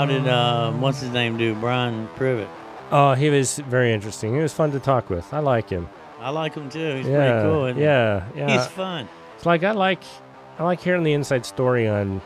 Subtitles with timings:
[0.00, 1.54] How did uh, what's his name do?
[1.54, 2.48] Brian Privet.
[2.90, 4.34] Oh, he was very interesting.
[4.34, 5.30] He was fun to talk with.
[5.30, 5.90] I like him.
[6.18, 6.94] I like him too.
[6.94, 7.66] He's yeah, pretty cool.
[7.66, 7.82] he?
[7.82, 8.50] yeah, yeah.
[8.50, 9.06] He's fun.
[9.36, 10.02] It's like I like,
[10.58, 12.22] I like hearing the inside story on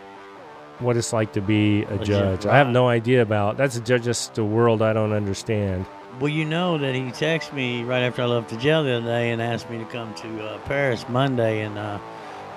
[0.79, 2.47] what it's like to be a, ju- judge.
[2.47, 3.57] I have no idea about.
[3.57, 5.85] That's ju- just a world I don't understand.
[6.21, 9.07] Well, you know that he texted me right after I left the jail the other
[9.07, 11.99] day and asked me to come to uh, Paris Monday and uh,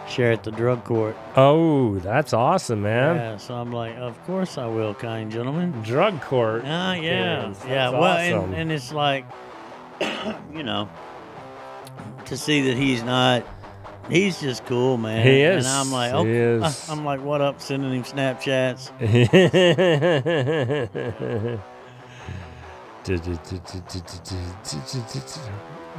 [0.07, 1.15] share at the drug court.
[1.35, 3.15] Oh, that's awesome, man.
[3.15, 5.71] Yeah, so I'm like, of course I will, kind gentlemen.
[5.83, 6.63] Drug court.
[6.65, 7.91] Ah, yeah, Yes, yeah.
[7.91, 8.53] that's Well, awesome.
[8.53, 9.25] and, and it's like,
[10.53, 10.89] you know,
[12.25, 13.45] to see that he's not.
[14.09, 15.25] He's just cool, man.
[15.25, 15.65] He is.
[15.65, 16.29] And I'm like, okay.
[16.31, 16.89] is.
[16.89, 17.59] I'm like, what up?
[17.59, 18.89] Sending him Snapchats.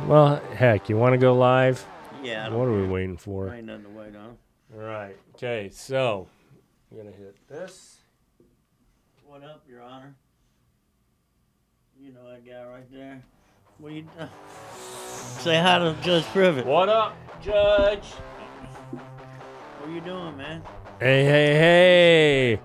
[0.06, 1.86] well, heck, you want to go live?
[2.22, 2.46] Yeah.
[2.46, 3.46] I don't What are we waiting for?
[3.46, 4.36] There ain't nothing to wait on.
[4.74, 5.16] All right.
[5.34, 6.28] Okay, so
[6.90, 7.98] I'm gonna hit this.
[9.24, 10.14] What up, Your Honor?
[12.00, 13.22] You know that guy right there.
[13.78, 14.26] What you uh,
[15.38, 16.66] say hi to Judge Privet?
[16.66, 18.04] What up, Judge?
[18.90, 20.62] What are you doing, man?
[20.98, 22.60] Hey, hey, hey!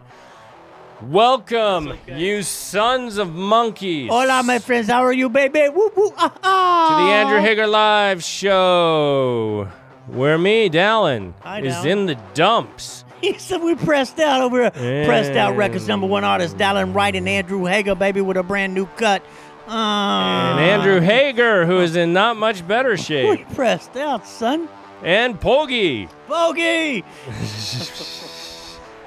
[1.09, 2.17] Welcome, okay.
[2.17, 4.87] you sons of monkeys, Hola, my friends.
[4.87, 5.67] How are you, baby?
[5.67, 6.87] Woo, woo, ah, ah.
[6.89, 9.67] to the Andrew Hager Live Show,
[10.07, 11.85] where me, Dallan, Hi, is Dallan.
[11.87, 13.03] in the dumps.
[13.19, 15.05] He said we pressed out over here.
[15.05, 18.73] Pressed out records number one artist Dallan Wright and Andrew Hager, baby, with a brand
[18.73, 19.21] new cut.
[19.67, 23.29] Uh, And Andrew Hager, who is in not much better shape.
[23.29, 24.69] We pressed out, son.
[25.03, 26.09] and Pogi.
[26.29, 27.03] Bogey.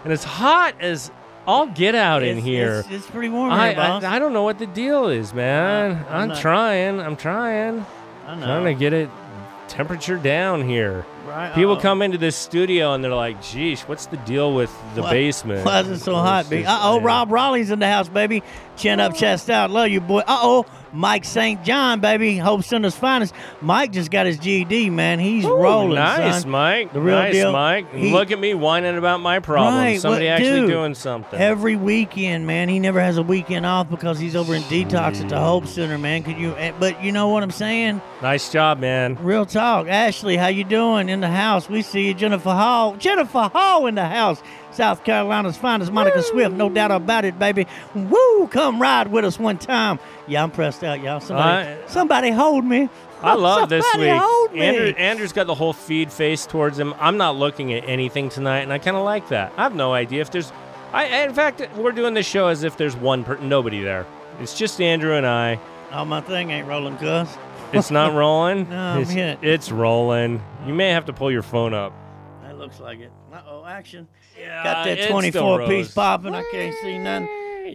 [0.05, 1.11] And it's hot as
[1.47, 2.78] all get out in It's- here.
[2.80, 4.05] It's, it's pretty warm I, here, boss.
[4.05, 5.92] I I don't know what the deal is, man.
[5.92, 7.01] Uh, I'm I'm trying.
[7.01, 7.84] I'm trying.
[8.27, 8.45] I know.
[8.46, 9.11] Trying to get it
[9.68, 11.05] temperature down here.
[11.27, 11.80] Right, People uh-oh.
[11.80, 15.67] come into this studio and they're like, "Geesh, what's the deal with the Why- basement?"
[15.67, 17.01] Why is it so hot, Uh oh.
[17.01, 18.42] Rob Raleigh's in the house, baby.
[18.77, 19.70] Chin up, chest out.
[19.70, 20.20] Love you, boy.
[20.20, 21.62] Uh oh, Mike St.
[21.62, 22.36] John, baby.
[22.39, 23.34] Hope Center's finest.
[23.61, 25.18] Mike just got his GED, man.
[25.18, 26.51] He's Ooh, rolling, nice, son.
[26.51, 26.92] Mike.
[26.92, 27.52] The real nice, deal.
[27.52, 27.92] Mike.
[27.95, 29.77] He- Look at me whining about my problems.
[29.77, 31.39] Right, Somebody actually dude, doing something.
[31.39, 32.68] Every weekend, man.
[32.68, 35.98] He never has a weekend off because he's over in detox at the Hope Center,
[35.98, 36.23] man.
[36.23, 36.55] Could you?
[36.57, 38.01] eh, But you know what I'm saying?
[38.23, 39.17] nice job, man.
[39.20, 39.89] Real talk.
[39.89, 41.68] Ashley, how you doing in the house?
[41.68, 42.96] We see you, Jennifer Hall.
[42.96, 44.42] Jennifer Hall in the house.
[44.77, 47.67] South Carolina's finest Monica Swift, no doubt about it, baby.
[47.95, 48.47] Woo!
[48.48, 49.98] Come ride with us one time.
[50.29, 51.20] Yeah, I'm pressed out, y'all.
[51.20, 52.89] Somebody, I- somebody hold me.
[53.23, 54.11] I love this week.
[54.11, 54.61] Hold me.
[54.61, 56.95] Andrew, Andrew's got the whole feed face towards him.
[57.01, 59.55] I'm not looking at anything tonight, and I kind of like that.
[59.57, 60.53] I have no idea if there's.
[60.93, 64.05] I in fact, we're doing this show as if there's one per, nobody there.
[64.41, 65.58] It's just Andrew and I.
[65.93, 67.29] oh, my thing ain't rolling, cuz.
[67.73, 68.69] It's not rolling.
[68.69, 69.11] No, it's,
[69.43, 70.43] it's rolling.
[70.67, 71.95] You may have to pull your phone up.
[72.66, 73.12] Looks like it.
[73.32, 74.08] Uh oh, action.
[74.36, 76.34] Yeah, Got that 24 piece popping.
[76.34, 77.28] I can't see nothing.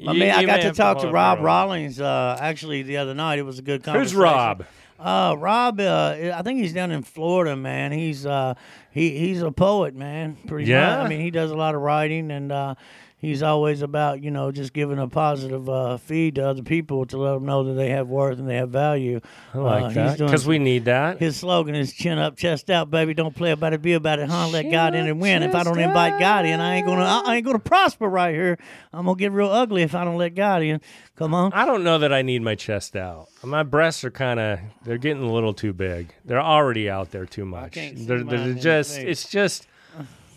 [0.06, 3.40] I mean, I got to talk to Rob Rawlings uh, actually the other night.
[3.40, 4.16] It was a good conversation.
[4.18, 4.66] Who's Rob?
[5.00, 7.94] Uh, Rob, uh, I think he's down in Florida, man.
[7.94, 8.56] He's uh,
[8.92, 10.36] he he's a poet, man.
[10.46, 10.98] Pretty Yeah?
[10.98, 11.06] much.
[11.06, 12.76] I mean, he does a lot of writing, and uh,
[13.22, 17.18] he's always about you know just giving a positive uh, feed to other people to
[17.18, 19.22] let them know that they have worth and they have value.
[19.54, 21.20] I like Uh, that because we need that.
[21.20, 23.14] his slogan is "Chin up, chest out, baby.
[23.14, 24.48] Don't play about it, be about it, huh?
[24.50, 25.44] Let Chin God in and win.
[25.44, 28.58] If I don't invite God in, I ain't gonna, I ain't gonna prosper right here.
[28.92, 30.82] I'm gonna get real ugly if I don't let God in.
[31.16, 31.54] Come on.
[31.54, 33.28] I don't know that I need my chest out.
[33.44, 36.14] My breasts are kind of they're getting a little too big.
[36.26, 37.76] They're already out there too much.
[37.76, 39.68] They're, they're just it's just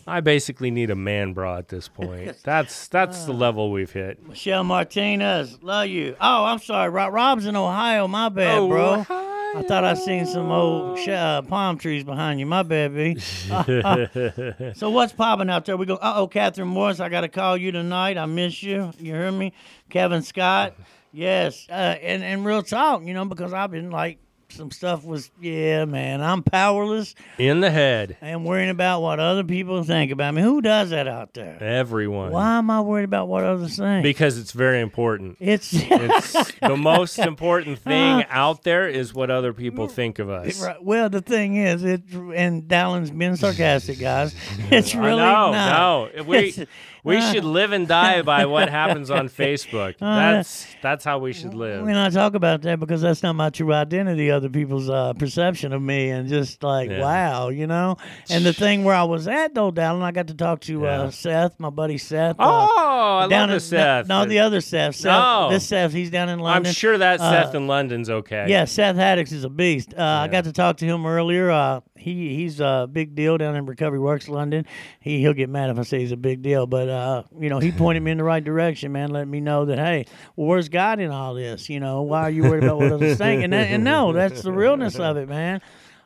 [0.07, 2.37] I basically need a man bra at this point.
[2.43, 4.27] That's that's the level we've hit.
[4.27, 6.15] Michelle Martinez, love you.
[6.21, 6.89] Oh, I'm sorry.
[6.89, 8.07] Rob, Rob's in Ohio.
[8.07, 9.05] My bad, bro.
[9.09, 12.45] I thought I seen some old sh- uh, palm trees behind you.
[12.45, 13.17] My bad, B.
[14.75, 15.77] so what's popping out there?
[15.77, 15.95] We go.
[15.95, 16.99] Uh oh, Catherine Morris.
[16.99, 18.17] I got to call you tonight.
[18.17, 18.91] I miss you.
[18.99, 19.53] You hear me?
[19.89, 20.75] Kevin Scott.
[21.17, 21.65] Yes.
[21.69, 24.17] Uh, and and real talk, you know, because I've been like
[24.55, 26.21] some stuff was yeah, man.
[26.21, 30.41] I'm powerless In the head, and worrying about what other people think about me.
[30.41, 31.61] Who does that out there?
[31.61, 32.31] everyone.
[32.31, 34.03] Why am I worried about what others think?
[34.03, 35.37] Because it's very important.
[35.39, 40.29] it's It's the most important uh, thing out there is what other people think of
[40.29, 40.61] us.
[40.61, 40.81] Right.
[40.83, 44.35] Well, the thing is, it and Dallan's being sarcastic, guys.
[44.71, 46.15] It's really no, not.
[46.15, 46.23] no.
[46.23, 46.67] We
[47.05, 49.97] we uh, should live and die by what happens on Facebook.
[49.99, 51.83] That's that's how we should live.
[51.83, 54.31] We're not talk about that because that's not my true identity.
[54.31, 57.01] Other people's uh, perception of me, and just like Yeah.
[57.01, 57.97] wow, you know.
[58.29, 61.01] And the thing where I was at though, Dallan, I got to talk to Yeah.
[61.03, 62.35] uh, Seth, my buddy Seth.
[62.39, 64.07] uh, Oh, I down love in, the Seth.
[64.07, 64.95] No, the other Seth.
[64.95, 65.49] Seth No.
[65.51, 66.67] This Seth, he's down in London.
[66.67, 68.45] I'm sure that Uh, Seth in London's okay.
[68.47, 69.93] Yeah, Seth Haddix is a beast.
[69.97, 71.51] Uh, I got to talk to him earlier.
[71.51, 74.65] Uh, he he's a big deal down in Recovery Works London.
[74.99, 77.59] He he'll get mad if I say he's a big deal, but uh, you know,
[77.59, 79.11] he pointed me in the right direction, man.
[79.11, 80.05] Let me know that, hey,
[80.35, 81.69] well, where's God in all this?
[81.69, 83.43] You know, why are you worried about what others think?
[83.43, 85.61] And that, and no, that's the realness of it, man.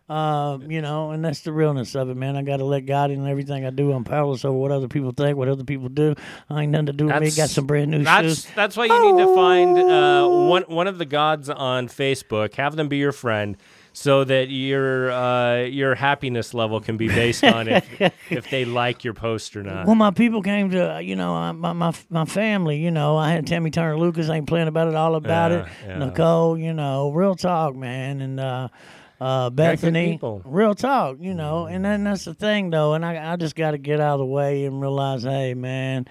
[0.10, 2.36] Uh, you know, and that's the realness of it, man.
[2.36, 3.92] I got to let God in everything I do.
[3.92, 6.16] I'm powerless over what other people think, what other people do.
[6.50, 7.30] I ain't nothing to do with me.
[7.30, 8.48] Got some brand new That's shoes.
[8.56, 12.56] that's why you need to find uh, one one of the gods on Facebook.
[12.56, 13.56] Have them be your friend,
[13.94, 18.02] so that your uh, your happiness level can be based on if
[18.32, 19.86] if they like your post or not.
[19.86, 23.18] Well, my people came to, uh, you know, uh, my, my my family, you know,
[23.18, 25.68] I had Tammy Turner Lucas, ain't playing about it, all about Yeah, it.
[25.88, 25.98] yeah.
[26.00, 28.22] Nicole, you know, real talk, man.
[28.22, 28.68] And, uh,
[29.22, 33.36] uh, Bethany, real talk, you know, and then that's the thing though, and I, I
[33.36, 36.08] just got to get out of the way and realize, hey, man,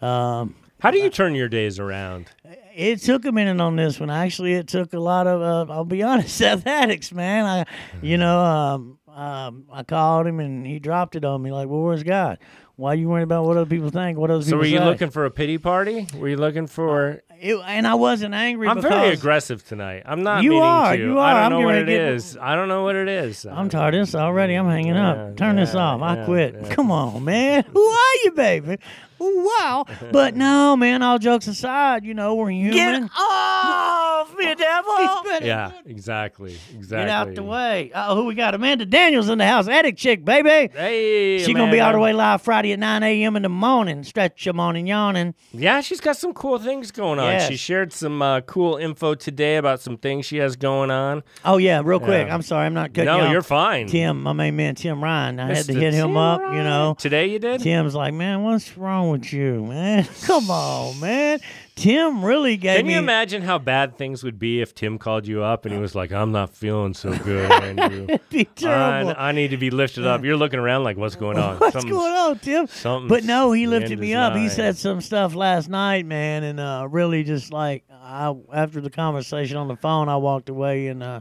[0.00, 2.30] um, How do you turn your days around?
[2.76, 4.10] It took a minute on this one.
[4.10, 5.40] Actually, it took a lot of.
[5.68, 7.44] Uh, I'll be honest, athletics, man.
[7.46, 7.64] I,
[8.02, 11.50] you know, um, um, I called him and he dropped it on me.
[11.52, 12.38] Like, well, where's God?
[12.76, 14.18] Why are you worried about what other people think?
[14.18, 14.84] What other So people were you say?
[14.84, 16.06] looking for a pity party?
[16.14, 17.22] Were you looking for?
[17.40, 18.68] It, and I wasn't angry.
[18.68, 20.02] I'm very aggressive tonight.
[20.04, 20.42] I'm not.
[20.42, 21.02] You meaning are, to.
[21.02, 22.36] you I don't I'm know what it get- is.
[22.38, 23.46] I don't know what it is.
[23.46, 24.54] I'm tired of this already.
[24.54, 25.36] I'm hanging Yeah, up.
[25.38, 26.02] Turn this yeah, off.
[26.02, 26.54] I quit.
[26.62, 26.74] yeah.
[26.74, 27.64] Come on, man.
[27.72, 28.76] Who are you, baby?
[29.18, 29.84] Wow.
[30.12, 31.02] But no, man.
[31.02, 32.72] All jokes aside, you know we're human.
[32.72, 35.46] Get off me, devil.
[35.46, 37.04] Yeah, exactly, exactly.
[37.04, 37.90] Get out the way.
[37.94, 38.54] Oh, who we got?
[38.54, 39.68] Amanda Daniels in the house.
[39.68, 40.72] Attic chick, baby.
[40.74, 43.36] Hey, She gonna be all the way live Friday at 9 a.m.
[43.36, 44.02] in the morning.
[44.04, 45.34] Stretch your morning yawning.
[45.52, 47.26] Yeah, she's got some cool things going on.
[47.32, 47.48] Yes.
[47.48, 51.22] She shared some uh, cool info today about some things she has going on.
[51.44, 52.26] Oh yeah, real quick.
[52.26, 52.34] Yeah.
[52.34, 53.86] I'm sorry, I'm not cutting no, you you're fine.
[53.86, 55.40] Tim, my main man, Tim Ryan.
[55.40, 56.40] I had to hit him Tim up.
[56.40, 57.60] You know, Today you did?
[57.60, 60.06] Tim's like, man, what's wrong with you, man?
[60.24, 61.40] Come on, man.
[61.74, 62.92] Tim really gave me Can me.
[62.94, 65.94] you imagine how bad things would be if Tim called you up and he was
[65.94, 68.06] like, I'm not feeling so good, Andrew.
[68.30, 69.14] Be I, terrible.
[69.18, 70.24] I need to be lifted up.
[70.24, 71.56] You're looking around like, what's going on?
[71.58, 72.66] What's Something's- going on, Tim?
[72.66, 74.34] something's- But no, he lifted me up.
[74.36, 78.90] He said some stuff last night, man, and uh, really just like I after the
[78.90, 81.20] conversation on the phone, I walked away and uh,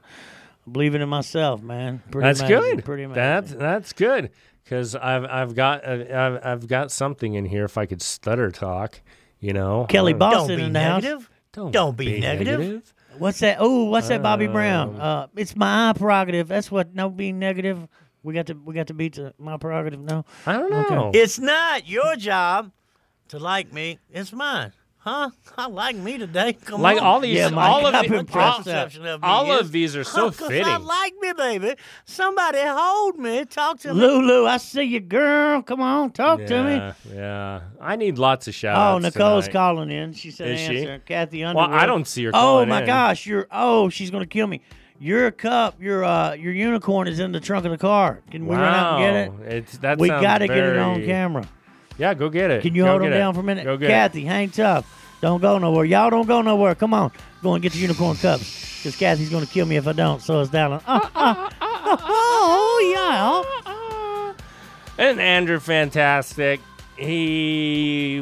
[0.71, 2.01] believing in myself, man.
[2.11, 2.85] Pretty That's amazing, good.
[2.85, 3.21] Pretty amazing.
[3.21, 4.29] That's that's good
[4.65, 7.63] because I've I've got uh, I've, I've got something in here.
[7.63, 8.99] If I could stutter talk,
[9.39, 11.03] you know, Kelly Boston Don't be in the house.
[11.03, 11.29] negative.
[11.53, 12.93] Don't, Don't be negative.
[13.17, 13.57] What's that?
[13.61, 14.95] Oh, what's that, Bobby Brown?
[14.95, 16.49] Um, Uh, it's my prerogative.
[16.49, 16.93] That's what.
[16.93, 17.87] No, being negative.
[18.23, 18.55] We got to.
[18.55, 20.01] We got to beat the, my prerogative.
[20.01, 20.25] No.
[20.45, 21.11] I don't know.
[21.13, 22.71] It's not your job
[23.29, 23.99] to like me.
[24.11, 24.73] It's mine.
[25.05, 25.29] Huh?
[25.57, 26.53] I like me today.
[26.53, 27.03] Come like on.
[27.03, 28.59] all these, Yeah, Mike, all of I've the, been all,
[29.15, 30.65] of all is- of these are so Huh, 'cause fitting.
[30.65, 31.75] I like me, baby.
[32.05, 33.45] Somebody hold me.
[33.45, 33.99] Talk to me.
[34.01, 35.61] Lulu, I see you, girl.
[35.61, 36.71] Come on, talk to me.
[36.73, 37.61] yeah, yeah.
[37.79, 38.97] I need lots of shout Oh.
[38.97, 39.53] Nicole's tonight.
[39.53, 40.13] calling in.
[40.13, 40.79] She said Is she?
[40.79, 40.99] answer.
[41.05, 42.31] Kathy Well, I don't see her.
[42.33, 42.87] Oh my in.
[42.87, 44.61] gosh, you're oh, she's gonna kill me.
[44.97, 48.21] Your cup, your uh your unicorn is in the trunk of the car.
[48.31, 49.53] Can we run out and get it?
[49.53, 51.47] It's, that We gotta get it on camera.
[51.97, 52.61] Yeah, go get it.
[52.61, 53.17] Can you Go hold get him it.
[53.17, 53.63] down for a minute?
[53.63, 54.85] Go get Kathy, hang tough.
[55.21, 55.85] Don't go nowhere.
[55.85, 56.75] Y'all don't go nowhere.
[56.75, 57.11] Come on.
[57.41, 58.79] Go and get the unicorn cups.
[58.79, 60.21] Because Kathy's going to kill me if I don't.
[60.21, 60.73] So it's down.
[60.73, 61.49] Uh, uh,
[62.01, 64.33] oh, yeah.
[64.97, 65.09] it.
[65.09, 66.59] And Andrew, fantastic.
[66.97, 68.21] He,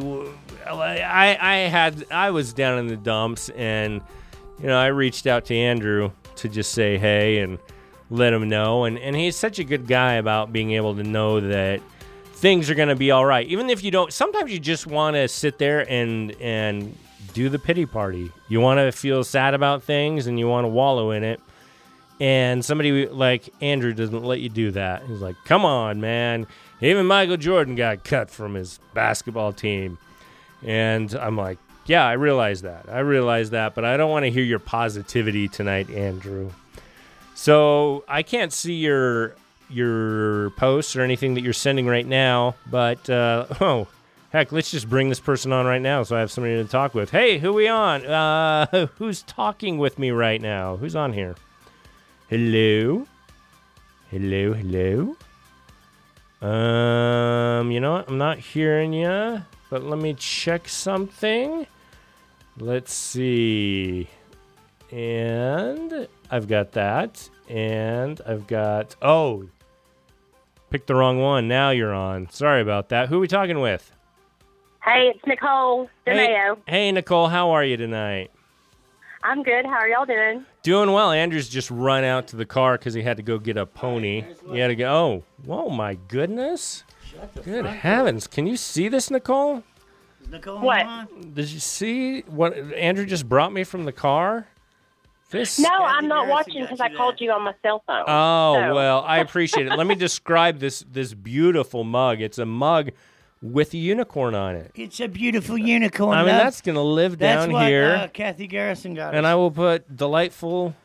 [0.66, 4.02] I, I had, I was down in the dumps, and
[4.60, 7.60] you know, I reached out to Andrew to just say hey and
[8.10, 11.40] let him know, and and he's such a good guy about being able to know
[11.40, 11.82] that
[12.44, 14.12] things are going to be all right, even if you don't.
[14.12, 16.96] Sometimes you just want to sit there and and
[17.34, 18.32] do the pity party.
[18.50, 21.40] You want to feel sad about things, and you want to wallow in it.
[22.20, 25.04] And somebody like Andrew doesn't let you do that.
[25.08, 26.46] He's like, "Come on, man!
[26.82, 29.98] Even Michael Jordan got cut from his basketball team."
[30.66, 32.88] And I'm like, "Yeah, I realize that.
[32.92, 36.52] I realize that, but I don't want to hear your positivity tonight, Andrew."
[37.36, 39.36] So I can't see your
[39.74, 43.88] your posts or anything that you're sending right now, but uh, oh,
[44.32, 46.94] heck, let's just bring this person on right now so I have somebody to talk
[46.94, 47.12] with.
[47.12, 48.06] Hey, who we on?
[48.06, 50.78] Uh, who's talking with me right now?
[50.78, 51.36] Who's on here?
[52.30, 53.08] Hello,
[54.10, 55.16] hello, hello.
[56.48, 58.10] Um, you know what?
[58.10, 61.66] I'm not hearing you, but let me check something.
[62.58, 64.10] Let's see.
[64.92, 67.30] And I've got that.
[67.50, 68.96] And I've got.
[69.02, 69.48] Oh,
[70.74, 71.48] picked the wrong one.
[71.48, 72.28] Now you're on.
[72.32, 73.08] Sorry about that.
[73.08, 73.92] Who are we talking with?
[74.84, 76.58] Hey, it's Nicole Hey, DeMeo.
[76.68, 77.28] hey, Nicole.
[77.28, 78.32] How are you tonight?
[79.22, 79.66] I'm good.
[79.66, 80.44] How are y'all doing?
[80.64, 81.12] Doing well.
[81.12, 84.26] Andrew's just run out to the car because he had to go get a pony.
[84.52, 84.92] He had to go.
[84.92, 86.84] Oh, whoa, my goodness.
[87.44, 88.26] Good heavens.
[88.26, 89.62] Can you see this, Nicole?
[90.32, 91.36] Nicole, What?
[91.36, 94.48] Did you see what Andrew just brought me from the car?
[95.34, 95.58] This.
[95.58, 98.04] No, I'm not watching because I called you on my cell phone.
[98.08, 99.76] Oh So- well, I appreciate it.
[99.76, 102.22] Let me describe this this beautiful mug.
[102.22, 102.92] It's a mug
[103.42, 104.72] with a unicorn on it.
[104.76, 106.16] It's a beautiful unicorn.
[106.16, 107.92] I mean, that's going to live That's down what, here.
[107.96, 109.14] Uh, Kathy Garrison got.
[109.16, 109.32] and us.
[109.32, 110.76] I will put delightful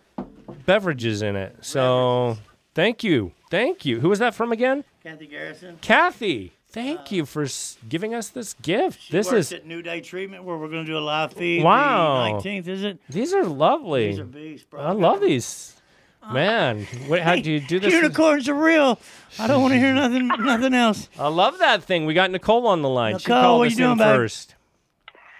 [0.67, 1.57] beverages in it.
[1.61, 2.37] So
[2.75, 3.33] thank you.
[3.51, 4.01] Thank you.
[4.01, 4.85] Who was that from again?
[5.05, 5.79] Kathy Garrison.
[5.81, 6.53] Kathy.
[6.71, 9.01] Thank uh, you for s- giving us this gift.
[9.03, 11.33] She this works is at New Day Treatment where we're going to do a live
[11.33, 11.65] feed.
[11.65, 12.31] Wow.
[12.31, 12.99] Nineteenth, is it?
[13.09, 14.09] these are lovely.
[14.09, 14.81] These are beasts, bro.
[14.81, 15.75] I love these.
[16.23, 17.93] Uh, Man, what, how do you do this?
[17.93, 18.99] Unicorns are real.
[19.39, 21.09] I don't want to hear nothing, nothing else.
[21.19, 22.05] I love that thing.
[22.05, 23.19] We got Nicole on the line.
[23.19, 24.07] she Nicole, called what us you doing, in babe?
[24.17, 24.55] first.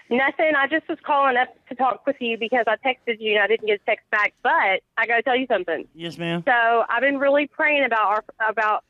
[0.09, 0.53] Nothing.
[0.57, 3.47] I just was calling up to talk with you because I texted you and I
[3.47, 4.33] didn't get a text back.
[4.41, 5.87] But I got to tell you something.
[5.93, 6.43] Yes, ma'am.
[6.47, 8.83] So I've been really praying about our about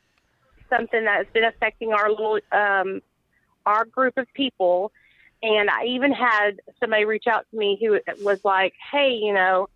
[0.69, 3.01] something that's been affecting our little um,
[3.65, 4.91] our group of people,
[5.41, 9.69] and I even had somebody reach out to me who was like, "Hey, you know."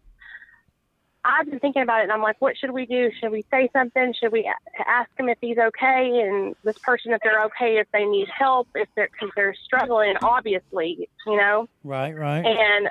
[1.25, 3.09] I've been thinking about it, and I'm like, what should we do?
[3.19, 4.13] Should we say something?
[4.19, 4.51] Should we
[4.85, 6.21] ask him if he's okay?
[6.21, 10.15] And this person, if they're okay, if they need help, if they're because they're struggling,
[10.21, 11.69] obviously, you know.
[11.85, 12.45] Right, right.
[12.45, 12.89] And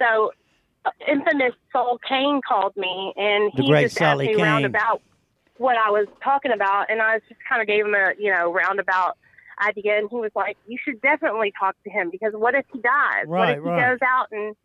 [0.00, 0.30] so,
[0.84, 4.40] uh, infamous Saul Kane called me, and he just asked me Kane.
[4.40, 5.02] roundabout
[5.58, 8.52] what I was talking about, and I just kind of gave him a you know
[8.52, 9.16] roundabout
[9.60, 12.80] idea, and he was like, "You should definitely talk to him because what if he
[12.80, 13.26] dies?
[13.26, 13.90] what Right, if he right.
[13.90, 14.56] goes out and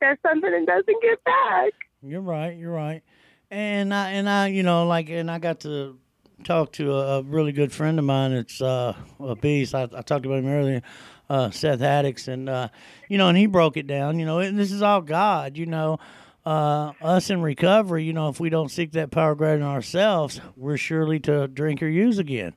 [0.00, 2.56] does something and doesn't get back?" You're right.
[2.56, 3.02] You're right.
[3.50, 5.98] And I and I, you know, like, and I got to
[6.44, 8.32] talk to a, a really good friend of mine.
[8.32, 9.74] It's uh, a beast.
[9.74, 10.82] I, I talked about him earlier,
[11.30, 12.68] uh, Seth Haddix, and uh,
[13.08, 14.18] you know, and he broke it down.
[14.18, 15.56] You know, and this is all God.
[15.56, 15.98] You know,
[16.46, 18.04] uh, us in recovery.
[18.04, 21.82] You know, if we don't seek that power greater than ourselves, we're surely to drink
[21.82, 22.54] or use again.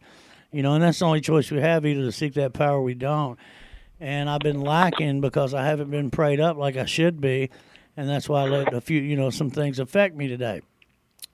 [0.54, 2.84] You know, and that's the only choice we have: either to seek that power, or
[2.84, 3.38] we don't.
[4.00, 7.50] And I've been lacking because I haven't been prayed up like I should be
[8.00, 10.62] and that's why I let a few, you know, some things affect me today.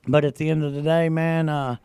[0.07, 1.75] But at the end of the day, man, uh,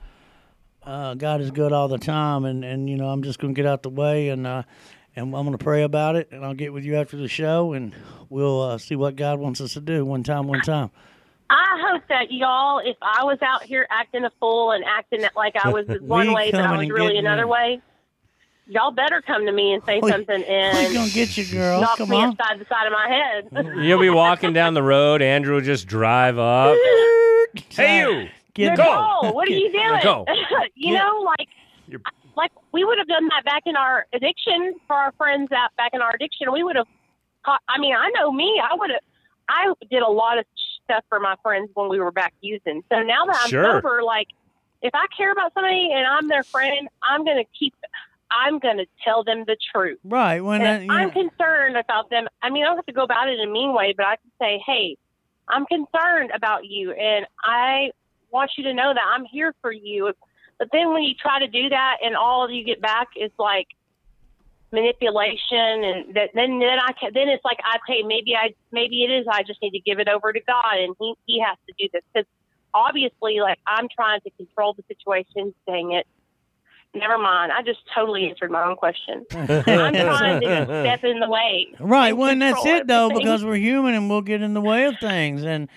[0.83, 3.67] uh, God is good all the time, and, and you know, I'm just gonna get
[3.67, 4.63] out the way, and uh,
[5.17, 7.93] and I'm gonna pray about it, and I'll get with you after the show, and
[8.29, 10.05] we'll uh, see what God wants us to do.
[10.05, 10.91] One time, one time.
[11.53, 15.55] I hope that y'all, if I was out here acting a fool and acting like
[15.63, 17.49] I was one way, but I was really another you.
[17.49, 17.81] way,
[18.69, 21.81] y'all better come to me and say We- something We're and gonna get you, girl.
[21.81, 22.29] knock Come me on.
[22.39, 23.77] upside the side of my head.
[23.85, 25.23] You'll be walking down the road.
[25.23, 26.77] Andrew will just drive up.
[27.71, 28.29] hey, you.
[28.55, 29.95] Get Nicole, what are you doing?
[29.95, 30.27] Nicole.
[30.75, 30.99] you Yeah.
[31.01, 31.49] know, like,
[31.89, 32.03] You're-
[32.37, 35.91] like we would have done that back in our addiction for our friends out back
[35.93, 36.53] in our addiction.
[36.53, 36.87] We would have.
[37.45, 38.61] Caught, I mean, I know me.
[38.63, 39.01] I would have.
[39.49, 40.45] I did a lot of
[40.85, 42.83] stuff for my friends when we were back using.
[42.93, 43.81] So now that I'm Sure.
[43.81, 44.29] sober, like,
[44.83, 47.75] if I care about somebody and I'm their friend, I'm gonna keep.
[48.31, 49.99] I'm gonna tell them the truth.
[50.05, 52.29] right when And I'm know, concerned about them.
[52.43, 54.17] I mean, I don't have to go about it in a mean way, but I
[54.17, 54.97] can say, hey,
[55.49, 57.91] I'm concerned about you, and I
[58.31, 60.13] want you to know that I'm here for you.
[60.61, 63.67] But then when you try to do that, and all you get back is like
[64.71, 69.11] manipulation, and that, then then I can, then it's like, okay, maybe I maybe it
[69.11, 69.27] is.
[69.29, 71.89] I just need to give it over to God, and He He has to do
[71.95, 72.29] this because
[72.75, 75.55] obviously, like I'm trying to control the situation.
[75.67, 76.07] Dang it.
[76.93, 77.53] Never mind.
[77.53, 79.25] I just totally answered my own question.
[79.33, 81.69] I'm trying to step in the way.
[81.79, 82.13] Right.
[82.13, 84.99] Well, and that's it though, because we're human and we'll get in the way of
[84.99, 85.69] things, and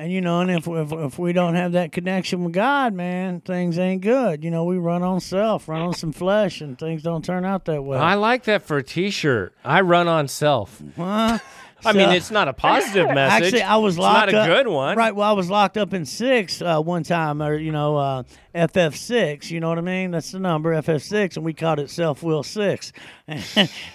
[0.00, 3.42] and you know, and if if if we don't have that connection with God, man,
[3.42, 4.42] things ain't good.
[4.42, 7.66] You know, we run on self, run on some flesh, and things don't turn out
[7.66, 7.98] that way.
[7.98, 9.54] I like that for a T-shirt.
[9.62, 10.82] I run on self.
[10.96, 11.38] Huh?
[11.84, 13.42] I mean, it's not a positive message.
[13.46, 14.46] Actually, I was it's locked not a up.
[14.46, 14.96] good one.
[14.96, 15.14] Right.
[15.14, 18.22] Well, I was locked up in six uh, one time, or you know, uh,
[18.54, 19.50] FF six.
[19.50, 20.12] You know what I mean?
[20.12, 22.92] That's the number, FF six, and we called it Self Will Six.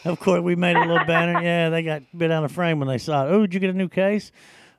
[0.06, 1.42] Of course, we made a little banner.
[1.42, 3.32] Yeah, they got bit out of frame when they saw it.
[3.32, 4.32] Oh, did you get a new case?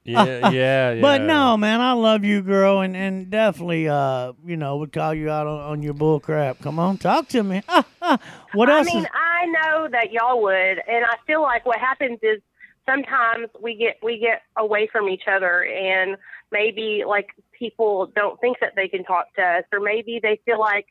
[0.06, 1.00] Yeah, yeah, yeah.
[1.00, 5.12] But no, man, I love you, girl, and, and definitely, uh, you know, would call
[5.12, 6.60] you out on, on your bull crap.
[6.60, 7.62] Come on, talk to me.
[8.54, 8.88] what else?
[8.88, 12.40] I mean, is, I know that y'all would, and I feel like what happens is
[12.88, 16.16] sometimes we get we get away from each other, and
[16.52, 20.60] maybe like people don't think that they can talk to us, or maybe they feel
[20.60, 20.86] like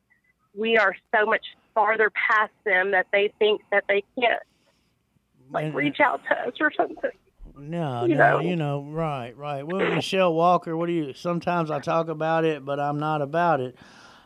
[0.54, 4.42] we are so much farther past them that they think that they can't
[5.52, 7.12] like reach out to us or something.
[7.58, 8.40] No, you no, know.
[8.40, 9.66] you know, right, right.
[9.66, 11.14] Well, Michelle Walker, what do you?
[11.14, 13.76] Sometimes I talk about it, but I'm not about it.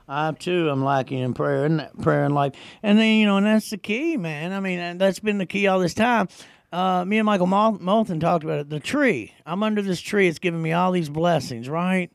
[0.08, 3.46] I too am lacking in prayer and prayer and life, and then you know, and
[3.46, 4.54] that's the key, man.
[4.54, 6.28] I mean, that's been the key all this time.
[6.72, 8.70] Uh, me and Michael Moulton talked about it.
[8.70, 9.34] The tree.
[9.46, 10.28] I'm under this tree.
[10.28, 12.12] It's giving me all these blessings, right?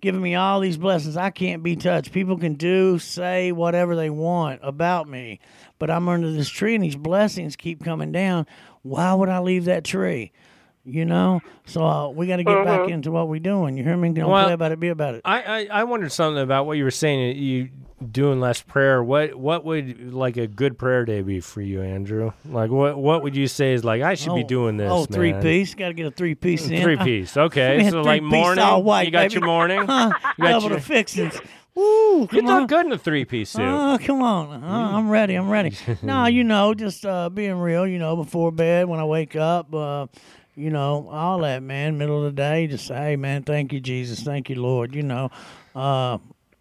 [0.00, 1.16] Giving me all these blessings.
[1.16, 2.12] I can't be touched.
[2.12, 5.38] People can do, say whatever they want about me,
[5.78, 8.46] but I'm under this tree, and these blessings keep coming down.
[8.82, 10.32] Why would I leave that tree?
[10.84, 13.76] You know, so uh, we got to get back into what we're doing.
[13.76, 14.08] You hear me?
[14.12, 15.20] Don't Well- play about it, be about it.
[15.24, 17.36] I, I I wondered something about what you were saying.
[17.36, 17.68] You
[18.10, 19.00] doing less prayer.
[19.00, 22.32] What what would like a good prayer day be for you, Andrew?
[22.44, 24.90] Like what what would you say is like I should be Oh, doing this?
[24.90, 25.40] Oh, three man.
[25.42, 25.72] piece.
[25.76, 26.82] Got to get a three piece in.
[26.82, 27.36] Three Uh, piece.
[27.36, 28.64] Okay, so like morning.
[28.64, 29.34] all white, you got baby.
[29.34, 29.86] your morning.
[29.86, 31.40] Huh, You got double your- fixings.
[31.76, 32.22] Woo!
[32.32, 33.62] You Come look good in a three piece suit.
[33.62, 34.64] Oh, come on.
[34.64, 35.34] Uh, I'm ready.
[35.36, 35.76] I'm ready.
[36.02, 39.72] no, you know, just uh, being real, you know, before bed, when I wake up,
[39.74, 40.06] uh,
[40.54, 43.80] you know, all that, man, middle of the day, just say, hey, man, thank you,
[43.80, 44.20] Jesus.
[44.22, 45.30] Thank you, Lord, you know.
[45.74, 46.18] Uh,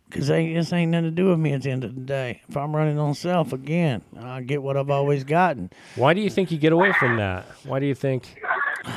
[0.10, 2.42] because this ain't nothing to do with me at the end of the day.
[2.50, 5.72] If I'm running on self again, I get what I've always gotten.
[5.96, 7.46] Why do you think you get away from that?
[7.64, 8.42] Why do you think?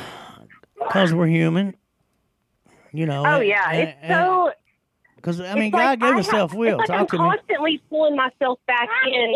[0.77, 1.75] Because we're human.
[2.93, 3.25] You know.
[3.25, 4.51] Oh yeah, it's so.
[5.15, 6.79] Because, I mean, it's like God gave us self will.
[6.79, 7.29] It's like I'm Talk to me.
[7.31, 9.33] constantly pulling myself back in.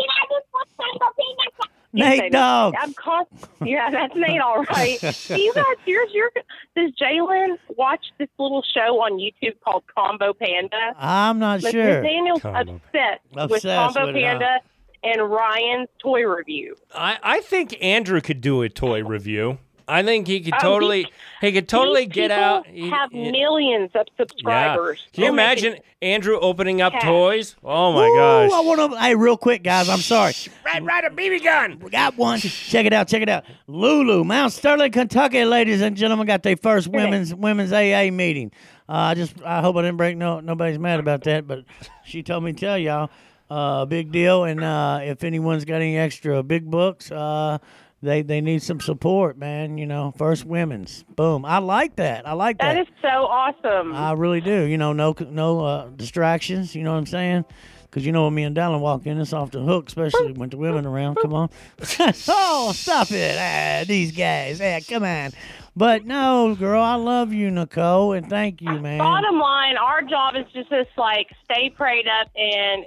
[1.92, 2.74] Nate Say- Dog.
[2.78, 3.26] I'm con-
[3.64, 4.40] Yeah, that's Nate.
[4.40, 4.98] All right.
[5.28, 5.64] Do you guys?
[5.84, 6.30] Here's your.
[6.76, 10.94] Does Jalen watch this little show on YouTube called Combo Panda?
[10.98, 12.02] I'm not Like, sure.
[12.02, 12.80] Daniel's Combo.
[12.94, 14.14] obsessed, with Combo with?
[14.14, 14.60] Panda
[15.02, 16.76] and Ryan's toy review.
[16.94, 19.58] I, I think Andrew could do a toy review.
[19.90, 21.06] I think he could totally
[21.40, 22.66] he could totally get out.
[22.66, 24.18] he- Have he- millions of subscribers.
[24.18, 24.26] yeah.
[24.26, 25.06] subscribers.
[25.12, 27.02] Can you They're imagine Andrew opening up cash.
[27.02, 27.56] toys?
[27.64, 28.52] Oh my Ooh, gosh!
[28.54, 28.98] I want to.
[28.98, 29.88] Hey, real quick, guys.
[29.88, 30.32] I'm sorry.
[30.64, 31.78] Right, right, a BB gun.
[31.80, 32.38] We got one.
[32.38, 33.08] check it out.
[33.08, 33.44] Check it out.
[33.66, 38.52] Lulu, Mount Sterling, Kentucky, ladies and gentlemen, got their first women's women's AA meeting.
[38.88, 41.64] Uh, I just I hope I didn't break no nobody's mad about that, but
[42.04, 43.10] she told me to tell y'all.
[43.50, 44.44] Uh, big deal.
[44.44, 47.58] And uh, if anyone's got any extra big books, uh,
[48.02, 49.78] they they need some support, man.
[49.78, 51.04] You know, first women's.
[51.16, 51.44] Boom.
[51.44, 52.26] I like that.
[52.26, 52.74] I like that.
[52.74, 53.94] That is so awesome.
[53.94, 54.64] I really do.
[54.64, 56.74] You know, no no uh, distractions.
[56.74, 57.44] You know what I'm saying?
[57.82, 60.48] Because you know when me and Dallan walk in, it's off the hook, especially when
[60.48, 61.16] the women around.
[61.16, 61.50] Come on.
[62.28, 63.36] oh, stop it.
[63.36, 64.60] Ah, these guys.
[64.60, 65.32] Yeah, come on.
[65.76, 68.98] But no, girl, I love you, Nicole, and thank you, man.
[68.98, 72.84] Bottom line, our job is just to like stay prayed up and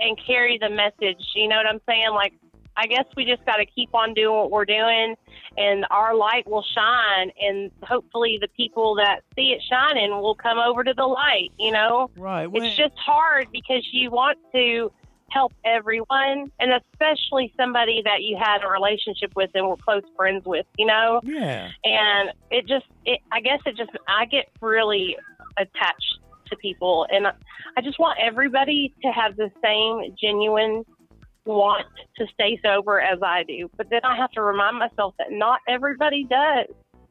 [0.00, 1.22] and carry the message.
[1.34, 2.10] You know what I'm saying?
[2.14, 2.32] Like,
[2.78, 5.16] I guess we just got to keep on doing what we're doing,
[5.56, 10.58] and our light will shine, and hopefully the people that see it shining will come
[10.58, 11.50] over to the light.
[11.58, 12.46] You know, Right.
[12.46, 14.92] when- it's just hard because you want to
[15.30, 20.46] help everyone, and especially somebody that you had a relationship with and were close friends
[20.46, 20.64] with.
[20.78, 21.70] You know yeah.
[21.84, 25.16] and it just it i guess it just i get really
[25.58, 30.84] attached to people and i just want everybody to have the same genuine
[31.54, 35.28] want to stay sober as i do but then i have to remind myself that
[35.30, 36.66] not everybody does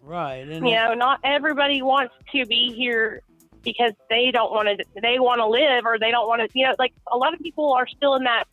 [0.08, 0.47] Right.
[0.47, 3.21] You know not everybody wants to be here
[3.62, 6.65] because they don't want to they want to live or they don't want to you
[6.65, 8.45] know like a lot of people are still in that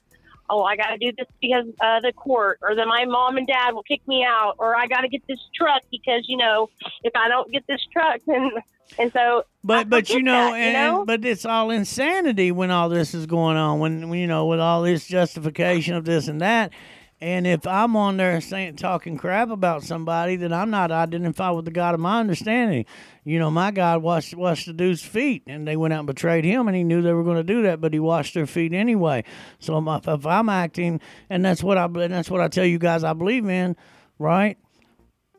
[0.50, 3.46] oh i got to do this because uh, the court or then my mom and
[3.46, 6.68] dad will kick me out or i got to get this truck because you know
[7.02, 8.50] if i don't get this truck then
[8.98, 11.04] and so But but you know, that, you and, know?
[11.04, 13.78] but it's all insanity when all this is going on.
[13.80, 16.72] When, when you know, with all this justification of this and that.
[17.20, 21.64] And if I'm on there saying talking crap about somebody, then I'm not identified with
[21.64, 22.84] the God of my understanding.
[23.24, 26.44] You know, my God washed washed the dude's feet, and they went out and betrayed
[26.44, 28.74] him, and he knew they were going to do that, but he washed their feet
[28.74, 29.24] anyway.
[29.58, 32.78] So if, if I'm acting, and that's what I and that's what I tell you
[32.78, 33.76] guys I believe in,
[34.18, 34.58] right?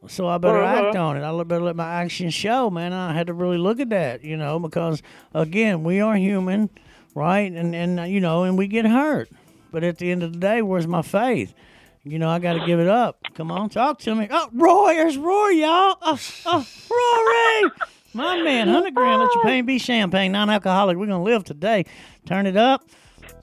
[0.07, 0.87] So I better Uh-huh.
[0.87, 1.23] act on it.
[1.23, 2.91] I better let my actions show, man.
[2.93, 5.01] I had to really look at that, you know, because
[5.33, 6.69] again, we are human,
[7.13, 7.51] right?
[7.51, 9.29] And and you know, and we get hurt.
[9.71, 11.53] But at the end of the day, where's my faith?
[12.07, 13.17] You know, I got to give it up.
[13.33, 14.27] Come on, talk to me.
[14.29, 15.97] Oh, Roy, there's Roy, y'all.
[16.03, 17.71] Oh, oh, Rory,
[18.13, 19.23] my man, hundred grand.
[19.23, 20.97] Let your pain be champagne, non-alcoholic.
[20.97, 21.85] We're gonna live today.
[22.27, 22.87] Turn it up,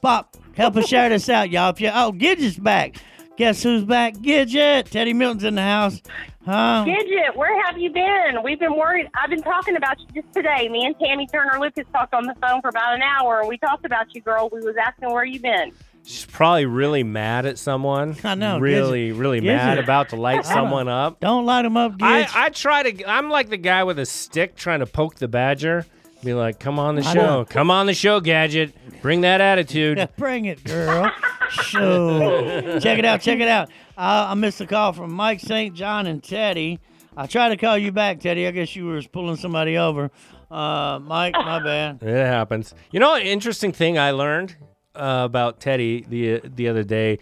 [0.00, 0.36] Pop.
[0.56, 1.70] Help us share this out, y'all.
[1.70, 2.96] If you oh, Gidget's back.
[3.36, 4.14] Guess who's back?
[4.14, 4.90] Gidget.
[4.90, 6.00] Teddy Milton's in the house.
[6.44, 6.84] Huh?
[6.86, 8.42] Gidget, where have you been?
[8.44, 9.08] We've been worried.
[9.20, 10.68] I've been talking about you just today.
[10.68, 13.56] Me and Tammy Turner Lucas talked on the phone for about an hour, and we
[13.56, 14.50] talked about you, girl.
[14.52, 15.72] We was asking where you been.
[16.04, 18.16] She's probably really mad at someone.
[18.24, 21.20] I know, Really, really mad about to light someone up.
[21.20, 22.26] Don't light him up, I.
[22.34, 23.08] I try to.
[23.08, 25.86] I'm like the guy with a stick trying to poke the badger.
[26.24, 27.44] Be like, come on the I show, know.
[27.44, 28.72] come on the show, Gidget.
[29.00, 29.98] Bring that attitude.
[29.98, 31.10] Yeah, bring it, girl.
[31.50, 32.78] Show.
[32.80, 33.20] check it out.
[33.20, 33.68] Check it out.
[33.96, 35.74] Uh, I missed a call from Mike St.
[35.74, 36.78] John and Teddy.
[37.16, 38.46] I tried to call you back, Teddy.
[38.46, 40.10] I guess you were pulling somebody over.
[40.50, 42.02] Uh, Mike, my bad.
[42.02, 42.74] It happens.
[42.90, 44.56] You know, an interesting thing I learned
[44.94, 47.18] uh, about Teddy the the other day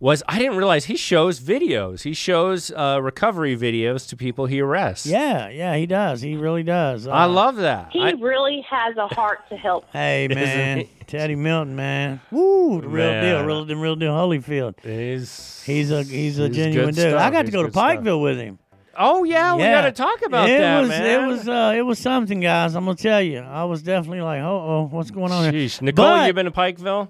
[0.00, 2.02] was I didn't realize he shows videos.
[2.02, 5.06] He shows uh, recovery videos to people he arrests.
[5.06, 6.20] Yeah, yeah, he does.
[6.22, 7.06] He really does.
[7.06, 7.90] I Uh, love that.
[7.92, 9.84] He I- really has a heart to help.
[9.92, 10.88] Hey man.
[11.06, 12.20] Teddy Milton, man.
[12.30, 13.24] Woo, the real Man.
[13.24, 14.74] deal, real, the real deal, Holyfield.
[14.82, 17.14] he's He's a he's a He's genuine good dude.
[17.14, 17.32] I stuff.
[17.32, 17.98] got to go to good stuff.
[17.98, 18.58] Pikeville with him.
[18.96, 21.24] Oh yeah, we got to talk about it that, was, man.
[21.24, 22.74] It was uh, it was something, guys.
[22.74, 23.38] I'm gonna tell you.
[23.38, 25.68] I was definitely like, oh, oh, what's going on here?
[25.80, 27.08] Nicole, But- you been to Pikeville?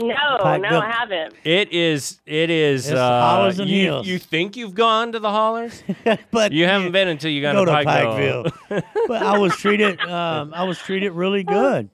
[0.00, 1.34] No, Pipe no, Bill- I haven't.
[1.44, 2.18] It is.
[2.24, 2.86] It is.
[2.88, 4.06] It's uh, hollers and you, heels.
[4.06, 5.82] you think you've gone to the hollers?
[6.30, 8.44] but You haven't been until you got go to to Pikeville.
[8.70, 8.82] Pikeville.
[9.06, 10.00] but I was treated.
[10.00, 11.90] Um, I was treated really good.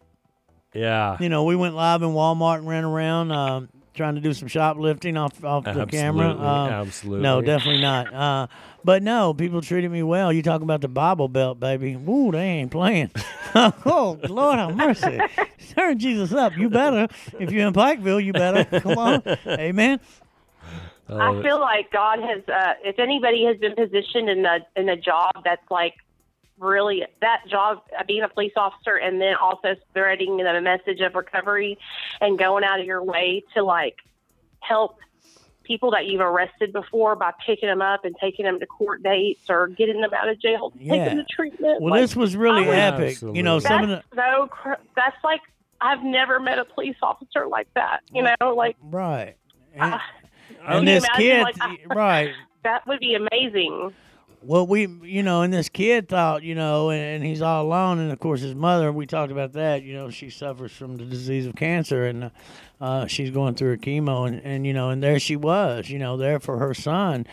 [0.72, 1.16] yeah.
[1.18, 3.32] You know, we went live in Walmart and ran around.
[3.32, 6.28] Um, Trying to do some shoplifting off off the camera.
[6.28, 7.22] Absolutely, Um, absolutely.
[7.22, 8.14] No, definitely not.
[8.28, 8.46] Uh,
[8.84, 10.32] but no, people treated me well.
[10.32, 11.94] You talk about the Bible Belt, baby.
[12.08, 13.10] Ooh, they ain't playing.
[13.56, 15.18] oh, Lord have mercy.
[15.74, 16.56] Turn Jesus up.
[16.56, 17.08] You better.
[17.40, 18.64] If you're in Pikeville, you better.
[18.80, 19.22] Come on.
[19.46, 19.98] Amen.
[21.08, 24.96] I feel like God has, uh, if anybody has been positioned in a in a
[24.96, 25.94] job that's like
[26.58, 31.14] really that job, uh, being a police officer, and then also spreading the message of
[31.14, 31.78] recovery
[32.20, 33.96] and going out of your way to like
[34.60, 34.98] help
[35.64, 39.50] people that you've arrested before by picking them up and taking them to court dates
[39.50, 41.04] or getting them out of jail, to take Yeah.
[41.10, 41.82] them to treatment.
[41.82, 43.20] Well, like, this was really I would- epic.
[43.20, 43.62] You know, Absolutely.
[43.62, 44.46] some of that's the so.
[44.48, 45.40] Cr- that's like
[45.80, 48.00] I've never met a police officer like that.
[48.12, 49.36] You know, like right.
[49.74, 49.98] And, uh,
[50.66, 52.32] and this imagine, kid, like, right?
[52.64, 53.92] that would be amazing.
[54.40, 57.98] Well, we, you know, and this kid thought, you know, and, and he's all alone,
[57.98, 58.92] and of course his mother.
[58.92, 59.82] We talked about that.
[59.82, 62.30] You know, she suffers from the disease of cancer, and
[62.80, 65.98] uh, she's going through her chemo, and, and you know, and there she was, you
[65.98, 67.26] know, there for her son,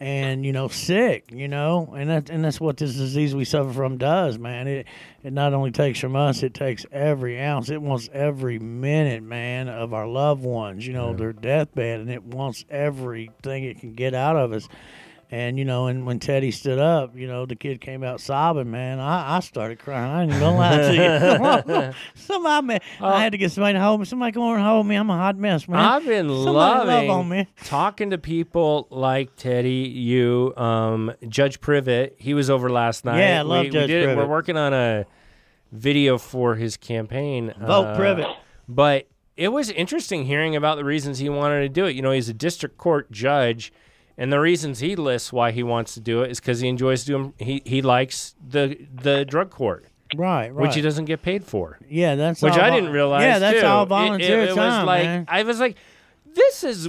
[0.00, 3.72] and you know, sick, you know, and that and that's what this disease we suffer
[3.72, 4.66] from does, man.
[4.66, 4.86] It
[5.22, 7.70] it not only takes from us, it takes every ounce.
[7.70, 10.84] It wants every minute, man, of our loved ones.
[10.84, 14.68] You know, their deathbed, and it wants everything it can get out of us.
[15.30, 18.70] And you know, and when Teddy stood up, you know, the kid came out sobbing.
[18.70, 20.10] Man, I, I started crying.
[20.10, 21.92] I ain't gonna lie to you.
[22.14, 24.06] somebody, man, I had to get somebody to hold me.
[24.06, 24.96] Somebody come over and hold me.
[24.96, 25.80] I'm a hot mess, man.
[25.80, 27.46] I've been Somebody loving love on me.
[27.64, 32.16] talking to people like Teddy, you, um, Judge Privet.
[32.18, 33.18] He was over last night.
[33.18, 34.16] Yeah, I love we, we Judge did it.
[34.16, 35.04] We're working on a
[35.72, 37.52] video for his campaign.
[37.60, 38.26] Vote uh, Privet.
[38.66, 41.94] But it was interesting hearing about the reasons he wanted to do it.
[41.94, 43.72] You know, he's a district court judge,
[44.18, 47.04] and the reasons he lists why he wants to do it is because he enjoys
[47.04, 47.32] doing.
[47.38, 50.62] He he likes the the drug court, Right, right.
[50.66, 53.22] which he doesn't get paid for Yeah, that's which all I vol- didn't realize.
[53.22, 53.66] Yeah, that's too.
[53.66, 55.24] all It- volunteer it, it, time, was like man.
[55.28, 55.76] I was like,
[56.34, 56.88] this is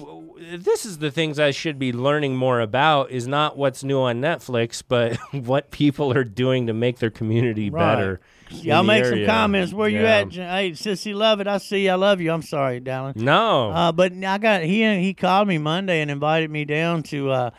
[0.58, 3.12] this is the things I should be learning more about.
[3.12, 7.70] Is not what's new on Netflix, but what people are doing to make their community
[7.70, 7.96] Right.
[7.96, 8.20] better.
[8.52, 9.74] Y'all make some comments.
[9.74, 10.20] Where you Yeah.
[10.22, 10.32] at?
[10.34, 11.48] Hey, sissy, love it.
[11.48, 11.86] I see.
[11.86, 11.92] you.
[11.92, 12.32] I love you.
[12.32, 13.14] I'm sorry, darling.
[13.18, 17.30] No, Uh, but I got he he called me Monday and invited me down to
[17.32, 17.50] uh,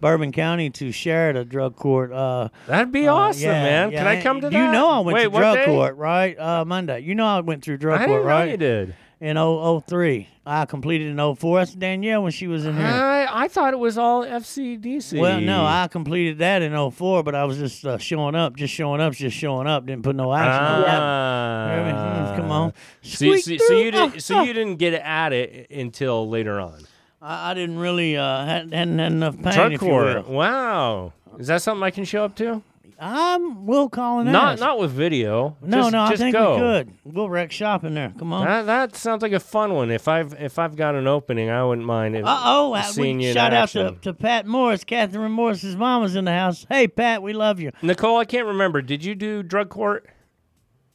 [0.00, 2.12] Bourbon County to share at a drug court.
[2.12, 3.90] Uh, that'd be uh, awesome, yeah, man.
[3.92, 3.98] yeah.
[3.98, 4.56] Can I come to that?
[4.56, 5.64] You know I went Wait, to what drug day?
[5.64, 6.38] court, right?
[6.38, 7.00] Uh, Monday.
[7.00, 8.50] You know I went through drug I court, didn't know right?
[8.50, 8.94] you did.
[9.18, 10.28] In 003.
[10.44, 11.58] I completed in 04.
[11.58, 12.84] That's Danielle when she was in here.
[12.84, 15.18] I, I thought it was all FCDC.
[15.18, 18.56] Well, no, I completed that in 04, but I was just uh, showing up.
[18.56, 19.86] Just showing up, just showing up.
[19.86, 21.00] Didn't put no action on that.
[21.00, 22.34] Ah.
[22.36, 22.72] Come on.
[23.02, 23.78] So, you- so, so through.
[23.80, 24.20] you didn't.
[24.20, 26.82] So you didn't get at it until later on.
[27.22, 29.52] I, I didn't really uh, hadn't, hadn't had enough pain.
[29.54, 30.28] Drug if you court.
[30.28, 30.34] will.
[30.34, 31.12] Wow.
[31.38, 32.62] Is that something I can show up to?
[32.98, 34.60] I'm will call and Not ask.
[34.60, 35.56] not with video.
[35.60, 36.54] No, just, no, I just think go.
[36.54, 36.92] we could.
[37.04, 38.12] We'll wreck shop in there.
[38.18, 38.44] Come on.
[38.46, 39.90] That, that sounds like a fun one.
[39.90, 42.16] If I've if I've got an opening, I wouldn't mind.
[42.16, 42.80] If, Uh oh!
[42.82, 43.98] seeing you in Shout out to, action.
[44.00, 44.84] to Pat Morris.
[44.84, 46.66] Catherine Morris's mama's in the house.
[46.68, 47.72] Hey, Pat, we love you.
[47.82, 48.80] Nicole, I can't remember.
[48.82, 50.08] Did you do drug court?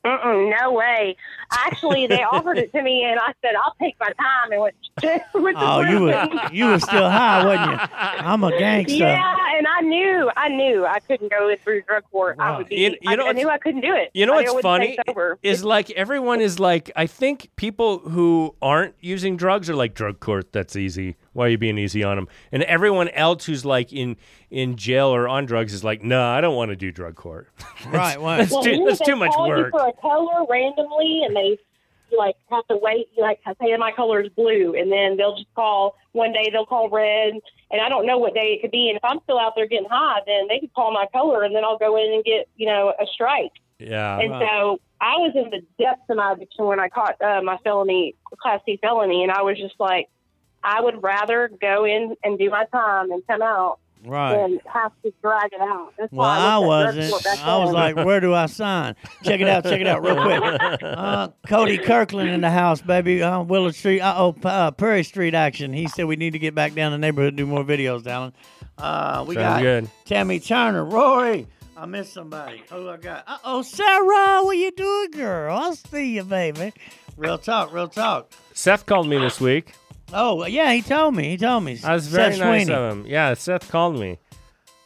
[0.06, 1.16] Mm-mm, no way.
[1.52, 4.76] Actually, they offered it to me, and I said I'll take my time and went.
[5.34, 6.30] went to Oh, you prison.
[6.38, 7.88] were you were still high, wasn't you?
[8.26, 8.96] I'm a gangster.
[8.98, 12.38] Yeah, and I knew, I knew I couldn't go through drug court.
[12.40, 12.76] I would be.
[12.78, 14.10] You- you I, know I knew I couldn't do it.
[14.14, 14.98] You know I what's knew it would funny
[15.44, 20.20] is like everyone is like I think people who aren't using drugs are like drug
[20.20, 20.52] court.
[20.52, 21.16] That's easy.
[21.34, 22.28] Why are you being easy on them?
[22.52, 24.18] And everyone else who's like in
[24.50, 27.50] in jail or on drugs is like, no, I don't want to do drug court.
[27.88, 28.38] Right, right.
[28.38, 29.74] That's well, too, even that's if they too much call work.
[29.74, 31.58] You for a color randomly, and they
[32.12, 33.08] you, like have to wait.
[33.18, 36.50] You like say my color is blue, and then they'll just call one day.
[36.52, 37.34] They'll call red,
[37.72, 38.90] and I don't know what day it could be.
[38.90, 41.56] And if I'm still out there getting high, then they could call my color, and
[41.56, 43.54] then I'll go in and get you know a strike.
[43.80, 44.20] Yeah.
[44.20, 47.58] And so I was in the depths of my addiction when I caught uh, my
[47.64, 50.08] felony, class C felony, and I was just like,
[50.64, 54.36] I would rather go in and do my time and come out Right.
[54.36, 55.94] than have to drag it out.
[55.96, 57.46] That's Well, why I I, looked at drug wasn't.
[57.48, 58.96] I was like, where do I sign?
[59.24, 59.64] Check it out.
[59.64, 60.82] Check it out real quick.
[60.84, 63.22] Uh, Cody Kirkland in the house, baby.
[63.22, 64.02] Uh, Willard Street.
[64.02, 65.72] Uh, oh, uh, Prairie Street action.
[65.72, 68.34] He said we need to get back down the neighborhood and do more videos, Dallan.
[68.80, 69.90] Uh, we Sounds got good.
[70.06, 70.84] Tammy Turner.
[70.84, 71.46] Rory.
[71.78, 72.64] I missed somebody.
[72.72, 73.24] Who I got?
[73.28, 74.44] Uh oh, Sarah.
[74.44, 75.56] What you doing, girl?
[75.56, 76.74] I'll see you, baby.
[77.18, 77.72] Real talk.
[77.74, 78.32] Real talk.
[78.54, 79.74] Seth called me this week.
[80.14, 81.30] Oh yeah, he told me.
[81.30, 81.80] He told me.
[81.84, 82.74] I was very Seth nice Sweeney.
[82.74, 83.06] of him.
[83.08, 84.18] Yeah, Seth called me.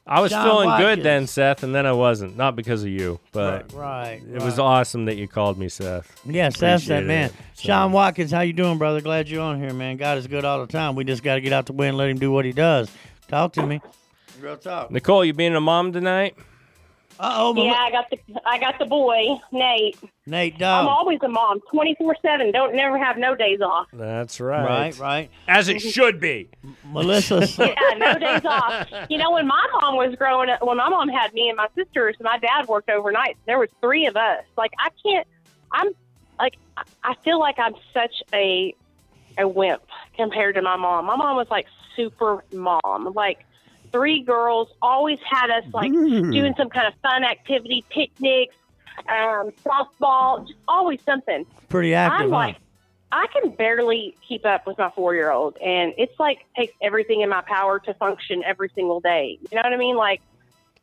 [0.08, 0.88] I was Sean feeling Watkins.
[0.96, 2.38] good then, Seth, and then I wasn't.
[2.38, 4.22] Not because of you, but right.
[4.22, 4.64] it was right.
[4.64, 6.22] awesome that you called me, Seth.
[6.26, 7.32] Yeah, Seth's that man.
[7.32, 7.34] it.
[7.56, 9.02] So- Sean Watkins, how you doing, brother?
[9.02, 9.98] Glad you're on here, man.
[9.98, 10.94] God is good all the time.
[10.94, 12.92] We just got to get out the way and let him do what he does.
[13.28, 13.82] Talk to me.
[14.40, 14.92] Real talk.
[14.92, 16.38] Nicole, you being a mom tonight?
[17.20, 19.98] Uh oh, Yeah, I got the I got the boy Nate.
[20.28, 22.52] Nate I'm always a mom, twenty four seven.
[22.52, 23.88] Don't never have no days off.
[23.94, 24.66] That's right.
[24.66, 25.30] Right, right.
[25.48, 26.50] As it should be.
[26.84, 27.48] Melissa.
[27.58, 28.88] Yeah, no days off.
[29.10, 31.68] You know, when my mom was growing up, when my mom had me and my
[31.76, 33.38] sisters, my dad worked overnight.
[33.46, 34.44] There was three of us.
[34.58, 35.28] Like I can't.
[35.72, 35.88] I'm
[36.40, 38.76] like I- I feel like I'm such a
[39.38, 39.84] a wimp
[40.18, 41.06] compared to my mom.
[41.06, 43.14] My mom was like super mom.
[43.16, 43.46] Like
[43.96, 48.54] three girls always had us like doing some kind of fun activity, picnics,
[49.08, 51.46] um, softball, just always something.
[51.70, 52.36] Pretty active, I'm huh?
[52.36, 52.56] like,
[53.12, 57.22] I can barely keep up with my four year old, and it's like takes everything
[57.22, 59.40] in my power to function every single day.
[59.50, 59.96] You know what I mean?
[59.96, 60.22] Like,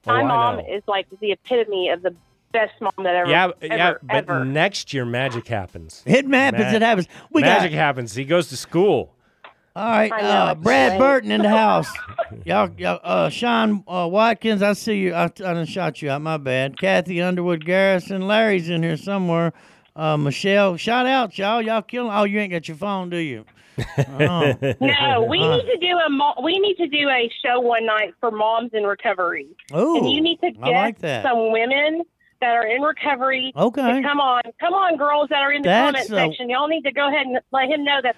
[0.07, 2.15] Oh, my I mom is like the epitome of the
[2.51, 4.45] best mom that ever, Yeah, ever, yeah, but ever.
[4.45, 6.03] next year magic happens.
[6.07, 6.29] It happens.
[6.63, 7.09] Ma- it happens.
[7.31, 8.15] We magic got happens.
[8.15, 9.15] He goes to school.
[9.75, 10.11] All right.
[10.11, 10.99] Know, Uh, Brad great.
[10.99, 11.89] Burton in the house.
[12.45, 14.63] y'all, y'all uh, Sean uh, Watkins.
[14.63, 15.15] I see you.
[15.15, 16.23] I, I done shot you out.
[16.23, 16.79] My bad.
[16.79, 18.27] Kathy Underwood Garrison.
[18.27, 19.53] Larry's in here somewhere.
[19.95, 20.77] Uh, Michelle.
[20.77, 21.61] Shout out, y'all.
[21.63, 22.13] Y'all killing.
[22.13, 23.45] Oh, you ain't got your phone, do you?
[23.99, 24.53] Oh.
[24.81, 25.57] no, we Uh.
[25.57, 28.71] need to do a mo- we need to do a show one night for moms
[28.75, 31.23] in recovery, Ooh, and you need to get like that.
[31.25, 32.03] some women
[32.43, 33.51] that are in recovery.
[33.57, 34.03] to Okay.
[34.03, 36.51] Come on, come on, girls that are in the That's comment a- section.
[36.51, 38.15] Y'all need to go ahead and let him know that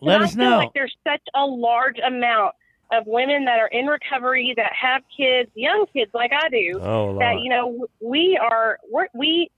[0.00, 0.56] Let I us feel know.
[0.58, 2.54] like there's such a large amount
[2.90, 7.18] of women that are in recovery that have kids, young kids like I do, Oh,
[7.18, 9.50] that you know we are we're, we.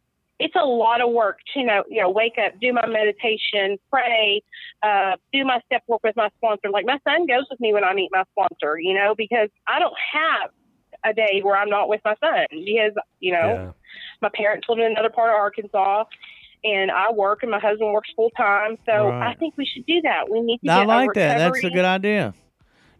[0.42, 3.76] It's a lot of work to you know you know wake up, do my meditation,
[3.90, 4.42] pray,
[4.83, 6.70] uh, do my step work with my sponsor.
[6.70, 9.79] Like my son goes with me when I meet my sponsor, you know, because I
[9.79, 10.50] don't have
[11.05, 13.72] a day where I'm not with my son because you know Yeah.
[14.22, 16.05] my parents live in another part of Arkansas,
[16.64, 18.77] and I work, and my husband works full time.
[18.87, 19.31] So Right.
[19.31, 20.31] I think we should do that.
[20.31, 20.70] We need to.
[20.70, 21.38] I like that.
[21.38, 22.35] That's a good idea.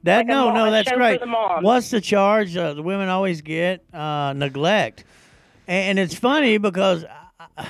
[0.03, 1.21] That like no, no, that's great.
[1.61, 2.57] What's the charge?
[2.57, 5.05] Uh, the women always get uh, neglect,
[5.69, 7.05] and, and it's funny because
[7.59, 7.67] I,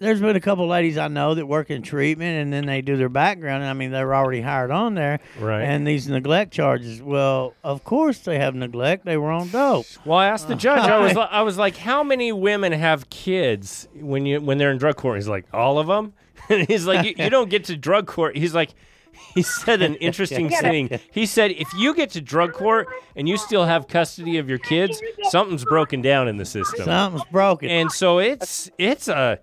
[0.00, 2.96] there's been a couple ladies I know that work in treatment, and then they do
[2.96, 3.62] their background.
[3.62, 5.62] And I mean, they're already hired on there, Right.
[5.62, 7.02] And these neglect charges.
[7.02, 9.04] Well, of course they have neglect.
[9.04, 9.86] They were on dope.
[10.04, 10.88] Well, I asked the judge.
[10.88, 14.78] I was, I was like, "How many women have kids when you when they're in
[14.78, 16.14] drug court?" He's like, "All of them."
[16.48, 18.70] And he's like, you, "You don't get to drug court." He's like,
[19.34, 20.98] he said an interesting thing.
[21.12, 24.58] He said, "If you get to drug court and you still have custody of your
[24.58, 27.68] kids, something's broken down in the system." Something's broken.
[27.70, 29.38] And so it's it's a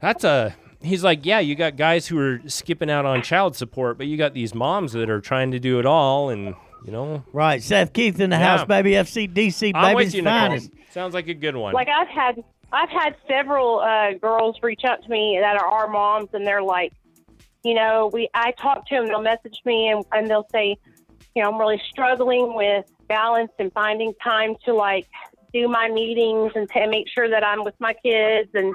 [0.00, 3.98] that's a he's like, yeah, you got guys who are skipping out on child support,
[3.98, 6.54] but you got these moms that are trying to do it all, and
[6.84, 8.56] you know, right, Seth Keith in the Yeah.
[8.58, 8.92] house, baby.
[8.92, 10.58] FCDC, I'm baby's you, Nicole.
[10.90, 11.74] Sounds like a good one.
[11.74, 15.88] Like I've had, I've had several uh, girls reach out to me that are our
[15.88, 16.92] moms, and they're like,
[17.64, 18.28] you know, we.
[18.34, 19.06] I talk to them.
[19.08, 20.76] They'll message me, and, and they'll say,
[21.34, 25.06] you know, I'm really struggling with balance and finding time to like
[25.52, 28.74] do my meetings and to make sure that I'm with my kids and.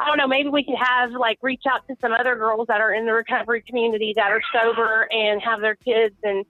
[0.00, 0.26] I don't know.
[0.26, 3.12] Maybe we could have like reach out to some other girls that are in the
[3.12, 6.44] recovery community that are sober and have their kids and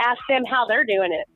[0.00, 1.28] ask them how they're doing it.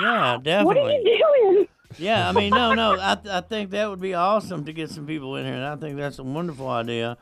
[0.00, 0.64] Yeah, definitely.
[0.64, 1.68] What are you doing?
[1.98, 2.98] Yeah, I mean, no, no.
[2.98, 5.76] I, I think that would be awesome to get some people in here, and I
[5.76, 7.16] think that's a wonderful idea.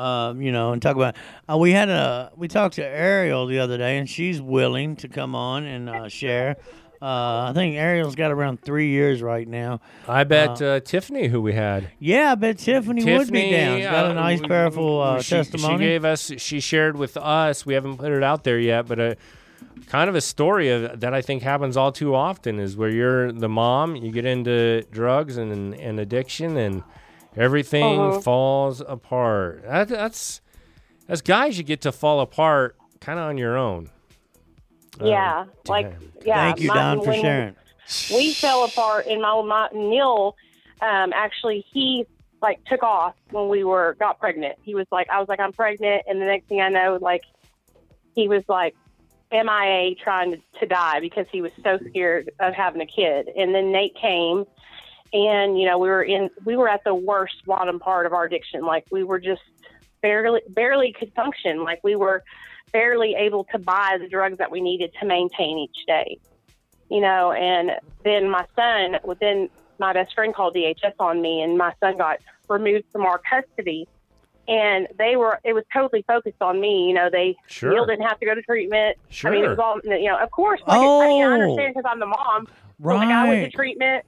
[0.00, 1.16] Um, you know, and talk about.
[1.48, 5.08] Uh, we had a we talked to Ariel the other day, and she's willing to
[5.08, 6.56] come on and uh, share.
[7.02, 9.80] Uh, I think Ariel's got around three years right now.
[10.06, 13.78] I bet uh, Tiffany, who we had, Yeah, I bet Tiffany, would be down.
[13.78, 15.78] She's got uh, a nice, we- powerful uh, she, testimony.
[15.78, 17.64] She gave us, she shared with us.
[17.64, 19.16] We haven't put it out there yet, but a
[19.86, 23.32] kind of a story of, that I think happens all too often is where you're
[23.32, 26.82] the mom, you get into drugs and and addiction, and
[27.36, 28.20] everything Uh-huh.
[28.20, 29.62] falls apart.
[29.64, 30.40] That, that's
[31.08, 33.90] as guys, you get to fall apart kind of on your own.
[35.00, 35.92] Uh, yeah, like
[36.24, 36.34] yeah.
[36.46, 37.56] Thank you, my- Don, for sharing.
[38.14, 40.36] We fell apart, and my, my Neil,
[40.80, 42.06] um, actually, he
[42.40, 44.58] like took off when we were got pregnant.
[44.62, 47.22] He was like, I was like, I'm pregnant, and the next thing I know, like,
[48.14, 48.76] he was like
[49.32, 53.28] MIA trying to, to die because he was so scared of having a kid.
[53.36, 54.44] And then Nate came,
[55.12, 58.24] and you know, we were in, we were at the worst bottom part of our
[58.24, 58.62] addiction.
[58.64, 59.42] Like, we were just
[60.02, 61.64] barely, barely could function.
[61.64, 62.22] Like, we were
[62.72, 66.18] barely able to buy the drugs that we needed to maintain each day.
[66.88, 67.72] You know, and
[68.04, 72.18] then my son, then my best friend called DHS on me, and my son got
[72.48, 73.86] removed from our custody.
[74.48, 76.88] and they were it was totally focused on me.
[76.88, 77.70] You know, they Sure.
[77.72, 78.96] Neil didn't have to go to treatment.
[79.08, 79.30] sure.
[79.30, 80.18] I mean, it was all you know.
[80.18, 81.32] Of course, like I, I mean, I Oh.
[81.34, 82.48] understand because I'm the mom.
[82.80, 84.04] But, Like I went to treatment.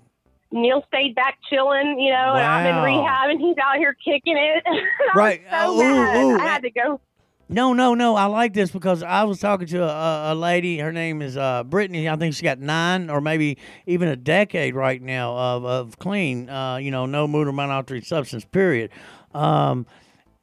[0.52, 4.36] Neil stayed back chilling, you know, and I'm in rehab, and he's out here kicking
[4.36, 4.64] it.
[5.14, 5.42] Right.
[5.50, 6.24] so Ooh, mad.
[6.24, 6.38] ooh.
[6.38, 7.00] I had to go.
[7.48, 8.14] No, no, no.
[8.16, 10.78] I like this because I was talking to a, a lady.
[10.78, 12.08] Her name is uh, Brittany.
[12.08, 16.48] I think she got nine or maybe even a decade right now of, of clean.
[16.48, 18.46] Uh, you know, no mood or mind altering substance.
[18.46, 18.90] Period.
[19.34, 19.86] Um,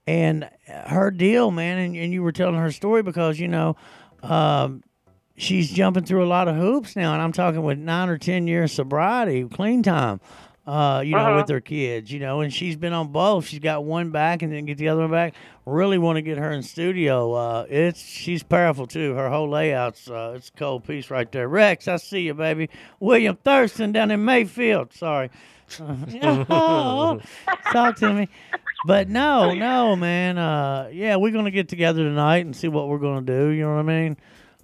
[0.05, 3.75] and her deal, man, and, and you were telling her story because you know.
[4.21, 4.83] Um,
[5.39, 8.45] She's jumping through a lot of hoops now, and I'm talking with nine or ten
[8.45, 10.19] years sobriety, clean time.
[10.67, 11.35] Uh, you know, Uh-huh.
[11.37, 13.47] with her kids, you know, and she's been on both.
[13.47, 15.33] She's got one back and then get the other one back.
[15.65, 17.33] Really want to get her in studio.
[17.33, 19.15] Uh, it's she's powerful too.
[19.15, 21.47] Her whole layouts, uh, it's a cold piece right there.
[21.47, 22.69] Rex, I see you, baby.
[22.99, 24.93] William Thurston down in Mayfield.
[24.93, 25.31] Sorry.
[25.79, 27.19] Oh,
[27.71, 28.27] talk to me.
[28.85, 30.37] But no, no, man.
[30.37, 33.47] Uh, yeah, we're gonna get together tonight and see what we're gonna do.
[33.49, 34.17] You know what I mean?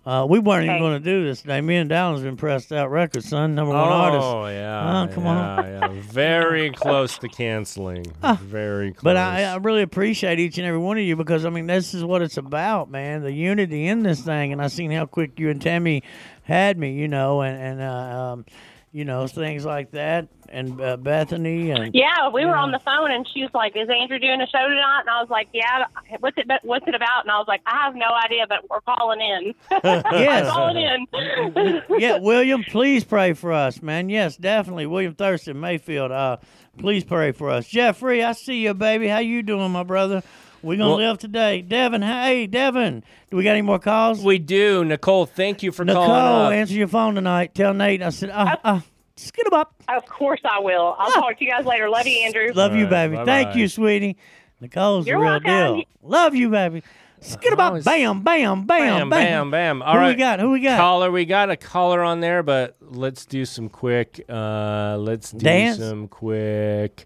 [0.06, 1.60] Uh, we weren't even going to do this today.
[1.62, 3.56] Me and Dallan's been pressed out record, son.
[3.56, 4.24] Number one artist.
[4.24, 5.02] Oh yeah.
[5.02, 5.66] Oh, come on.
[5.66, 6.02] yeah, yeah.
[6.02, 8.06] Very close to canceling.
[8.42, 9.04] Very close.
[9.04, 11.96] But I, I really appreciate each and every one of you because I mean this
[11.96, 13.24] is what it's about, man.
[13.24, 16.04] The unity in this thing, and I seen how quick you and Tammy
[16.44, 17.86] had me, you know, and and uh,
[18.34, 18.46] um,
[18.96, 22.62] you know things like that, and uh, Bethany and Yeah, we were Yeah.
[22.62, 25.20] on the phone, and she was like, "Is Andrew doing a show tonight?" And I
[25.20, 25.84] was like, "Yeah."
[26.22, 26.48] What's it?
[26.64, 27.24] What's it about?
[27.26, 29.54] And I was like, "I have no idea, but we're calling in.
[30.14, 30.50] Yes.
[30.50, 34.08] calling in." yeah, William, please pray for us, man.
[34.08, 36.12] Yes, definitely, William Thurston, Mayfield.
[36.14, 36.38] Uh,
[36.78, 37.68] please pray for us.
[37.68, 39.08] Jeffrey, I see you, baby.
[39.10, 40.24] How you doing, my brother?
[40.66, 41.62] We gonna Well- live today.
[41.62, 44.24] Devin, hey, Devin, do we got any more calls?
[44.24, 44.84] we do.
[44.84, 46.54] Nicole, thank you for Nicole, calling up.
[46.54, 47.54] answer your phone tonight.
[47.54, 48.02] Tell Nate.
[48.02, 48.80] I said, uh, uh,
[49.16, 49.74] skid 'em up.
[49.88, 50.96] of course, I will.
[50.98, 51.88] I'll talk to you guys later.
[51.90, 52.52] Love you, Andrew.
[52.56, 53.16] Love you, baby.
[53.16, 53.26] bye-bye.
[53.26, 54.18] Thank you, sweetie.
[54.60, 55.76] Nicole's You're the real welcome.
[55.78, 55.84] deal.
[56.02, 56.82] Love you, baby.
[57.22, 57.68] Skid 'em up.
[57.68, 59.82] Always- Bam, bam, bam, Bam, bam, bam, bam.
[59.84, 60.08] All Who right.
[60.10, 60.40] we got?
[60.40, 60.78] Who we got?
[60.80, 64.24] Caller, we got a caller on there, but let's do some quick.
[64.30, 65.78] Uh, let's do Dance?
[65.80, 67.06] some quick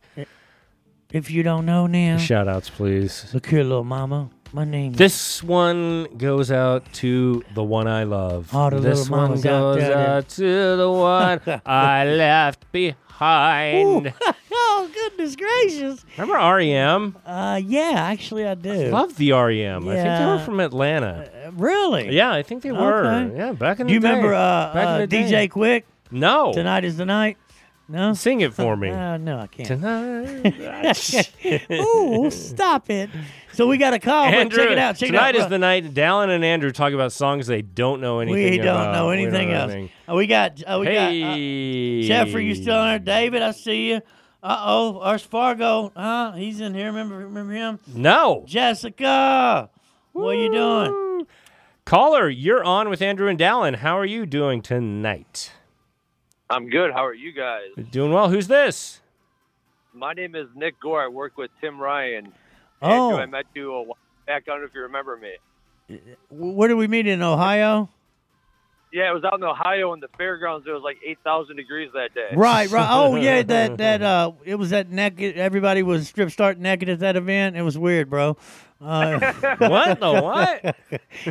[1.11, 3.25] If you don't know now, shout outs, please.
[3.33, 4.29] look here, little mama.
[4.53, 4.93] My name.
[4.93, 8.53] This one goes out to the one I love.
[8.53, 14.13] All the this little one mamas out goes out to the one I left behind.
[14.51, 16.05] oh goodness gracious.
[16.15, 17.17] Remember REM?
[17.25, 18.89] Uh, yeah, actually I do.
[18.89, 19.85] Love the REM.
[19.85, 19.91] Yeah.
[19.91, 21.27] I think they were from Atlanta.
[21.47, 22.15] Uh, really?
[22.15, 23.05] Yeah, I think they were.
[23.07, 23.35] Okay.
[23.35, 24.13] Yeah, back in Do you the day.
[24.13, 25.47] remember uh, Back in uh, day.
[25.47, 25.83] DJ Quik?
[26.11, 26.53] No.
[26.53, 27.37] Tonight is the night.
[27.89, 28.13] No.
[28.13, 28.89] Sing it for me.
[28.91, 29.67] Uh, no, I can't.
[29.67, 31.31] Tonight.
[31.71, 33.09] Ooh, stop it.
[33.53, 34.25] So we got a call.
[34.25, 34.95] but Andrew, check it out.
[34.95, 35.45] Check tonight it out.
[35.45, 38.67] is the night Dallan and Andrew talk about songs they don't know anything we don't
[38.67, 38.93] about.
[38.93, 39.89] know We don't anything know else.
[40.07, 40.61] Uh, we got.
[40.65, 41.07] Uh, we got.
[41.09, 42.03] Uh, hey.
[42.03, 42.99] Jeffrey, you still in there?
[42.99, 44.01] David, I see you.
[44.41, 45.91] Uh oh, Ars Fargo.
[45.97, 46.33] Huh?
[46.33, 46.85] He's in here.
[46.85, 47.79] Remember, remember him?
[47.87, 48.43] No.
[48.47, 49.69] Jessica,
[50.13, 51.25] what are you doing?
[51.85, 53.77] Caller, you're on with Andrew and Dallan.
[53.77, 55.51] How are you doing tonight?
[56.49, 56.91] I'm good.
[56.91, 57.69] How are you guys?
[57.91, 58.29] Doing well.
[58.29, 59.01] Who's this?
[59.93, 61.03] My name is Nick Gore.
[61.03, 62.33] I work with Tim Ryan.
[62.81, 63.11] Oh.
[63.11, 64.43] Andrew, I met you a while back.
[64.47, 65.99] I don't know if you remember me.
[66.29, 67.89] Where did we meet in Ohio?
[68.91, 70.65] Yeah, it was out in Ohio in the fairgrounds.
[70.67, 72.29] It was like 8,000 degrees that day.
[72.35, 72.87] Right, right.
[72.89, 75.37] Oh yeah, that that uh, it was that naked.
[75.37, 77.55] Everybody was strip start naked at that event.
[77.55, 78.37] It was weird, bro.
[78.81, 79.19] Uh,
[79.59, 80.75] What the what?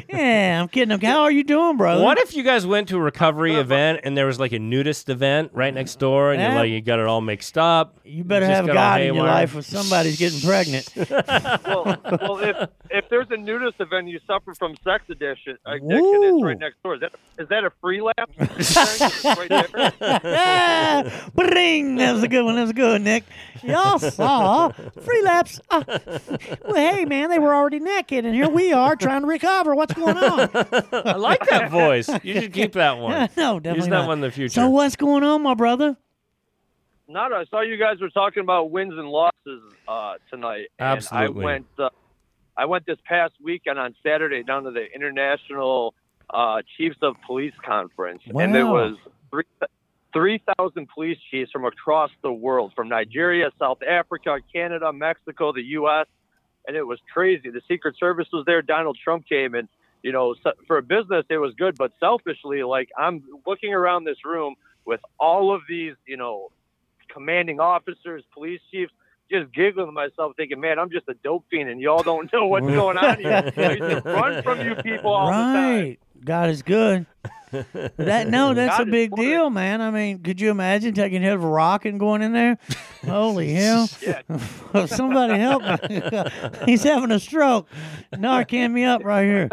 [0.08, 0.98] yeah, I'm kidding.
[1.00, 2.02] How are you doing, brother?
[2.04, 5.08] What if you guys went to a recovery event and there was like a nudist
[5.08, 6.54] event right next door and you Yeah.
[6.56, 7.98] like you got it all mixed up?
[8.04, 10.92] You better just have got all God in your life, or somebody's getting pregnant.
[11.66, 15.58] well, well, if if there's a nudist event, you suffer from sex addiction.
[15.66, 16.36] Addiction Ooh.
[16.36, 16.94] it's right next door.
[16.94, 18.30] Is that is that a free lap?
[18.38, 21.30] Right there.
[21.34, 21.96] bring.
[21.96, 22.56] That was a good one.
[22.56, 23.24] That was good Nick.
[23.62, 25.60] Y'all saw free laps.
[25.70, 25.84] Ah.
[25.86, 29.74] well, hey man, they were already naked, and here we are trying to recover.
[29.74, 30.48] What's going on?
[30.92, 32.08] I like that voice.
[32.22, 33.28] You should keep that one.
[33.36, 34.08] no, definitely Use that not.
[34.08, 34.54] one in the future.
[34.54, 35.96] So what's going on, my brother?
[37.08, 37.32] Not.
[37.32, 40.68] I saw you guys were talking about wins and losses uh, tonight.
[40.78, 41.42] and Absolutely.
[41.42, 41.66] I went.
[41.78, 41.88] Uh,
[42.58, 45.94] I went this past weekend on Saturday down to the International
[46.28, 48.96] uh, Chiefs of Police Conference, and there was
[49.30, 49.44] three
[50.12, 55.62] three thousand police chiefs from across the world, from Nigeria, South Africa, Canada, Mexico, the
[55.62, 56.06] U.S.,
[56.66, 57.48] and it was crazy.
[57.48, 58.60] The Secret Service was there.
[58.60, 59.68] Donald Trump came, and
[60.02, 60.34] you know,
[60.66, 65.00] for a business, it was good, but selfishly, like I'm looking around this room with
[65.20, 66.48] all of these, you know,
[67.08, 68.92] commanding officers, police chiefs,
[69.30, 72.46] just giggling to myself, thinking, "Man, I'm just a dope fiend, and y'all don't know
[72.46, 73.52] what's going on here."
[74.04, 75.80] I run from you people all the time.
[75.80, 76.00] right.
[76.24, 77.06] God is good.
[77.52, 79.24] That no, that's God a big for it.
[79.24, 79.80] deal, man.
[79.80, 82.58] I mean, could you imagine taking hit of a rock and going in there?
[83.06, 83.86] Holy hell!
[84.86, 86.02] Somebody help me!
[86.66, 87.68] He's having a stroke.
[88.12, 89.48] Narcan me up right here.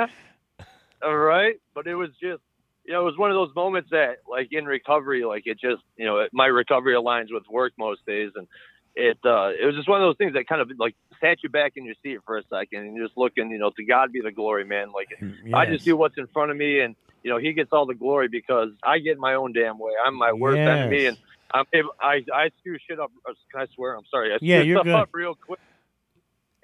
[1.04, 2.42] All right, but it was just,
[2.84, 5.84] you know, it was one of those moments that, like in recovery, like it just,
[5.98, 8.48] you know, my recovery aligns with work most days, and
[8.96, 11.50] it, uh, it was just one of those things that kind of like sat you
[11.50, 14.12] back in your seat for a second, and you're just looking, you know, to God
[14.12, 14.88] be the glory, man.
[14.94, 15.08] Like
[15.54, 17.94] I just do what's in front of me, and you know, He gets all the
[17.96, 19.92] glory because I get my own damn way.
[20.06, 20.80] I'm my worst Yes.
[20.80, 21.18] enemy, and
[21.54, 21.66] I'm
[22.02, 23.12] I I screw shit up.
[23.30, 23.96] uh, Can I swear?
[23.96, 24.34] I'm sorry.
[24.34, 24.96] I Yeah, you're good.
[24.96, 25.60] up real quick.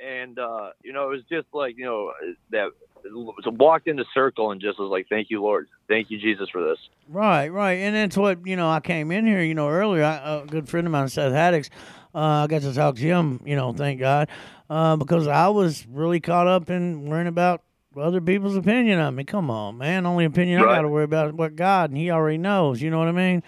[0.04, 2.12] And uh, you know, it was just like you know
[2.52, 2.72] that
[3.04, 5.68] so walked in the circle and just was like, "Thank you, Lord.
[5.88, 6.78] Thank you, Jesus, for this."
[7.08, 8.70] Right, right, and that's what you know.
[8.70, 10.04] I came in here, you know, earlier.
[10.04, 11.70] I, a good friend of mine, Seth Haddix,
[12.16, 13.42] uh, I got to talk to him.
[13.46, 14.30] You know, thank God,
[14.70, 17.64] uh, because I was really caught up in worrying about
[17.96, 19.24] other people's opinion of me.
[19.24, 20.06] Come on, man.
[20.06, 22.82] Only opinion I got to worry about is what God, and He already knows.
[22.82, 23.44] You know what I mean?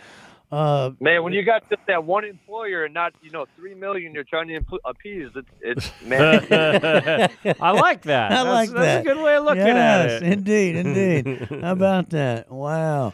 [0.54, 4.14] Uh, Man, when you got just that one employer and not you know three million,
[4.14, 5.30] you're trying to imp- appease.
[5.36, 6.46] It's, it's man.
[7.60, 8.32] I like that.
[8.32, 10.26] I That's- like that's a good way of looking yes, at it.
[10.26, 11.62] Yes, indeed, indeed.
[11.62, 12.52] How about that?
[12.52, 13.14] Wow.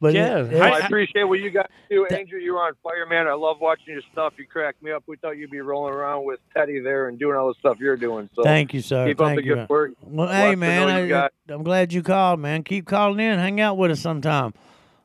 [0.00, 2.38] But Yeah, it- Well, I it's- appreciate what you guys do, Andrew.
[2.38, 3.26] You're on fire, man.
[3.28, 4.34] I love watching your stuff.
[4.36, 5.04] You crack me up.
[5.06, 7.96] We thought you'd be rolling around with Teddy there and doing all the stuff you're
[7.96, 8.28] doing.
[8.34, 9.06] So thank you, sir.
[9.06, 9.54] keep up the you.
[9.54, 9.92] good work.
[10.02, 12.62] Well, Blessed hey, man, I, I'm glad you called, man.
[12.62, 13.38] Keep calling in.
[13.38, 14.52] Hang out with us sometime.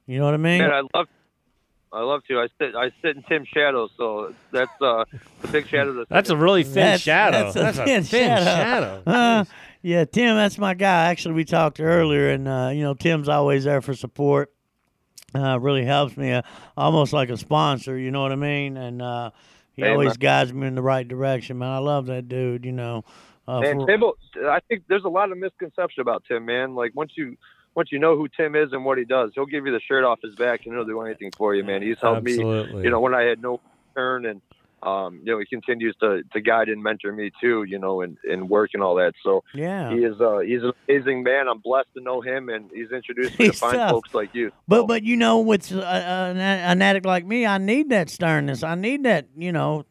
[0.08, 0.60] You know what I mean?
[0.60, 1.08] Man, I love.
[1.92, 2.40] I love to.
[2.40, 2.76] I sit.
[2.76, 5.06] I sit in Tim's shadow, so that's uh
[5.42, 5.94] the big shadow.
[5.94, 7.52] That's, That's a really thin That's- shadow.
[7.52, 8.44] that's a a thin thin shadow.
[8.46, 9.04] shadow.
[9.12, 9.46] Uh,
[9.82, 11.08] yeah, Tim, that's my guy.
[11.10, 14.52] Actually, we talked earlier, and uh, you know, Tim's always there for support.
[15.34, 16.42] Uh, really helps me, uh,
[16.76, 17.98] almost like a sponsor.
[17.98, 18.78] You know what I mean?
[18.78, 19.30] And uh,
[19.76, 20.16] he Hey, always man.
[20.20, 21.70] guides me in the right direction, man.
[21.70, 22.66] I love that dude.
[22.66, 23.04] You know.
[23.48, 24.04] Uh, And for- Tim,
[24.48, 26.76] I think there's a lot of misconception about Tim, man.
[26.76, 27.36] Like once you
[27.76, 30.04] once you know who Tim is and what he does, he'll give you the shirt
[30.04, 31.82] off his back and he'll do anything for you, man.
[31.82, 33.62] He's helped me, you know, when I had no
[33.96, 34.42] turn and
[34.82, 38.18] um, you know, he continues to, to guide and mentor me too, you know, and,
[38.30, 39.14] and work and all that.
[39.24, 39.92] So yeah.
[39.92, 41.48] he is uh he's an amazing man.
[41.48, 43.92] I'm blessed to know him and he's introduced me He's to fine tough.
[43.92, 44.52] folks like you.
[44.68, 48.10] But So, but you know, with uh, an, an addict like me, I need that
[48.10, 48.64] sternness.
[48.64, 49.86] I need that you know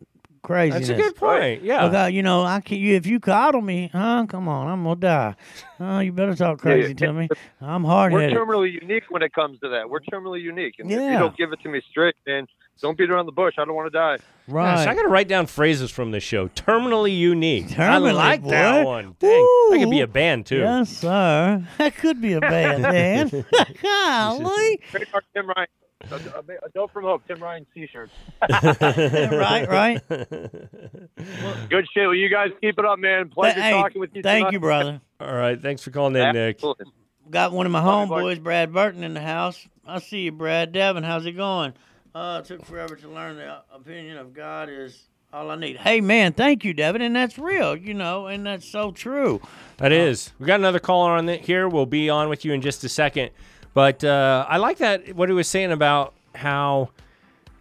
[0.49, 0.89] craziness.
[0.89, 1.63] That's a good point.
[1.63, 1.85] Yeah.
[1.85, 4.27] Look, uh, you know, I can, you if you coddle me, huh?
[4.29, 5.37] Come on, I'm gonna die.
[5.79, 6.81] Oh, you better talk Yeah, yeah.
[6.81, 7.29] crazy to me.
[7.61, 9.91] I'm hard we're terminally unique when it comes to that.
[9.91, 10.77] We're terminally unique.
[10.79, 12.47] And if you don't give it to me straight, man,
[12.81, 13.55] don't beat around the bush.
[13.59, 14.19] I don't want to die.
[14.47, 14.77] Right.
[14.77, 16.49] Gosh, I got to write down phrases from this show.
[16.49, 17.67] Terminally unique.
[17.73, 19.17] I Terminally, like that one.
[19.19, 19.31] Dang,
[19.71, 20.61] that could be a band too.
[20.61, 21.63] Yes, sir.
[21.77, 22.83] That could be a band.
[22.83, 23.29] man.
[23.83, 24.81] Golly.
[24.91, 25.67] Trademark Tim Ryan.
[26.11, 28.11] A, a, a dope from Hope, Tim Ryan t-shirt.
[28.51, 30.01] right, right.
[30.09, 32.07] Good shit.
[32.07, 33.29] Well, you guys keep it up, man.
[33.29, 34.23] Pleasure Hey, talking with you.
[34.23, 34.53] Thank tonight.
[34.53, 35.01] you, brother.
[35.21, 36.61] All right, thanks for calling in, Nick.
[37.31, 38.23] Got one of my Bye, bye.
[38.23, 39.67] homeboys, Brad Burton, in the house.
[39.87, 40.73] I see you, Brad.
[40.73, 41.75] Devin, how's it going?
[42.15, 45.77] Uh, it took forever to learn the opinion of God is all I need.
[45.77, 49.41] Hey, man, thank you, Devin, and that's real, you know, and that's so true.
[49.77, 50.33] That is.
[50.39, 51.69] We got another caller on the, here.
[51.69, 53.31] We'll be on with you in just a second.
[53.75, 56.91] But uh, I like that what he was saying about how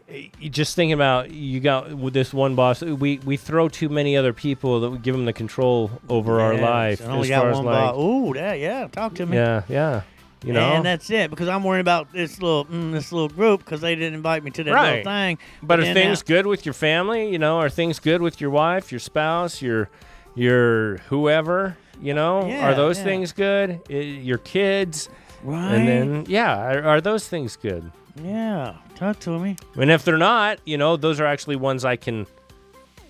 [0.10, 2.82] eh, you just thinking about you got with this one boss.
[2.82, 6.56] We we throw too many other people that we give them the control over our
[6.56, 7.02] life.
[7.02, 8.02] I only got one like, ball.
[8.02, 9.38] Ooh, that, yeah, talk to me.
[9.38, 10.02] yeah, yeah.
[10.44, 13.66] You know, and that's it because I'm worrying about this little mm, this little group
[13.66, 14.90] because they didn't invite me to that Right.
[14.98, 15.38] little thing.
[15.64, 17.32] But are things now- good with your family?
[17.32, 19.90] You know, are things good with your wife, your spouse, your
[20.36, 21.76] your whoever?
[22.00, 23.04] You know, Yeah, are those yeah.
[23.04, 23.80] things good?
[23.90, 25.10] Your kids,
[25.48, 25.74] right?
[25.74, 27.92] and then yeah, are, are those things good?
[28.24, 31.96] yeah, talk to me And if they're not, you know, those are actually ones I
[31.96, 32.26] can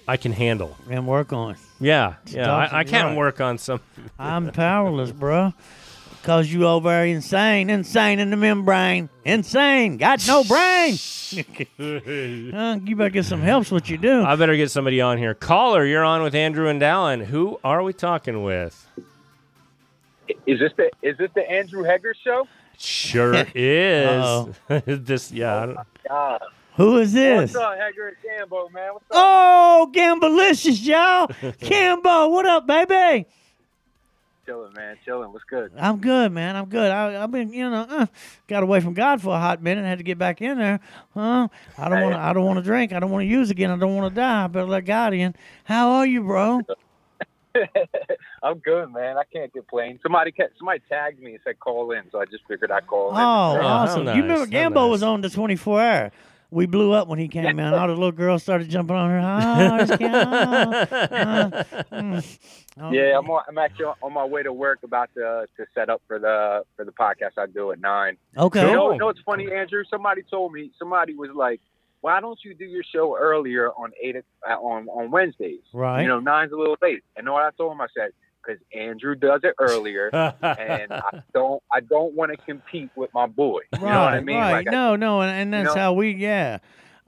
[0.07, 0.75] I can handle.
[0.89, 1.55] and work on.
[1.79, 2.45] Yeah, yeah.
[2.45, 3.17] Talk I, I can't right.
[3.17, 3.81] work on some.
[4.17, 5.53] I'm powerless, bro.
[6.23, 10.97] Cause you over there insane, insane in the membrane, insane, got no brain.
[11.77, 13.71] Huh, you better get some help.
[13.71, 14.23] What you do?
[14.23, 15.33] I better get somebody on here.
[15.33, 17.23] Caller, you're on with Andrew and Dallan.
[17.25, 18.85] Who are we talking with?
[20.45, 22.47] Is this the is this the Andrew Hager show?
[22.77, 24.07] Sure is.
[24.07, 24.53] Uh-oh.
[24.85, 25.57] this, yeah.
[25.61, 26.41] I don't- God.
[26.75, 27.53] Who is this?
[27.53, 28.17] What's up, Hager and
[28.51, 28.93] Gambo, man?
[28.93, 29.13] What's up?
[29.13, 31.27] Oh, Gambalicious, y'all.
[31.59, 33.25] Gambo, what up, baby?
[34.45, 34.95] Chilling, man.
[35.03, 35.33] Chilling.
[35.33, 35.71] What's good?
[35.75, 36.55] I'm good, man.
[36.55, 36.91] I'm good.
[36.91, 38.05] I, I've been, you know, uh,
[38.47, 39.83] got away from God for a hot minute.
[39.85, 40.79] Had to get back in there.
[41.15, 41.47] Huh?
[41.79, 42.15] I don't want.
[42.15, 42.93] I don't want to drink.
[42.93, 43.71] I don't want to use again.
[43.71, 44.43] I don't want to die.
[44.43, 45.33] I better let God in.
[45.65, 46.61] How are you, bro?
[48.43, 49.17] I'm good, man.
[49.17, 49.99] I can't complain.
[50.03, 53.09] Somebody ca- somebody tagged me and said call in, so I just figured I'd call
[53.09, 53.15] Oh, in.
[53.15, 54.05] how awesome!
[54.05, 54.89] nice, you remember Gambo nice.
[54.91, 56.11] was on the 24 hour.
[56.49, 57.73] We blew up when he came in.
[57.73, 59.19] All the little girls started jumping on her.
[59.19, 60.15] Oh, it's Ken.
[60.15, 60.21] Oh,
[60.71, 62.39] uh, mm.
[62.79, 65.89] Oh, Yeah, I'm on, I'm actually on my way to work, about to to set
[65.89, 68.15] up for the for the podcast I do at nine.
[68.37, 68.61] Okay.
[68.61, 69.83] You know, you know what's funny, Andrew?
[69.89, 71.59] Somebody told me somebody was like,
[72.01, 75.61] "Why don't you do your show earlier on eight o- uh, on on Wednesdays?
[75.73, 76.01] Right.
[76.01, 77.81] You know, nine's a little late." And know what I told him?
[77.81, 78.11] I said,
[78.45, 83.25] "Because Andrew does it earlier, and I don't I don't want to compete with my
[83.27, 83.61] boy.
[83.73, 84.37] You right, know what I mean?
[84.37, 84.51] right.
[84.51, 85.81] Like, I- no, no, and, and that's know?
[85.81, 86.59] how we, yeah.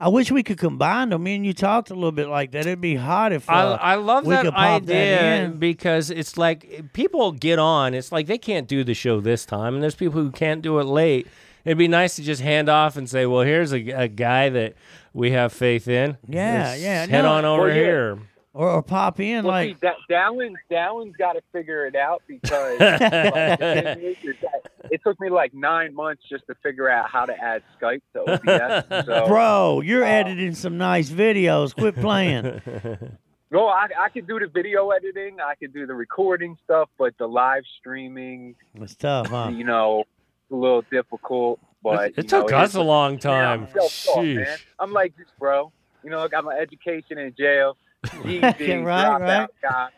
[0.02, 1.24] I wish we could combine them.
[1.24, 2.60] Me and you talked a little bit like that.
[2.60, 5.58] It'd be hot if uh, I, I love we that could pop that idea in.
[5.58, 7.92] because it's like people get on.
[7.92, 10.78] It's like they can't do the show this time, and there's people who can't do
[10.78, 11.26] it late.
[11.64, 14.74] It'd be nice to just hand off and say, "Well, here's a, a guy that
[15.12, 16.16] we have faith in.
[16.28, 17.32] Yeah, Let's yeah, Head no.
[17.32, 17.74] on over Well, yeah.
[17.74, 18.18] here."
[18.52, 22.22] or, or pop in Well, like see, da- Dallan, Dallan's got to figure it out
[22.26, 26.56] because like, the thing is, is that it took me like nine months just to
[26.60, 29.06] figure out how to add Skype to OBS.
[29.06, 31.72] So, Bro, you're Uh, editing some nice videos.
[31.76, 32.60] Quit playing.
[33.52, 37.16] no, I, I could do the video editing, I could do the recording stuff, but
[37.18, 39.50] the live streaming, It's tough, huh?
[39.54, 40.02] you know,
[40.50, 41.60] a little difficult.
[41.82, 43.60] But it you took know, us it's- a long man, time.
[43.64, 44.58] I'm self-taught, man.
[44.78, 45.72] I'm like this, bro.
[46.02, 47.76] You know, I got my education in jail.
[48.22, 49.48] GED, Right, dropout right.
[49.62, 49.88] guy.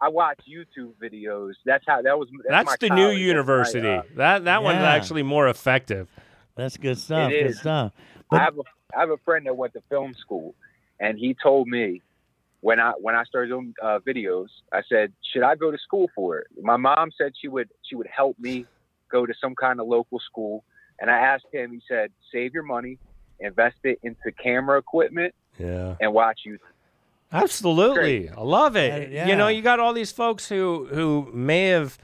[0.00, 1.52] I watch YouTube videos.
[1.64, 2.28] That's how that was.
[2.48, 3.88] That's, That's my the new That's my, university.
[3.88, 6.08] uh, that that one's actually more effective.
[6.56, 7.30] That's good stuff.
[7.30, 7.58] It Good is.
[7.60, 7.92] stuff.
[8.32, 8.62] I have a
[8.96, 10.54] I have a friend that went to film school,
[11.00, 12.02] and he told me
[12.60, 16.10] when I when I started doing uh, videos, I said, should I go to school
[16.14, 16.46] for it?
[16.60, 18.66] My mom said she would she would help me
[19.12, 20.64] go to some kind of local school,
[20.98, 21.70] and I asked him.
[21.72, 22.98] He said, save your money,
[23.38, 25.94] invest it into camera equipment, Yeah.
[26.00, 26.58] and watch YouTube.
[27.32, 28.92] Absolutely, I love it.
[29.08, 29.26] Uh, yeah.
[29.28, 31.96] You know, you got all these folks who who may have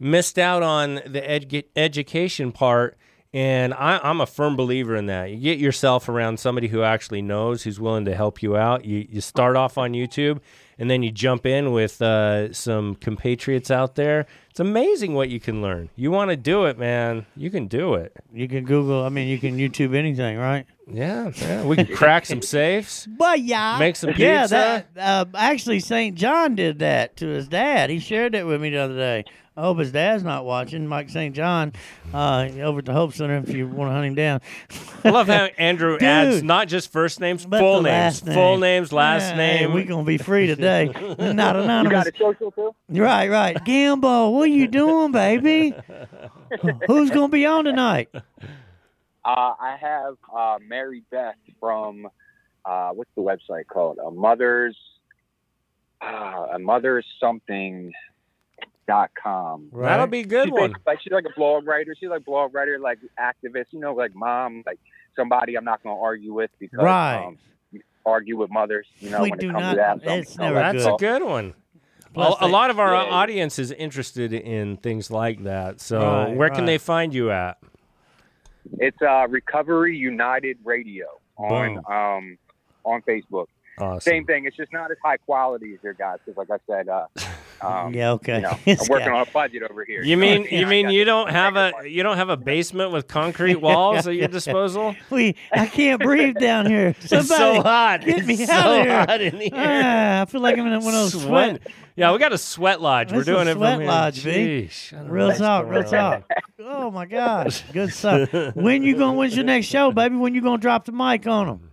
[0.00, 2.96] missed out on the edu- education part,
[3.32, 5.30] and I, I'm a firm believer in that.
[5.30, 8.84] You get yourself around somebody who actually knows, who's willing to help you out.
[8.84, 10.40] You you start off on YouTube,
[10.78, 14.26] and then you jump in with uh, some compatriots out there.
[14.50, 15.90] It's amazing what you can learn.
[15.96, 17.26] You want to do it, man?
[17.36, 18.12] You can do it.
[18.32, 19.04] You can Google.
[19.04, 20.66] I mean, you can YouTube anything, right?
[20.90, 21.64] Yeah, yeah.
[21.64, 23.06] We can crack some safes.
[23.06, 24.84] But yeah, Make some Yeah, pizza.
[24.94, 26.14] that uh, actually St.
[26.16, 27.90] John did that to his dad.
[27.90, 29.24] He shared that with me the other day.
[29.56, 30.86] I hope his dad's not watching.
[30.86, 31.34] Mike St.
[31.34, 31.72] John,
[32.12, 33.36] uh, over at the Hope Center.
[33.38, 34.40] If you want to hunt him down,
[35.02, 39.30] I love how Andrew adds not just first names, full names, last full names, last
[39.30, 39.72] Yeah, name.
[39.72, 40.86] We're gonna be free today.
[41.18, 41.84] not anonymous.
[41.84, 42.74] You got a social too?
[42.90, 43.56] Right, right.
[43.56, 45.74] Gambo, what are you doing, baby?
[46.86, 48.10] Who's gonna be on tonight?
[48.14, 48.20] Uh,
[49.24, 52.06] I have uh, Mary Beth from
[52.66, 53.98] uh, what's the website called?
[54.04, 54.76] A mother's
[56.02, 57.92] uh, a mother's something
[58.86, 59.68] dot com.
[59.72, 60.70] That'll be a good She's one.
[60.70, 61.94] basically Like she's like a blog writer.
[61.98, 63.66] She's like a blog writer, like activist.
[63.72, 64.78] You know, like mom, like
[65.16, 67.24] somebody I'm not going to argue with because Right.
[67.24, 67.38] um,
[68.04, 68.86] argue with mothers.
[69.00, 70.02] You know, We when do it comes not- to that.
[70.04, 70.94] So it's I'm never like, That's good.
[70.94, 71.54] a good one.
[72.14, 73.10] Plus a, a they- lot of our Yeah, yeah.
[73.10, 75.80] audience is interested in things like that.
[75.80, 77.58] So, Right, where can they find you at?
[78.78, 81.06] It's uh, Recovery United Radio
[81.36, 82.38] on um
[82.84, 83.46] on Facebook.
[83.78, 84.00] Awesome.
[84.00, 84.46] Same thing.
[84.46, 86.18] It's just not as high quality as your guys.
[86.24, 87.06] Because, like I said, uh,
[87.60, 88.36] um, yeah, okay.
[88.36, 89.14] you know, I'm working guy.
[89.14, 90.02] on a budget over here.
[90.02, 92.16] You know mean what I you I mean you don't have I a you don't
[92.16, 94.94] have a basement with concrete walls at your disposal?
[95.10, 96.94] We, I can't breathe down here.
[97.00, 98.04] Somebody, it's so hot.
[98.04, 98.96] get me It's out so of here.
[99.06, 99.50] hot in here.
[99.54, 101.60] Ah, I feel like I'm in one of those Sweat.
[101.62, 101.72] sweat.
[101.96, 103.10] Yeah, we got a sweat lodge.
[103.10, 103.90] We're That's a doing it sweat from here.
[103.90, 104.30] lodge, B.
[104.30, 105.10] Jeez.
[105.10, 105.84] Real What's talk, real on?
[105.86, 106.22] talk.
[106.60, 108.30] Oh my gosh, good stuff.
[108.54, 109.16] When you gonna?
[109.16, 110.16] When's your next show, baby?
[110.16, 111.65] When you gonna drop the mic on them?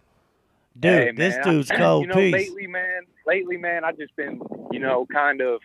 [0.80, 2.34] Dude, Hey, this dude's I- cold You know, piece.
[2.34, 5.62] lately, man, lately, man, I've just been, you know, kind of,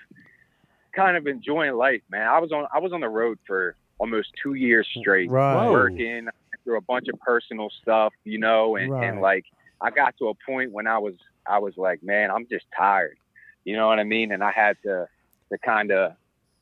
[0.92, 2.26] kind of enjoying life, man.
[2.28, 5.70] I was on, I was on the road for almost two years straight, Right.
[5.70, 6.28] Working
[6.64, 9.08] through a bunch of personal stuff, you know, and, Right.
[9.08, 9.44] and like
[9.80, 11.14] I got to a point when I was,
[11.46, 13.16] I was like, man, I'm just tired,
[13.64, 14.32] you know what I mean?
[14.32, 15.08] And I had to,
[15.50, 16.12] to kind of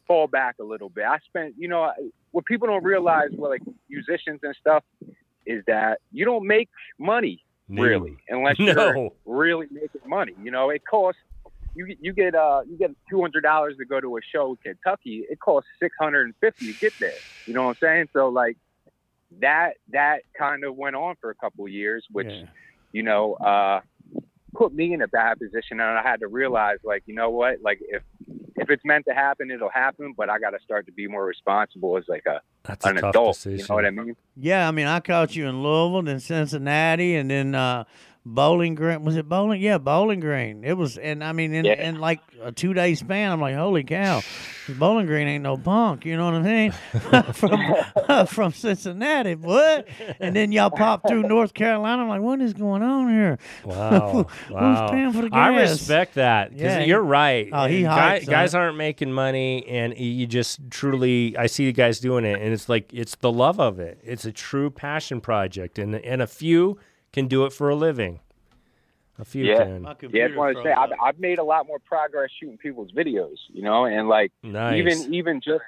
[0.07, 1.05] fall back a little bit.
[1.05, 1.93] I spent, you know,
[2.31, 4.85] what people don't realize, well, like musicians and stuff,
[5.47, 6.69] is that you don't make
[6.99, 7.83] money No.
[7.83, 9.15] really unless you're No.
[9.25, 10.35] really making money.
[10.41, 11.21] You know, it costs
[11.75, 14.75] you you get uh you get two hundred dollars to go to a show in
[14.75, 15.25] Kentucky.
[15.29, 17.19] It costs six hundred and fifty to get there.
[17.47, 18.07] You know what I'm saying?
[18.13, 18.57] So like
[19.41, 22.47] that that kind of went on for a couple of years, which Yeah.
[22.93, 23.81] you know uh
[24.57, 27.61] put me in a bad position, and I had to realize like you know what,
[27.63, 28.03] like if
[28.57, 30.15] if it's meant to happen, it'll happen.
[30.17, 32.97] But I got to start to be more responsible as like a That's a an
[32.97, 33.35] tough adult.
[33.37, 33.59] decision.
[33.61, 34.17] You know what I mean?
[34.37, 37.85] Yeah, I mean, I caught you in Louisville, then Cincinnati, and then uh,
[38.29, 39.61] Bowling Green was it Bowling?
[39.63, 40.65] Yeah, Bowling Green.
[40.65, 41.89] It was, and I mean, in, Yeah.
[41.89, 44.21] in like a two day span, I'm like, holy cow,
[44.69, 46.05] Bowling Green ain't no punk.
[46.05, 46.73] You know what I mean?
[47.33, 49.87] from from Cincinnati, what?
[50.19, 52.03] And then y'all pop through North Carolina.
[52.03, 53.39] I'm like, what is going on here?
[53.65, 54.27] Wow.
[54.51, 54.89] wow.
[54.91, 57.49] paying for the I respect that because Yeah, you're right.
[57.53, 62.01] Oh, he Guy- guys aren't making money, and you just truly, I see you guys
[62.01, 64.01] doing it, and it's like it's the love of it.
[64.03, 66.81] It's a true passion project, and and a few
[67.17, 68.21] can do it for a living.
[69.19, 69.65] A few Yeah.
[69.65, 69.83] can.
[70.13, 70.91] Yeah, I want to say I've.
[71.03, 74.79] I've made a lot more progress shooting people's videos, you know, and like Nice.
[74.79, 75.65] even even just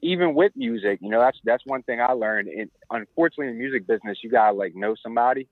[0.00, 2.48] even with music, you know, that's that's one thing I learned.
[2.48, 5.48] And unfortunately, in the music business, you gotta like know somebody.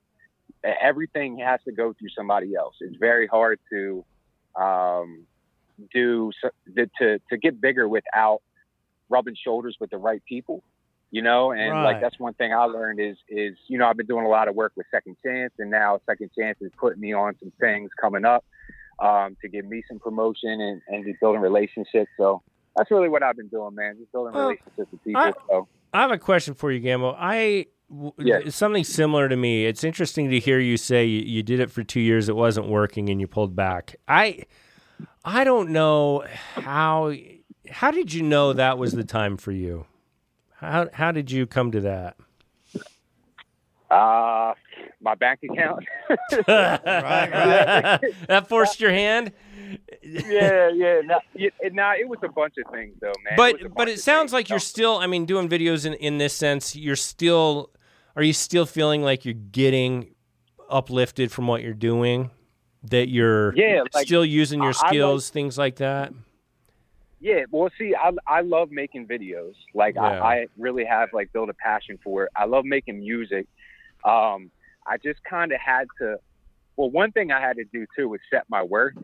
[0.65, 2.77] Everything has to go through somebody else.
[2.81, 4.05] It's very hard to
[4.57, 5.27] um,
[5.93, 6.49] do so,
[7.01, 8.41] to to get bigger without
[9.11, 10.63] rubbing shoulders with the right people.
[11.11, 11.83] You know, and Right.
[11.85, 14.47] like that's one thing I learned is is you know I've been doing a lot
[14.49, 17.91] of work with Second Chance, and now Second Chance is putting me on some things
[18.01, 18.45] coming up
[19.01, 22.11] um, to give me some promotion and, and just building relationships.
[22.19, 22.43] So
[22.77, 23.97] that's really what I've been doing, man.
[23.99, 25.23] Just building Well, relationships with people.
[25.23, 27.15] I- so I have a question for you, Gambo.
[27.19, 28.51] I w- Yeah.
[28.51, 29.65] something similar to me.
[29.65, 32.69] It's interesting to hear you say you, you did it for two years, it wasn't
[32.69, 33.97] working, and you pulled back.
[34.07, 34.43] I
[35.25, 36.25] I don't know
[36.57, 37.15] how
[37.71, 39.87] how did you know that was the time for you?
[40.59, 42.17] How how did you come to that?
[43.91, 44.53] uh,
[45.01, 45.85] my bank account.
[46.47, 49.33] that forced your hand.
[50.03, 51.01] yeah, yeah.
[51.05, 53.35] No, it, it, nah, it was a bunch of things though, man.
[53.37, 54.65] but was a but it sounds things, like you you're know?
[54.65, 54.99] still.
[54.99, 57.71] I mean, doing videos in in this sense, you're still.
[58.17, 60.13] Are you still feeling like you're getting
[60.69, 62.31] uplifted from what you're doing?
[62.91, 66.13] That you're Yeah, like, still using your I- I like- skills, things like that.
[67.21, 69.55] Yeah, well, see, I I love making videos.
[69.75, 70.03] Like Yeah.
[70.05, 72.31] I, I really have like built a passion for it.
[72.37, 73.47] I love making music.
[74.05, 74.51] Um,
[74.87, 76.17] I just kind of had to.
[76.77, 78.95] Well, one thing I had to do too was set my worth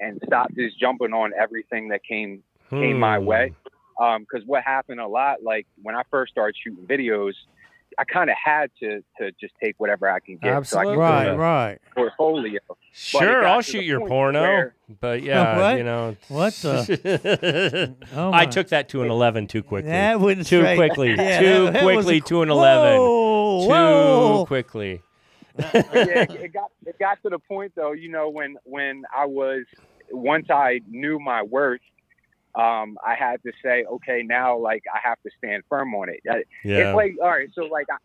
[0.00, 3.24] and stop just jumping on everything that came came my Hmm.
[3.24, 3.54] way.
[3.98, 7.32] Because what happened a lot, like when I first started shooting videos,
[7.98, 10.48] I kind of had to to just take whatever I can get.
[10.48, 10.92] So I Absolutely.
[10.94, 11.78] can Right, build a right.
[11.94, 12.60] portfolio.
[12.92, 15.78] Sure, I'll shoot your point porno, where- but yeah, What?
[15.78, 16.16] you know.
[16.28, 17.96] What the?
[18.14, 19.90] Oh I took that to an eleven too quickly.
[19.90, 21.10] That went too straight- quickly.
[21.14, 22.98] Yeah, too that- that quickly a- to an eleven.
[22.98, 24.44] Whoa, too whoa.
[24.46, 25.02] quickly.
[25.58, 29.26] yeah, it, it got it got to the point though, you know, when when I
[29.26, 29.64] was
[30.10, 31.80] once I knew my worth,
[32.54, 36.20] um, I had to say, okay, now like I have to stand firm on it.
[36.28, 37.96] Uh, Yeah, It's like all right, so like I,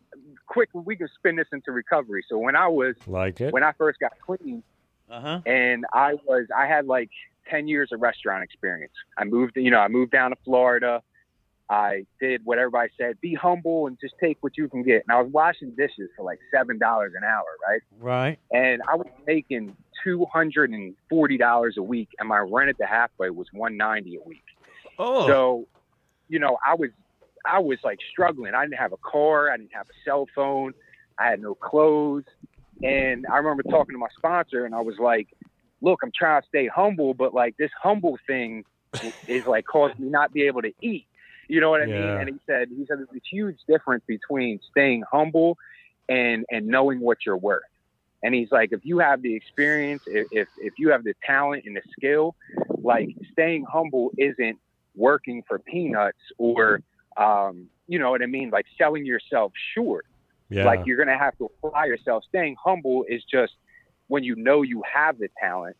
[0.45, 2.23] quick, we can spin this into recovery.
[2.29, 3.53] So when I was like it.
[3.53, 4.63] when I first got clean,
[5.09, 5.41] Uh huh.
[5.45, 7.09] and I was I had like
[7.49, 8.93] ten years of restaurant experience.
[9.17, 11.01] I moved, you know, I moved down to Florida.
[11.69, 15.03] I did what everybody said: be humble and just take what you can get.
[15.07, 17.81] And I was washing dishes for like seven dollars an hour, right?
[17.99, 18.39] Right.
[18.51, 22.77] and I was making two hundred and forty dollars a week, and my rent at
[22.77, 24.43] the halfway was one ninety a week.
[24.97, 25.67] oh, So,
[26.29, 26.89] you know, I was
[27.45, 28.53] I was like struggling.
[28.55, 30.73] I didn't have a car, I didn't have a cell phone,
[31.19, 32.25] I had no clothes,
[32.81, 35.27] and I remember talking to my sponsor, and I was like,
[35.81, 38.63] "Look, I'm trying to stay humble, but like this humble thing
[39.27, 41.07] is like causing me not be able to eat."
[41.47, 41.95] You know what I mean?
[41.95, 45.57] And he said, he said there's a huge difference between staying humble
[46.09, 47.63] and and knowing what you're worth.
[48.23, 51.63] And he's like, if you have the experience, if if, if you have the talent
[51.65, 52.35] and the skill,
[52.81, 54.57] like staying humble isn't
[54.95, 56.81] working for peanuts or
[57.15, 60.05] um, you know what I mean, like selling yourself short.
[60.49, 60.65] yeah.
[60.65, 62.23] Like you're gonna have to apply yourself.
[62.27, 63.53] Staying humble is just
[64.07, 65.77] when you know you have the talent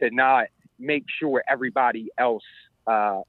[0.00, 0.46] to not
[0.78, 2.44] make sure everybody else
[2.86, 3.22] uh,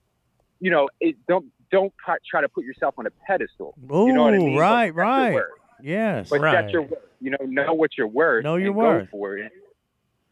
[0.64, 3.74] you know, it don't don't try- try to put yourself on a pedestal.
[3.90, 4.58] Oh, You know what I mean?
[4.58, 5.42] right, But right.
[5.82, 6.30] Yes.
[6.30, 6.52] But Right.
[6.62, 7.00] that's your worth.
[7.20, 8.44] You know, know what you're worth.
[8.44, 9.10] Know your and worth.
[9.10, 9.52] For it.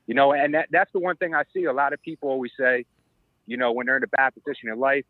[0.07, 1.63] You know, and that that's the one thing I see.
[1.65, 2.85] A lot of people always say,
[3.47, 5.05] you know, when they're in a bad position in life,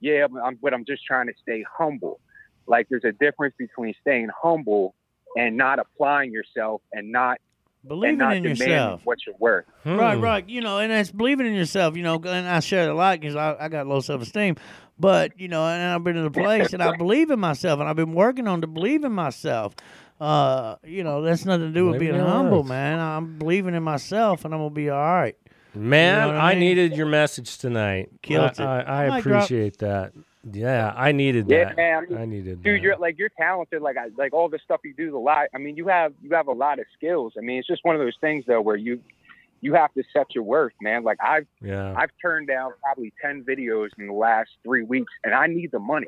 [0.00, 2.20] yeah, but I'm, but I'm just trying to stay humble.
[2.66, 4.94] Like there's a difference between staying humble
[5.36, 7.38] and not applying yourself and not
[7.82, 9.02] and Believing not in yourself.
[9.04, 9.64] what you're worth.
[9.84, 10.20] Right, Hmm.
[10.24, 10.48] right.
[10.48, 11.96] You know, and that's believing in yourself.
[11.96, 14.56] You know, and I share it a lot because I, I got low self esteem.
[14.98, 17.88] But you know, and I've been in a place and I believe in myself, and
[17.88, 19.74] I've been working on to believe in myself.
[20.20, 22.68] Uh, you know, that's nothing to do with Believe being your humble, worth.
[22.68, 22.98] man.
[22.98, 25.36] I'm believing in myself, and I'm gonna be all right.
[25.74, 26.60] Man, You know what I I, mean?
[26.60, 28.08] needed your message tonight.
[28.22, 28.88] Killed I, it.
[28.88, 29.42] I, I Mic drop.
[29.44, 30.12] appreciate that.
[30.50, 31.76] Yeah, I needed Yeah, that.
[31.76, 32.06] man.
[32.16, 32.62] I needed that.
[32.62, 32.82] Dude, that.
[32.82, 33.82] you're like you're talented.
[33.82, 35.48] Like I, like all the stuff you do is a lot.
[35.54, 37.34] I mean, you have you have a lot of skills.
[37.36, 39.00] I mean, it's just one of those things though where you
[39.66, 41.02] you have to set your worth, man.
[41.02, 41.92] Like I've yeah.
[41.96, 45.80] I've turned down probably 10 videos in the last three weeks and I need the
[45.80, 46.06] money.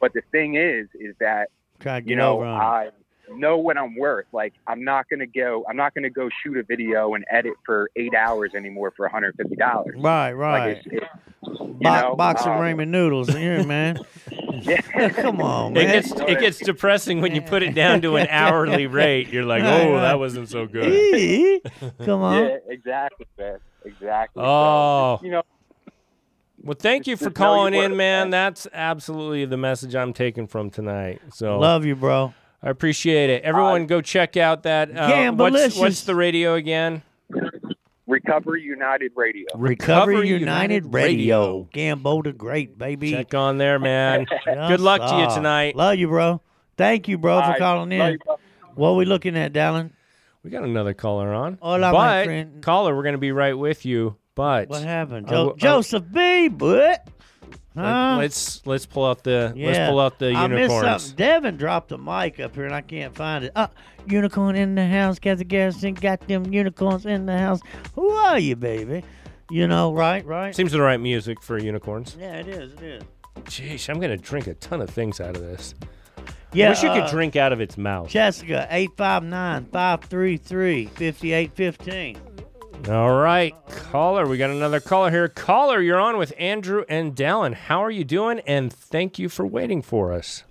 [0.00, 1.48] But the thing is, is that,
[1.80, 2.64] Try to get you know, over on it.
[2.64, 2.90] I,
[3.36, 4.26] know what I'm worth.
[4.32, 5.64] Like I'm not gonna go.
[5.68, 9.56] I'm not gonna go shoot a video and edit for eight hours anymore for 150
[9.56, 9.94] dollars.
[9.98, 10.76] Right, right.
[10.76, 11.04] Like it's,
[11.44, 13.28] it's, Bo- know, box of um, ramen noodles.
[13.28, 13.98] Here, man.
[14.60, 14.80] yeah.
[15.10, 18.86] Come on, It gets it gets depressing when you put it down to an hourly
[18.88, 19.28] rate.
[19.28, 21.62] You're like, oh, that wasn't so good.
[22.04, 22.44] Come on.
[22.44, 23.58] yeah, exactly, man.
[23.84, 24.40] Exactly.
[24.40, 25.20] So, Oh.
[25.24, 25.42] you know,
[26.62, 27.96] Well, thank you for Just know calling in, man.
[27.96, 28.30] man.
[28.30, 31.20] That's absolutely the message I'm taking from tonight.
[31.32, 32.32] So Love you, bro.
[32.62, 33.42] I appreciate it.
[33.42, 34.96] Everyone, go check out that.
[34.96, 37.02] Uh, what's, what's the radio again?
[38.06, 39.46] Recovery United Radio.
[39.54, 41.68] Recovery United Radio.
[41.72, 43.12] Gambo the Great, baby.
[43.12, 44.26] Check on there, man.
[44.44, 45.76] Good luck to you tonight.
[45.76, 46.40] Love you, bro.
[46.76, 48.12] Thank you, bro, All for right, calling love in.
[48.14, 48.36] you, bro.
[48.74, 49.90] What are we looking at, Dallan?
[50.42, 51.58] We got another caller on.
[51.60, 52.62] Hola, my friend.
[52.62, 54.16] caller, we're going to be right with you.
[54.34, 55.28] But What happened?
[55.28, 56.48] Jo- w- I- Joseph B.
[56.48, 57.06] But
[57.74, 58.16] huh?
[58.18, 59.66] let's let's pull out the yeah.
[59.66, 61.02] let's pull out the I missed unicorns.
[61.02, 61.16] something.
[61.16, 63.52] Devin dropped the mic up here and I can't find it.
[63.54, 63.68] Uh,
[64.06, 65.18] unicorn in the house.
[65.18, 67.60] Kathy Garrison got them unicorns in the house.
[67.94, 69.04] Who are you, baby?
[69.50, 70.54] You know, right, right.
[70.54, 72.16] Seems the right music for unicorns.
[72.18, 72.72] Yeah, it is.
[72.74, 73.02] It is.
[73.44, 75.74] Jeez, I'm going to drink a ton of things out of this.
[76.52, 76.70] Yeah.
[76.70, 78.08] Wish you could uh, drink out of its mouth.
[78.08, 82.31] Jessica, 859 533 5815.
[82.88, 84.26] All right, caller.
[84.26, 85.28] We got another caller here.
[85.28, 87.54] Caller, you're on with Andrew and Dallan.
[87.54, 88.40] How are you doing?
[88.40, 90.42] And thank you for waiting for us.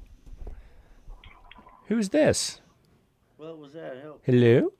[1.88, 2.62] Who's this?
[3.36, 3.98] What was that?
[4.02, 4.22] Help.
[4.24, 4.72] Hello?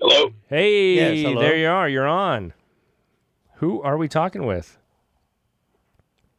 [0.00, 0.32] Hello.
[0.48, 1.40] Hey, Yes, hello.
[1.40, 1.88] there you are.
[1.88, 2.52] You're on.
[3.56, 4.76] Who are we talking with?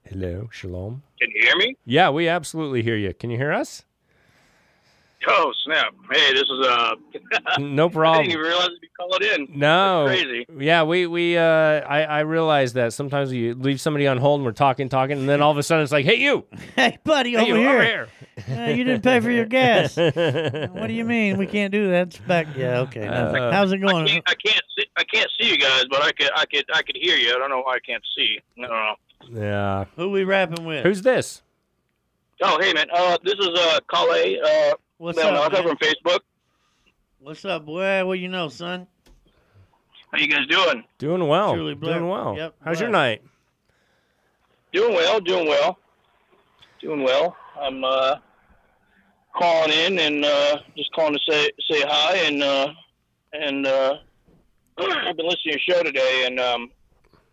[0.04, 1.04] Hello, Shalom.
[1.22, 1.78] Can you hear me?
[1.86, 3.14] Yeah, we absolutely hear you.
[3.14, 3.86] Can you hear us?
[5.28, 5.93] Oh snap!
[6.11, 6.95] Hey, this is uh.
[7.59, 8.24] No I problem.
[8.28, 9.47] didn't even realize it'd called in.
[9.57, 10.07] No.
[10.07, 10.45] That's crazy.
[10.59, 14.45] Yeah, we we uh I I realize that sometimes you leave somebody on hold and
[14.45, 16.45] we're talking talking and then all of a sudden it's like, "Hey you.
[16.76, 17.69] Hey, buddy, Hey over you here.
[17.69, 18.07] over here."
[18.49, 19.95] Uh, you didn't pay for your gas.
[19.95, 21.38] what do you mean?
[21.38, 22.07] We can't do that.
[22.07, 22.47] It's back.
[22.55, 23.07] Yeah, okay.
[23.07, 24.07] Uh, How's it I going?
[24.07, 24.86] can't, I can't see.
[24.97, 26.32] I can't see you guys, but I could.
[26.36, 26.65] I could.
[26.74, 27.30] I could hear you.
[27.30, 28.39] I don't know why I can't see.
[28.57, 29.41] I don't know.
[29.41, 29.86] Yeah.
[29.95, 30.84] Who we rapping with?
[30.84, 31.41] Who's this?
[32.41, 32.88] Oh, hey man.
[32.93, 34.38] Uh, this is uh, Kale.
[34.43, 35.76] Uh, What's well, up, I come man?
[35.78, 36.20] from Facebook.
[37.20, 38.06] What's up, boy?
[38.06, 38.88] What you know, son?
[40.12, 40.84] How you guys doing?
[41.00, 41.54] Doing well.
[41.54, 42.00] Truly blessed.
[42.00, 42.36] Doing well.
[42.38, 43.24] Yep, How's your night?
[44.72, 45.20] Doing well.
[45.20, 45.80] Doing well.
[46.80, 47.36] Doing well.
[47.60, 48.18] I'm uh,
[49.36, 52.68] calling in and uh, just calling to say say hi and uh,
[53.34, 53.96] and uh,
[54.78, 56.70] I've been listening to your show today and um,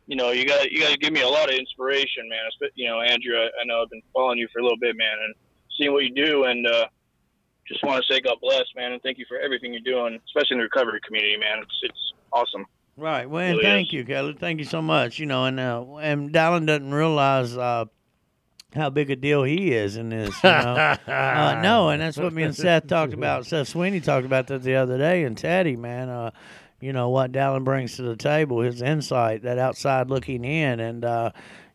[0.06, 2.38] you know you guys you guys give me a lot of inspiration, man.
[2.50, 4.96] Espe- You know, Andrew, I, I know I've been following you for a little bit,
[4.96, 5.34] man, and
[5.76, 6.66] seeing what you do and.
[7.70, 10.56] Just want to say God bless, man, and thank you for everything you're doing, especially
[10.56, 11.60] in the recovery community, man.
[11.62, 12.66] It's it's awesome.
[12.96, 13.30] Right.
[13.30, 13.92] Well, Really thank is.
[13.92, 14.36] you, Kelly.
[14.38, 15.20] Thank you so much.
[15.20, 17.84] You know, and uh, and Dallan doesn't realize uh,
[18.74, 20.34] how big a deal he is in this.
[20.42, 20.96] You know?
[21.06, 23.46] uh, no, and that's what me and Seth talked about.
[23.46, 26.08] Seth Sweeney talked about that the other day, and Teddy, man.
[26.08, 26.30] Uh,
[26.80, 31.04] you know what Dallan brings to the table, his insight, that outside looking in, and
[31.04, 31.30] uh,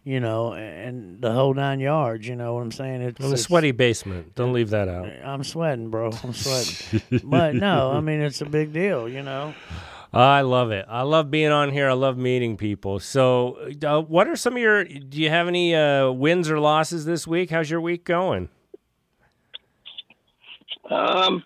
[0.05, 2.25] you know, and the whole nine yards.
[2.27, 3.01] You know what I'm saying?
[3.01, 4.35] It's In the it's- sweaty basement.
[4.35, 5.07] Don't leave that out.
[5.25, 6.11] I'm sweating, bro.
[6.23, 7.19] I'm sweating.
[7.25, 9.09] but no, I mean it's a big deal.
[9.09, 9.53] You know.
[10.13, 10.85] I love it.
[10.87, 11.89] I love being on here.
[11.89, 13.01] I love meeting people.
[13.01, 14.85] So, uh, what are some of your?
[14.85, 17.49] Do you have any uh, wins or losses this week?
[17.49, 18.47] How's your week going?
[20.89, 21.43] Um,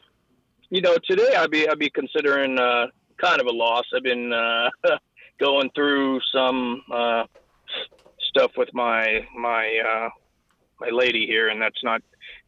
[0.69, 2.87] you know, today I'd be I'd be considering uh,
[3.17, 3.85] kind of a loss.
[3.95, 4.69] I've been uh,
[5.39, 7.23] going through some uh,
[8.29, 10.09] stuff with my my uh,
[10.79, 12.01] my lady here, and that's not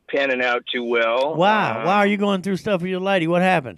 [0.09, 1.35] panning out too well.
[1.35, 1.71] Why?
[1.81, 3.27] Uh, Why are you going through stuff with your lady?
[3.27, 3.77] What happened?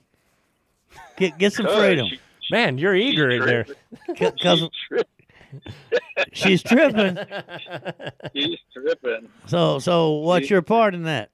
[1.18, 2.08] Get get some freedom.
[2.10, 2.20] she-
[2.52, 3.66] Man, you're eager in there.
[4.08, 4.34] Because
[4.70, 7.18] she's, tri- she's tripping.
[8.36, 9.30] she's tripping.
[9.48, 11.30] So so what's your part in that?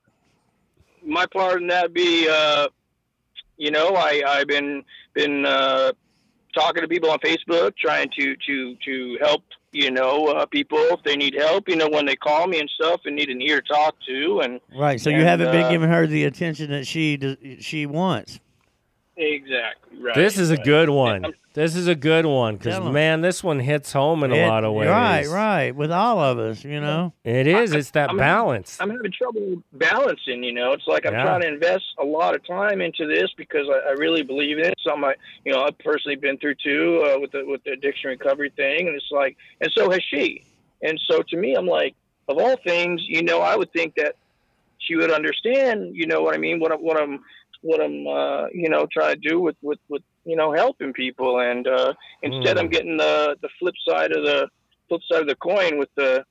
[1.03, 2.67] my part in that be, uh,
[3.57, 4.84] you know, I I've been
[5.15, 5.93] been uh,
[6.53, 9.43] talking to people on Facebook, trying to to to help.
[9.72, 11.70] You know, uh, people if they need help.
[11.70, 14.41] You know, when they call me and stuff and need an ear to talk to,
[14.43, 14.99] and Right.
[14.99, 18.39] So you haven't been uh, giving her the attention that she she wants.
[19.20, 20.15] Exactly right.
[20.15, 21.34] This is a good one.
[21.53, 24.63] This is a good one because man, this one hits home in a It- lot
[24.63, 24.88] of ways.
[24.89, 25.28] Right.
[25.28, 25.76] Right.
[25.76, 27.11] With all of us, you know.
[27.24, 27.74] It is.
[27.74, 28.78] It's that I'm- balance.
[28.80, 30.43] I'm having trouble balancing.
[30.43, 31.24] You know, it's like I'm Yeah.
[31.24, 34.65] trying to invest a lot of time into this because I, I really believe in
[34.65, 34.76] it.
[34.84, 38.09] Something I, you know, I've personally been through too uh, with the with the addiction
[38.09, 40.43] recovery thing, and it's like, and so has she.
[40.82, 41.93] And so to me, I'm like,
[42.30, 44.15] of all things, you know, I would think that
[44.78, 45.93] she would understand.
[45.93, 46.59] You know what I mean?
[46.61, 47.20] What I'm, what I'm,
[47.62, 51.39] what I'm, uh, you know, trying to do with with with you know helping people,
[51.39, 51.93] and uh,
[52.24, 52.60] instead Mm.
[52.62, 54.47] I'm getting the the flip side of the
[54.88, 56.24] flip side of the coin with the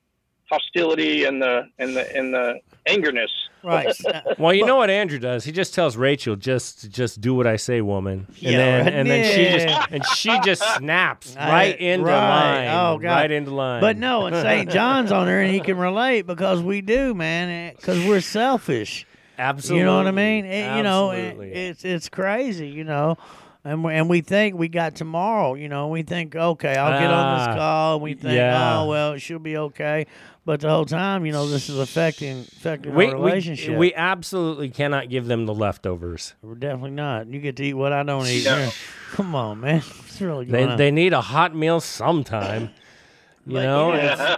[0.49, 2.55] hostility and the and the and the
[2.87, 3.27] angerness.
[3.63, 3.95] right.
[4.39, 5.43] Well, you know what Andrew does?
[5.43, 8.93] He just tells Rachel, "Just, just do what I say, woman." And Yeah, then, right.
[8.93, 12.65] and then she just, and she just snaps I- right into right.
[12.65, 12.67] line.
[12.69, 13.09] Oh, God.
[13.15, 13.81] Right into line.
[13.81, 14.69] But no, and St.
[14.77, 19.05] John's on there, and he can relate because we do, man, because we're selfish.
[19.39, 19.79] Absolutely.
[19.79, 20.45] You know what I mean?
[20.45, 21.51] It- you know, it- Absolutely.
[21.53, 23.17] it's it's crazy, you know.
[23.65, 25.89] And we, and we think we got tomorrow, you know.
[25.89, 27.93] We think, okay, I'll get on this Ah, call.
[27.95, 28.79] And we think, yeah.
[28.79, 30.05] oh well, she'll be okay.
[30.45, 33.77] But the whole time, you know, this is affecting affecting we, our relationship.
[33.77, 36.35] we absolutely cannot give them the leftovers.
[36.41, 37.27] We're definitely not.
[37.27, 38.45] You get to eat what I don't eat.
[38.45, 38.71] No.
[39.11, 39.83] Come on, man.
[40.07, 40.77] It's really They, on?
[40.77, 42.69] they need a hot meal sometime.
[43.47, 44.35] You know, yeah.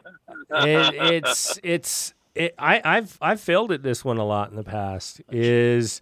[0.52, 4.56] it's it, it's it's it, I I've I've failed at this one a lot in
[4.56, 5.22] the past.
[5.32, 6.02] Is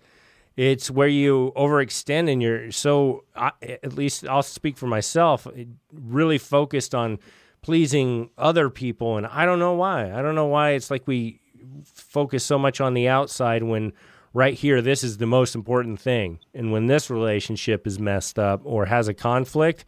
[0.56, 5.48] it's where you overextend and you're so I, at least I'll speak for myself.
[5.92, 7.20] Really focused on
[7.62, 10.12] pleasing other people, and I don't know why.
[10.12, 11.42] I don't know why it's like we
[11.86, 13.94] focus so much on the outside when
[14.34, 18.62] right here this is the most important thing and when this relationship is messed up
[18.64, 19.86] or has a conflict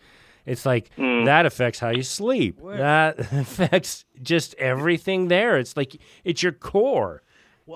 [0.52, 6.44] it's like that affects how you sleep that affects just everything there it's like it's
[6.44, 7.24] your core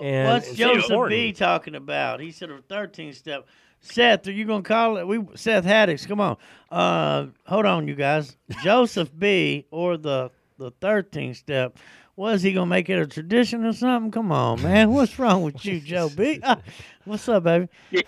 [0.02, 1.12] and What's Joseph important.
[1.12, 2.20] B talking about?
[2.20, 3.48] He said a 13 step.
[3.82, 5.08] Seth, are you gonna call it?
[5.08, 6.38] We Seth Haddix, come on.
[6.72, 8.36] Uh, hold on, you guys.
[8.64, 11.78] Joseph B or the the 13 step.
[12.16, 14.12] Was he gonna make it a tradition or something?
[14.12, 14.92] Come on, man.
[14.92, 16.40] What's wrong with you, Joe B?
[16.44, 16.60] Ah,
[17.06, 17.68] what's up, baby?
[17.92, 18.02] Yeah,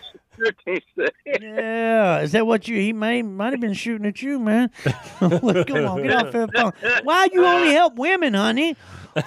[2.22, 2.78] is that what you?
[2.78, 4.70] He may might have been shooting at you, man.
[5.20, 6.74] Come on, get off that phone.
[7.04, 8.76] Why you only help women, honey?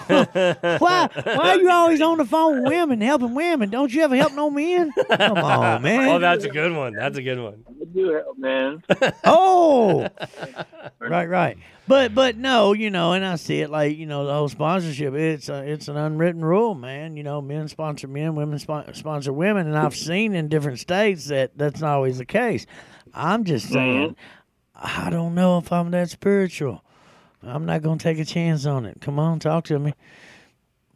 [0.06, 1.08] Why?
[1.24, 3.70] Why are you always on the phone with women, helping women?
[3.70, 4.92] Don't you ever help no men?
[4.92, 6.08] Come on, man.
[6.08, 8.82] oh that's a good one that's a good one I do help, man.
[9.24, 10.08] Oh,
[10.98, 11.58] right, right.
[11.86, 15.14] But but no, you know, and I see it like you know the whole sponsorship.
[15.14, 17.16] It's a, it's an unwritten rule, man.
[17.16, 21.26] You know, men sponsor men, women spon- sponsor women, and I've seen in different states
[21.26, 22.66] that that's not always the case.
[23.12, 23.74] I'm just mm-hmm.
[23.74, 24.16] saying,
[24.74, 26.84] I don't know if I'm that spiritual.
[27.42, 29.00] I'm not gonna take a chance on it.
[29.00, 29.94] Come on, talk to me.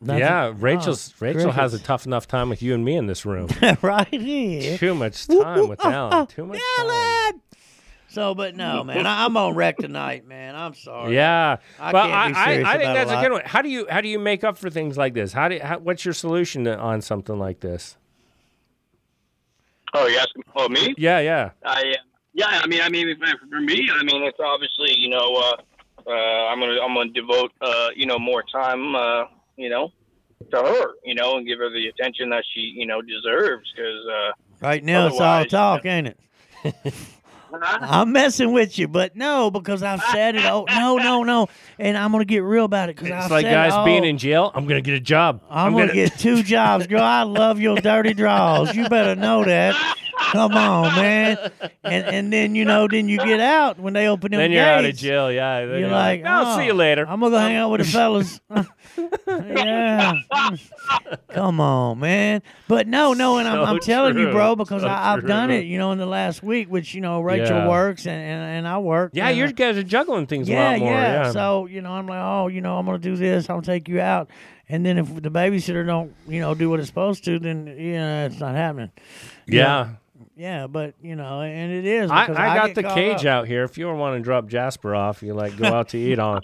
[0.00, 3.06] Nothing- yeah oh, rachel's rachel has a tough enough time with you and me in
[3.06, 3.48] this room
[3.82, 4.76] right here.
[4.76, 7.32] too much time whoop, with oh, alan oh, too much Alan!
[7.32, 7.40] time
[8.08, 10.54] So, but no, man, I, I'm on wreck tonight, man.
[10.54, 11.16] I'm sorry.
[11.16, 13.32] Yeah, I but can't be I, serious I, I think about that's a a good
[13.32, 13.42] one.
[13.44, 15.32] How do you how do you make up for things like this?
[15.32, 17.96] How do how, what's your solution to, on something like this?
[19.94, 20.42] Oh, you asking?
[20.54, 20.94] Oh, me?
[20.96, 21.94] Yeah, yeah, I, uh,
[22.34, 22.46] yeah.
[22.62, 23.16] I mean, I mean,
[23.50, 25.56] for me, I mean, it's obviously, you know, uh,
[26.06, 29.24] uh, I'm gonna, I'm gonna devote, uh, you know, more time, uh,
[29.56, 29.92] you know,
[30.50, 33.72] to her, you know, and give her the attention that she, you know, deserves.
[33.74, 36.94] Because, uh, Right now, it's all talk, ain't it?
[37.62, 40.44] I'm messing with you, but no, because I've said it.
[40.44, 41.48] Oh, no, no, no,
[41.78, 44.04] and I'm gonna get real about it because it's I've like said guys it, being
[44.04, 44.52] oh, in jail.
[44.54, 45.42] I'm gonna get a job.
[45.50, 47.02] I'm, gonna, get two jobs, girl.
[47.02, 48.74] I love your dirty draws.
[48.74, 49.74] You better know that.
[50.32, 51.50] Come on, man.
[51.82, 54.64] And and then you know, then you get out when they open them Then you're
[54.64, 55.00] out of gates.
[55.00, 55.30] jail.
[55.30, 57.06] Yeah, then You're like, I'll oh, see you later.
[57.06, 58.40] I'm gonna go hang out with the fellas.
[59.26, 60.14] yeah.
[61.30, 62.42] Come on, man.
[62.68, 64.32] But no, no, and I'm, So I'm telling you, true.
[64.32, 65.58] bro, because So I, I've done true.
[65.58, 67.68] it, you know, in the last week, which, you know, Rachel Yeah.
[67.68, 69.12] works and, and, and I work.
[69.14, 70.90] yeah, you guys are juggling things yeah, a lot more.
[70.90, 73.48] Yeah, So, you know, I'm like, oh, you know, I'm to do this.
[73.48, 74.30] I'll take you out.
[74.68, 77.94] And then if the babysitter don't, you know, do what it's supposed to, then, you
[77.94, 78.90] know, it's not happening.
[79.46, 79.90] yeah.
[80.36, 82.10] Yeah, but, you know, and it is.
[82.10, 83.42] I, because I got the cage up.
[83.42, 83.62] out here.
[83.62, 86.40] If you ever want to drop Jasper off, you like go out to eat on.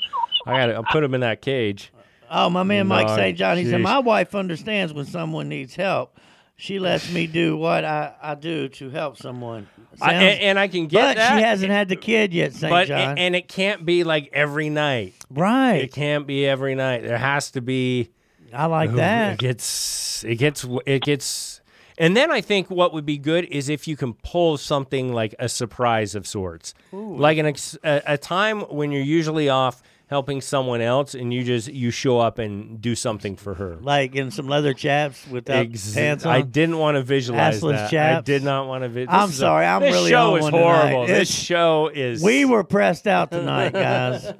[0.46, 1.92] I got to put him in that cage.
[2.30, 3.36] Oh, my man Mike oh, No, St.
[3.36, 3.80] John, he said.
[3.80, 6.16] My wife understands when someone needs help.
[6.56, 9.66] She lets me do what I, I do to help someone.
[10.00, 11.36] I, and, and I can get but that.
[11.36, 12.70] she hasn't had the kid yet, St.
[12.70, 13.18] but John.
[13.18, 15.14] and it can't be like every night.
[15.30, 15.76] right.
[15.82, 17.02] It can't be every night.
[17.02, 18.10] There has to be.
[18.52, 19.34] I like that.
[19.34, 20.24] It gets.
[20.24, 20.66] It gets.
[20.86, 21.60] It gets.
[21.98, 25.34] And then I think what would be good is if you can pull something like
[25.38, 30.40] a surprise of sorts, like an ex- a, a time when you're usually off helping
[30.40, 33.78] someone else, and you just you show up and do something for her.
[33.80, 36.34] Like in some leather chaps without Ex- pants on.
[36.34, 38.16] I didn't want to visualize Assless that.
[38.18, 38.88] I did not want to.
[38.88, 40.64] Vi- I'm this is a- sorry, I'm this really show on is one tonight.
[40.90, 41.06] horrible.
[41.06, 42.22] This It's- show is.
[42.22, 44.32] we were pressed out tonight, guys.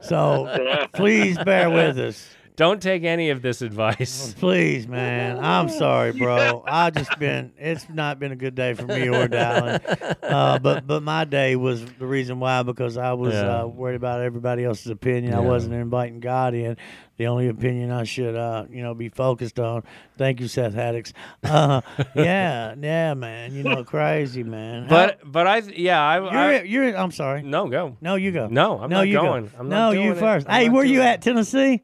[0.00, 2.26] So please bear with us.
[2.60, 4.34] Don't take any of this advice.
[4.38, 5.42] Please, man.
[5.42, 6.62] I'm sorry, bro.
[6.68, 7.54] I just been.
[7.56, 9.80] It's not been a good day for me or Dallan.
[10.22, 13.62] Uh, but but my day was the reason why because I was Yeah.
[13.62, 15.32] uh, worried about everybody else's opinion.
[15.32, 15.48] I Yeah.
[15.48, 16.76] wasn't inviting God in.
[17.16, 19.82] The only opinion I should, uh, you know, be focused on.
[20.18, 21.12] Thank you, Seth Haddix.
[21.42, 21.80] Uh,
[22.14, 23.54] yeah, yeah, man.
[23.54, 24.86] You know, crazy, man.
[24.86, 26.96] But but I yeah I, How- I you're, you're.
[26.98, 27.40] I'm sorry.
[27.42, 28.48] no go No, you go.
[28.48, 29.46] No, I'm no, not you going.
[29.46, 29.50] Go.
[29.58, 30.20] I'm no, not you doing it.
[30.20, 30.46] first.
[30.46, 31.22] I'm Hey, not where you doing at?
[31.22, 31.82] Tennessee?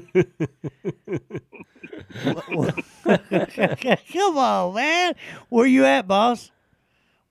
[4.13, 5.13] Come on, man.
[5.49, 6.51] Where you at, boss?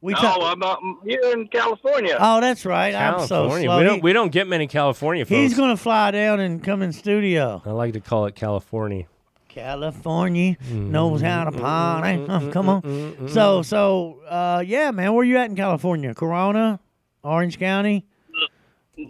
[0.00, 2.16] We no, talk- I'm out here in California.
[2.20, 2.94] Oh, that's right.
[2.94, 3.66] I'm so California.
[3.66, 3.78] slow.
[3.78, 5.30] we don't we don't get many California folks.
[5.36, 7.60] he's going to fly down and come in studio.
[7.66, 9.06] I like to call it California.
[9.48, 10.92] California Mm-hmm.
[10.92, 12.24] knows how to party.
[12.28, 13.28] Uh, come on.
[13.28, 15.14] So, so, uh, yeah, man.
[15.14, 16.14] Where you at in California?
[16.14, 16.78] Corona,
[17.24, 18.06] Orange County.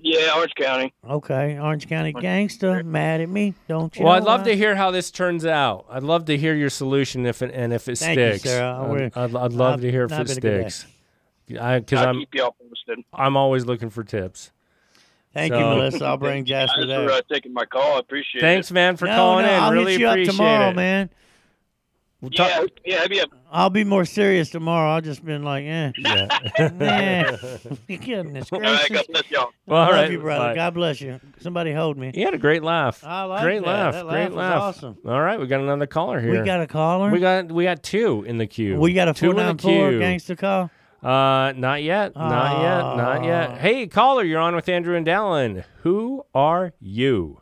[0.02, 0.92] Yeah, Orange County.
[1.08, 2.82] Okay, Orange County gangster.
[2.84, 3.54] Mad at me?
[3.68, 4.04] Don't you?
[4.04, 5.86] Well, I'd love I- to hear how this turns out.
[5.90, 8.44] I'd love to hear your solution if it, and if it Thank you, sticks.
[8.44, 8.76] Sarah.
[8.76, 10.86] I I'd, I'd, I'd love I've to hear if it been a sticks.
[11.46, 13.04] Because I'll I'm keep y'all posted.
[13.12, 14.50] I'm always looking for tips.
[15.32, 16.04] Thank you, Melissa.
[16.04, 17.10] I'll bring Jasper Thanks for there.
[17.10, 17.96] uh, taking my call.
[17.96, 18.72] I appreciate Thanks, it.
[18.72, 19.60] Thanks, man, for no, calling no, in.
[19.62, 20.76] I'll really hit you appreciate up tomorrow, it.
[20.76, 21.10] man.
[22.20, 24.90] We'll talk- Yeah, yeah, have you I'll be more serious tomorrow.
[24.90, 25.92] I've just been like, eh.
[25.98, 26.28] yeah.
[27.86, 28.88] Goodness All right, gracious.
[28.90, 29.50] God bless y'all.
[29.66, 30.44] Well, all Love right, you, brother.
[30.50, 30.54] bye.
[30.54, 31.20] God bless you.
[31.38, 32.10] Somebody hold me.
[32.12, 33.04] He had a great laugh.
[33.04, 33.66] I like great that.
[33.68, 33.94] laugh.
[33.94, 34.62] That great laugh was laugh.
[34.62, 34.98] awesome.
[35.06, 36.40] All right, we got another caller here.
[36.40, 37.10] We got a caller.
[37.10, 38.78] we got we got two in the queue.
[38.78, 39.98] We got a two four in the nine queue.
[40.00, 40.70] gangster call.
[41.02, 42.16] Uh, not yet.
[42.16, 42.96] Not yet.
[42.96, 43.58] Not yet.
[43.58, 45.62] Hey, caller, you're on with Andrew and Dallan.
[45.82, 47.40] Who are you?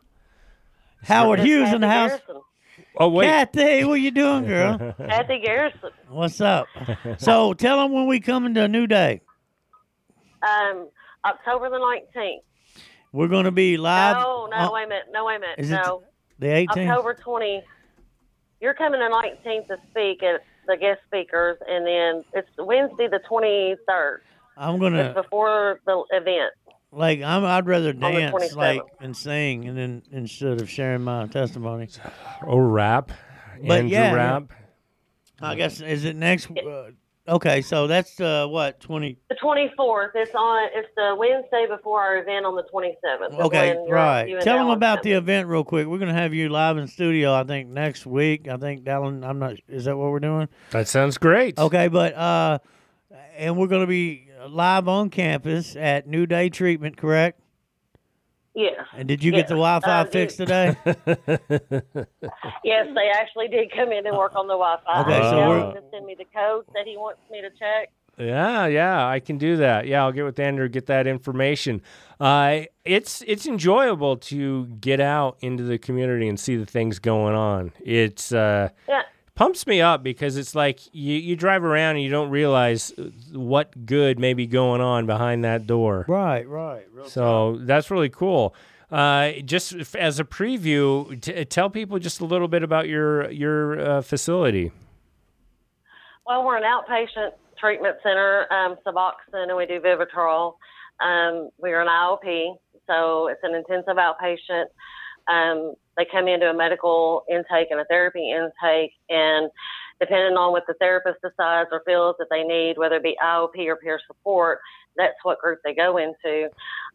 [1.03, 2.11] Howard Hughes in the house.
[2.11, 2.41] Garrison.
[2.99, 3.27] Oh wait.
[3.27, 4.77] Kathy, what you doing, girl?
[4.97, 5.91] Kathy Garrison.
[6.09, 6.67] What's up?
[7.17, 9.21] So tell them when we coming to a new day.
[10.41, 10.89] Um,
[11.25, 12.43] October the nineteenth.
[13.11, 14.17] We're going to be live.
[14.17, 15.05] No, no, on wait a minute.
[15.11, 15.59] No, wait a minute.
[15.59, 16.03] Is it no,
[16.39, 16.89] the 18th.
[16.89, 17.63] October twenty.
[18.61, 23.19] You're coming the nineteenth to speak at the guest speakers, and then it's Wednesday the
[23.27, 24.21] twenty third.
[24.57, 26.53] I'm gonna before the event.
[26.91, 27.21] Like.
[27.21, 27.43] I'm.
[27.45, 31.89] I'd rather dance like and sing, and then instead of sharing my testimony.
[32.45, 33.11] Oh, rap.
[33.61, 34.51] But Andrew yeah, rap.
[35.41, 36.49] I guess is it next?
[36.49, 36.89] Uh,
[37.27, 39.17] okay, so that's uh, what twenty.
[39.29, 40.11] The twenty fourth.
[40.15, 40.69] It's on.
[40.73, 43.39] It's the Wednesday before our event on the twenty seventh.
[43.39, 44.41] Okay, right.
[44.41, 45.87] Tell them about the event real quick.
[45.87, 47.33] We're gonna have you live in studio.
[47.33, 48.47] I think next week.
[48.47, 49.23] I think Dallan.
[49.23, 49.55] I'm not.
[49.67, 50.47] Is that what we're doing?
[50.71, 51.59] That sounds great.
[51.59, 52.59] Okay, but uh,
[53.35, 57.39] and we're gonna be live on campus at New Day Treatment, correct?
[58.55, 58.73] Yes.
[58.95, 60.75] And did you get the Wi-Fi Uh, fixed you- today?
[62.63, 65.01] Yes, they actually did come in and work on the Wi-Fi.
[65.01, 67.49] Okay, so Tell we're- him to send me the code that he wants me to
[67.51, 67.89] check.
[68.19, 69.85] Yeah, yeah, I can do that.
[69.85, 71.83] Yeah, I'll get with Andrew, get that information.
[72.19, 77.35] Uh, it's it's enjoyable to get out into the community and see the things going
[77.35, 77.73] on.
[77.79, 79.03] It's uh, Yeah.
[79.37, 82.91] Pumps me up because it's like you, you drive around and you don't realize
[83.31, 86.05] what good may be going on behind that door.
[86.09, 86.85] right, right.
[86.91, 88.53] Real So that's really cool.
[88.91, 93.79] Uh, just as a preview, t- tell people just a little bit about your your
[93.79, 94.71] uh, facility.
[96.25, 100.55] Well, we're an outpatient treatment center, um, Suboxone, and we do Vivitrol.
[100.99, 102.55] Um, we're an IOP,
[102.87, 104.65] so it's an intensive outpatient.
[105.31, 109.49] Um, they come into a medical intake and a therapy intake, and
[109.99, 113.65] depending on what the therapist decides or feels that they need, whether it be IOP
[113.65, 114.59] or peer support,
[114.95, 116.49] that's what group they go into.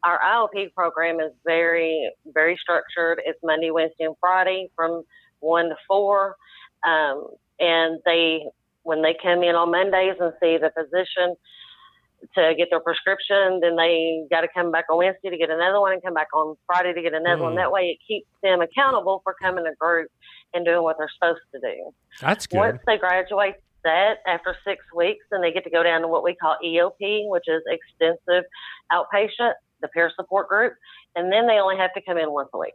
[0.04, 3.20] Our IOP program is very, very structured.
[3.24, 5.04] It's Monday, Wednesday, and Friday from
[5.40, 6.36] one to four,
[6.86, 7.28] um,
[7.58, 8.44] and they
[8.84, 11.36] when they come in on Mondays and see the physician
[12.34, 15.80] to get their prescription, then they got to come back on Wednesday to get another
[15.80, 17.54] one and come back on Friday to get another one.
[17.54, 17.56] Mm.
[17.56, 20.10] That way it keeps them accountable for coming to group
[20.54, 21.92] and doing what they're supposed to do.
[22.20, 22.58] That's good.
[22.58, 26.22] Once they graduate that after six weeks, then they get to go down to what
[26.22, 28.44] we call EOP, which is extensive
[28.92, 30.74] outpatient, the peer support group,
[31.16, 32.74] and then they only have to come in once a week.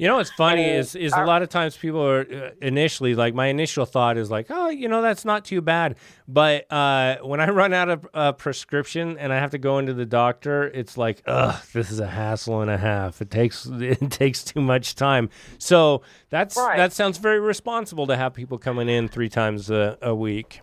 [0.00, 3.14] You know what's funny And is is a lot of times people are uh, initially
[3.14, 5.96] like my initial thought is like oh you know that's not too bad.
[6.26, 9.92] But uh, when I run out of a prescription and I have to go into
[9.92, 13.20] the doctor it's like ugh this is a hassle and a half.
[13.20, 15.28] It takes it takes too much time.
[15.58, 16.76] So that's Right.
[16.78, 20.62] that sounds very responsible to have people coming in three times a, a week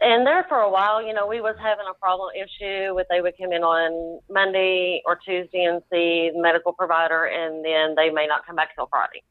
[0.00, 3.20] And there for a while, you know, we was having a problem issue with they
[3.20, 8.10] would come in on Monday or Tuesday and see the medical provider, and then they
[8.10, 9.22] may not come back till Friday.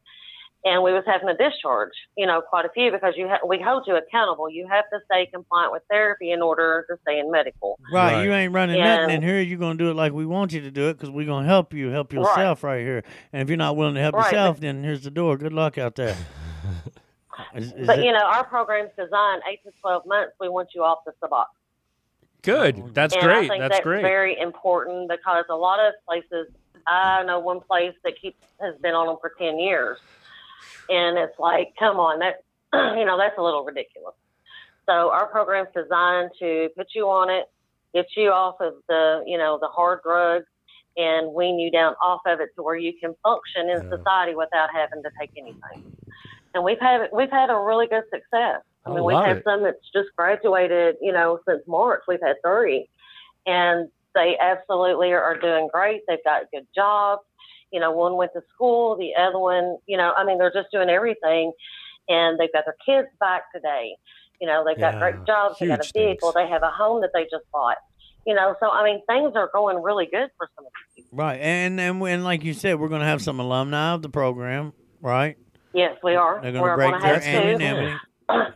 [0.64, 3.60] And we was having a discharge, you know, quite a few because you ha- we
[3.64, 4.50] hold you accountable.
[4.50, 7.78] You have to stay compliant with therapy in order to stay in medical.
[7.92, 8.24] Right, Right.
[8.24, 8.96] you ain't running Yeah.
[8.96, 9.40] nothing in here.
[9.40, 11.72] You're gonna do it like we want you to do it because we're gonna help
[11.72, 12.80] you help yourself right.
[12.80, 13.04] here.
[13.32, 15.36] And if you're not willing to help Right, yourself, then here's the door.
[15.38, 16.16] Good luck out there.
[17.58, 20.34] Is- is But it- you know, our program's designed eight to twelve months.
[20.40, 21.46] We want you off the Subox.
[22.42, 22.88] good oh.
[22.92, 26.46] that's and great I think that's, that's great very important because a lot of places,
[26.86, 29.98] I know one place that keeps has been on them for ten years,
[30.88, 32.44] and it's like, come on, that
[32.98, 34.14] you know that's a little ridiculous.
[34.86, 37.50] So our program's designed to put you on it,
[37.92, 40.46] get you off of the you know the hard drugs,
[40.96, 44.68] and wean you down off of it to where you can function in society without
[44.72, 45.92] having to take anything.
[46.54, 48.62] And we've had we've had a really good success.
[48.86, 52.02] I mean, we've love had some that's just graduated, you know, since March.
[52.08, 52.88] We've had three,
[53.46, 56.02] and they absolutely are, doing great.
[56.08, 57.22] They've got good jobs.
[57.70, 60.68] You know, one went to school, the other one, you know, I mean, they're just
[60.72, 61.52] doing everything,
[62.08, 63.96] and they've got their kids back today.
[64.40, 65.58] You know, they've got great jobs.
[65.58, 66.06] They got a huge things.
[66.06, 66.32] vehicle.
[66.32, 67.76] They have a home that they just bought.
[68.26, 71.18] You know, so I mean, things are going really good for some of these people.
[71.18, 74.08] Right, and and and like you said, we're going to have some alumni of the
[74.08, 75.36] program, right?
[75.74, 76.40] Yes, we are.
[76.40, 77.96] They're going we're to break gonna their anonymity.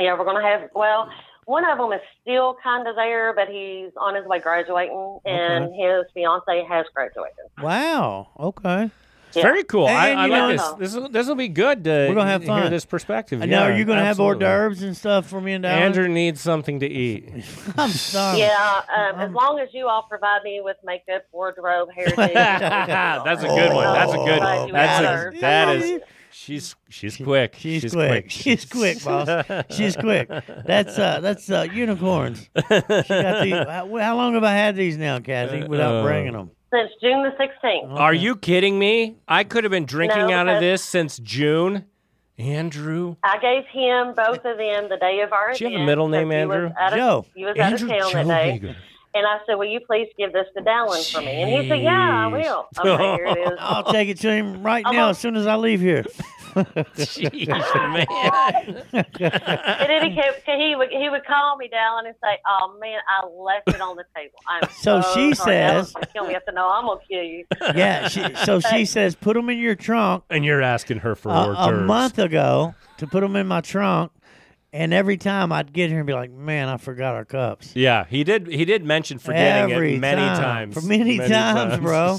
[0.00, 1.08] Yeah, we're going to have, well,
[1.44, 5.72] one of them is still kind of there, but he's on his way graduating, and
[5.74, 7.34] his fiance has graduated.
[7.62, 8.28] Wow.
[8.38, 8.90] Okay.
[9.36, 9.86] It's very cool.
[9.86, 10.92] I, And, I you like know, this.
[10.92, 13.42] This will, this will be good to We're gonna have hear this perspective.
[13.42, 13.66] I know.
[13.66, 14.44] Yeah, are you going to have hors absolutely.
[14.46, 15.70] d'oeuvres and stuff for me and Dallan?
[15.72, 17.28] Andrew needs something to eat.
[17.76, 18.38] I'm sorry.
[18.40, 22.16] Yeah, um, as long as you all provide me with makeup, wardrobe, hairdo.
[22.16, 23.84] That's a good one.
[23.94, 24.72] That's a good Provide one.
[24.72, 25.40] That's with a, others.
[25.40, 26.00] that is.
[26.36, 27.54] She's she's quick.
[27.56, 28.28] She's, quick.
[28.28, 29.44] She's quick, boss.
[29.70, 30.28] She's quick.
[30.66, 32.40] That's uh, that's uh, unicorns.
[32.56, 36.32] She got these, how, how long have I had these now, Cassie, without Uh, bringing
[36.32, 36.50] them?
[36.74, 37.98] Since June the 16th.
[38.00, 39.16] Are you kidding me?
[39.28, 41.84] I could have been drinking No, out of because- this since June.
[42.36, 43.14] Andrew.
[43.22, 45.86] I gave him both of them the day of our Do you have a event,
[45.86, 46.72] middle name, because he was Andrew?
[46.80, 47.26] out of- Joe.
[47.36, 48.50] He was Andrew out of town Joe that day.
[48.50, 48.76] Hager.
[49.14, 51.28] And I said, Will you please give this to Dallan for me?
[51.28, 52.66] And he said, Yeah, I will.
[52.78, 53.56] Okay, here it is.
[53.60, 56.04] I'll take it to him right now as soon as I leave here.
[56.54, 58.84] Jeez, man.
[58.92, 63.00] And then he kept, he would he would call me down and say, "Oh man,
[63.08, 65.50] I left it on the table." I'm So so, she sorry.
[65.56, 66.36] Dallan says- gonna kill me.
[66.36, 67.44] I said, "No, I'm gonna kill you."
[67.74, 68.06] yeah.
[68.08, 71.32] She, so she says, put them in your trunk And you're asking her for a,
[71.50, 71.86] a d'oeuvres.
[71.86, 74.12] month ago to put them in my trunk.
[74.74, 77.76] And every time I'd get here and be like, man, I forgot our cups.
[77.76, 78.48] Yeah, he did.
[78.48, 80.72] He did mention forgetting Every it many time.
[80.72, 80.74] times.
[80.74, 82.18] For many times, bro.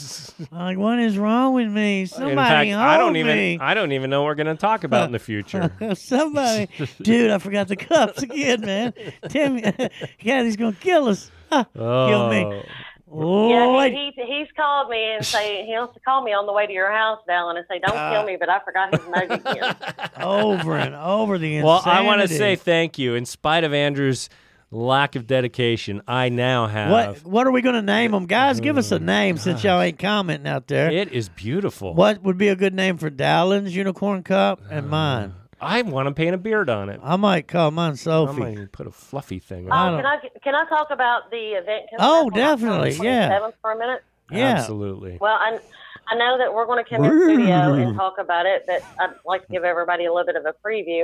[0.53, 2.06] I'm like, what is wrong with me?
[2.06, 3.20] Somebody In fact, hold I don't me.
[3.20, 3.62] even.
[3.62, 5.70] I don't even know what we're going to talk about in the future.
[5.95, 6.70] Somebody,
[7.01, 8.93] dude, I forgot the cups again, man.
[9.28, 11.30] Tell me, God, he's gonna kill us.
[11.51, 12.45] Kill me.
[12.45, 12.64] Oh.
[13.12, 13.49] Oh.
[13.49, 16.53] Yeah, he, he he's called me and say he wants to call me on the
[16.53, 19.08] way to your house, Dallan, and say, "Don't Uh, kill me," but I forgot his
[19.08, 19.76] mug again.
[20.22, 23.14] over and over the Well, I want to say thank you.
[23.16, 24.28] In spite of Andrew's
[24.72, 26.91] lack of dedication, I now have.
[26.91, 28.60] what what are we gonna name them, guys?
[28.60, 30.89] Give us a name since y'all ain't commenting out there.
[30.91, 31.93] It is beautiful.
[31.93, 35.34] What would be a good name for Dallan's unicorn cup and mine?
[35.62, 36.99] I want to paint a beard on it.
[37.03, 38.39] I might call mine I Sophie.
[38.39, 40.01] might put a fluffy thing on Oh, it.
[40.01, 41.86] can I can I talk about the event?
[41.89, 43.30] coming Oh, up on definitely, October yeah.
[43.39, 44.03] 27th for a minute?
[44.32, 44.38] Yeah.
[44.56, 45.18] Absolutely.
[45.22, 45.60] Well, I,
[46.08, 49.14] I know that we're going to come in studio and talk about it, but I'd
[49.26, 51.03] like to give everybody a little bit of a preview.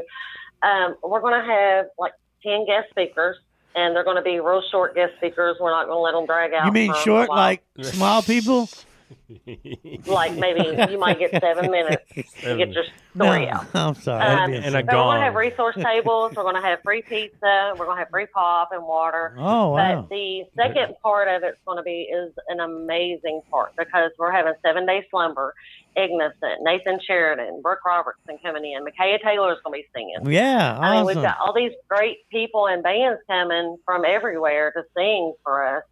[0.64, 3.38] Um, we're going to have like 10 guest speakers,
[3.76, 5.58] and they're going to be real short guest speakers.
[5.62, 6.66] We're not going to let them drag out.
[6.66, 7.38] You mean for a short, while.
[7.38, 8.70] like small people?
[10.08, 12.04] Like maybe you might get seven minutes
[12.42, 12.84] to get your
[13.16, 13.66] No, story out.
[13.74, 14.24] I'm sorry.
[14.24, 16.34] Um, and we're going to have resource tables.
[16.36, 17.74] We're going to have free pizza.
[17.78, 19.36] We're going to have free pop and water.
[19.38, 20.02] oh wow.
[20.02, 24.32] But the second part of it's going to be is an amazing part because we're
[24.32, 25.54] having seven day slumber.
[25.96, 26.32] Ignition,
[26.62, 30.32] Nathan Sheridan, Brooke Robertson coming in, Micaiah Taylor is going to be singing.
[30.32, 34.84] Yeah, I mean, we've got all these great people and bands coming from everywhere to
[34.96, 35.84] sing for us,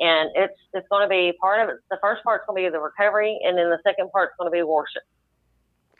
[0.00, 1.80] and it's it's going to be part of it.
[1.90, 4.54] The first part's going to be the recovery, and then the second part's going to
[4.54, 5.02] be worship.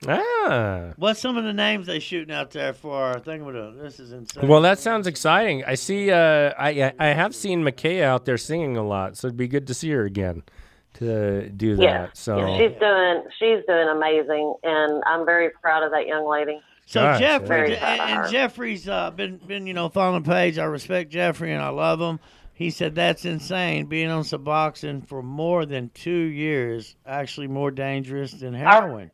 [0.06, 0.92] Ah.
[0.96, 3.98] What's some of the names they shooting out there for our thing with a, this
[3.98, 4.48] is insane.
[4.48, 5.64] Well, that sounds exciting.
[5.64, 6.10] I see.
[6.10, 9.66] Uh, I I have seen Micaiah out there singing a lot, so it'd be good
[9.68, 10.42] to see her again
[10.94, 11.82] to do that.
[11.82, 16.28] Yeah, So yeah, she's doing she's doing amazing, and I'm very proud of that young
[16.28, 16.60] lady.
[16.86, 18.32] So Gosh, Jeffrey Very and, proud of and.
[18.32, 20.58] Jeffrey's uh, been been you know following the page.
[20.58, 22.20] I respect Jeffrey and I love him.
[22.54, 26.94] He said that's insane being on Suboxone for more than two years.
[27.04, 29.10] Actually, more dangerous than heroin.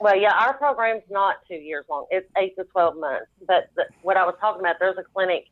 [0.00, 2.06] Well, yeah, our program's not two years long.
[2.10, 3.26] It's eight to twelve months.
[3.46, 5.44] But the, what I was talking about, there's a clinic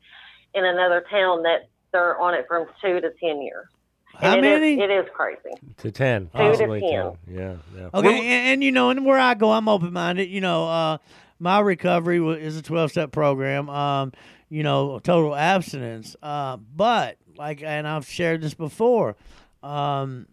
[0.54, 3.66] in another town that they're on it from two to ten years.
[4.14, 4.80] How And it is- many?
[4.82, 5.54] it is crazy.
[5.78, 6.90] to ten, to possibly 10.
[6.90, 7.12] ten.
[7.30, 7.88] Yeah, yeah.
[7.94, 10.28] Okay, and, and you know, and where I go, I'm open minded.
[10.28, 10.98] You know, uh,
[11.38, 13.70] my recovery is a 12 step program.
[13.70, 14.12] Um,
[14.52, 16.14] you know, total abstinence.
[16.22, 19.16] Uh, but like, and I've shared this before.
[19.62, 20.26] Um,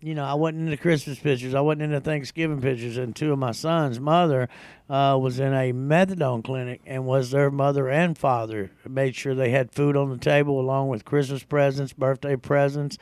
[0.00, 1.54] you know, I wasn't into Christmas pictures.
[1.54, 2.98] I wasn't into Thanksgiving pictures.
[2.98, 4.48] And two of my sons' mother
[4.88, 8.70] uh, was in a methadone clinic and was their mother and father.
[8.88, 12.96] Made sure they had food on the table along with Christmas presents, birthday presents,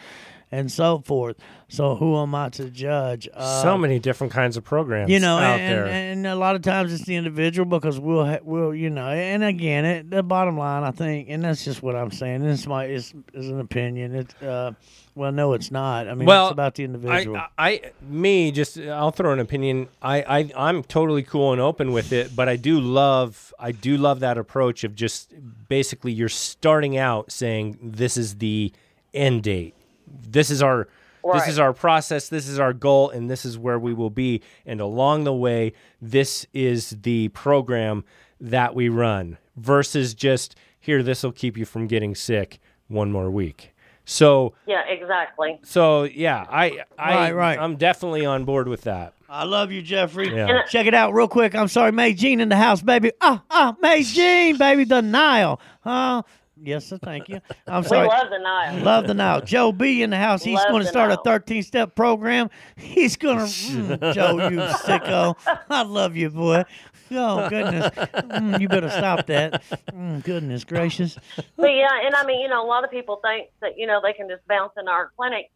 [0.51, 1.37] and so forth.
[1.69, 3.29] So who am I to judge?
[3.33, 5.87] Uh, so many different kinds of programs you know, out and, there.
[5.87, 9.43] and a lot of times it's the individual because we'll ha- we'll you know, and
[9.43, 12.43] again, it, the bottom line, I think, and that's just what I'm saying.
[12.43, 14.15] This my is is an opinion.
[14.15, 14.73] It's uh,
[15.17, 16.09] well, no, it's not.
[16.09, 17.39] I mean, well, it's about the individual.
[17.39, 19.89] I, I, me, just I'll throw an opinion.
[20.03, 23.97] I, I, I'm totally cool and open with it, but I do love, I do
[23.97, 25.35] love that approach of just
[25.69, 28.73] basically you're starting out saying this is the
[29.13, 29.75] end date.
[30.07, 30.89] This is our,
[31.33, 32.29] this is our process.
[32.29, 34.43] This is our goal, and this is where we will be.
[34.65, 38.05] And along the way, this is the program
[38.41, 39.39] that we run.
[39.57, 43.75] Versus just here, this will keep you from getting sick one more week.
[44.07, 44.55] So.
[44.67, 45.61] Yeah, exactly.
[45.65, 47.59] So yeah, I I Right, right.
[47.59, 49.13] I'm definitely on board with that.
[49.29, 50.35] I love you, Jeffrey.
[50.35, 50.63] Yeah.
[50.69, 51.55] Check it out real quick.
[51.55, 53.11] I'm sorry, May Jean in the house, baby.
[53.21, 55.61] Ah, ah, May Jean, baby, the Nile.
[55.81, 56.23] Huh?
[56.63, 57.41] Yes, sir, thank you.
[57.67, 58.07] I'm sorry.
[58.07, 58.23] We sorry.
[58.23, 58.85] love the Nile.
[58.85, 59.41] Love the Nile.
[59.43, 60.43] Joe B in the house.
[60.43, 62.49] He's going to the start a 13 step program.
[62.77, 65.35] He's going to, mm, Joe, you sicko.
[65.69, 66.65] I love you, boy.
[67.11, 67.91] Oh, goodness.
[67.95, 69.63] Mm, you better stop that.
[69.93, 71.17] Mm, goodness gracious.
[71.57, 74.01] But yeah, and I mean, you know, a lot of people think that you know
[74.03, 75.51] they can just bounce in our clinic,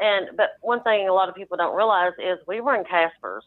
[0.00, 3.42] and but one thing a lot of people don't realize is we run KASPERs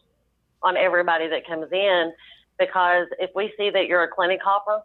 [0.62, 2.12] on everybody that comes in
[2.58, 4.82] because if we see that you're a clinic hopper,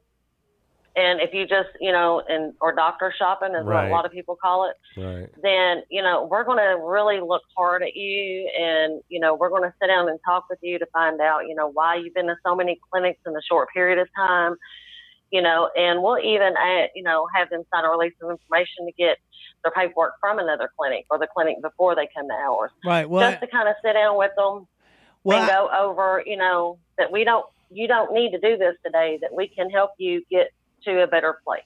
[0.98, 4.12] and if you just you know and or doctor shopping is what a lot of
[4.12, 5.30] people call it, Right.
[5.42, 9.50] then you know we're going to really look hard at you and you know we're
[9.50, 12.16] going to sit down and talk with you to find out you know why you've
[12.16, 14.56] been to so many clinics in a short period of time
[15.32, 18.86] you know and we'll even add, you know have them sign a release of information
[18.86, 19.18] to get
[19.64, 23.08] their paperwork from another clinic or the clinic before they come to ours Right.
[23.08, 24.66] Well, just to kind of sit down with them
[25.24, 28.76] well, and go over you know that we don't you don't need to do this
[28.84, 30.52] today that we can help you get
[30.84, 31.64] to a better place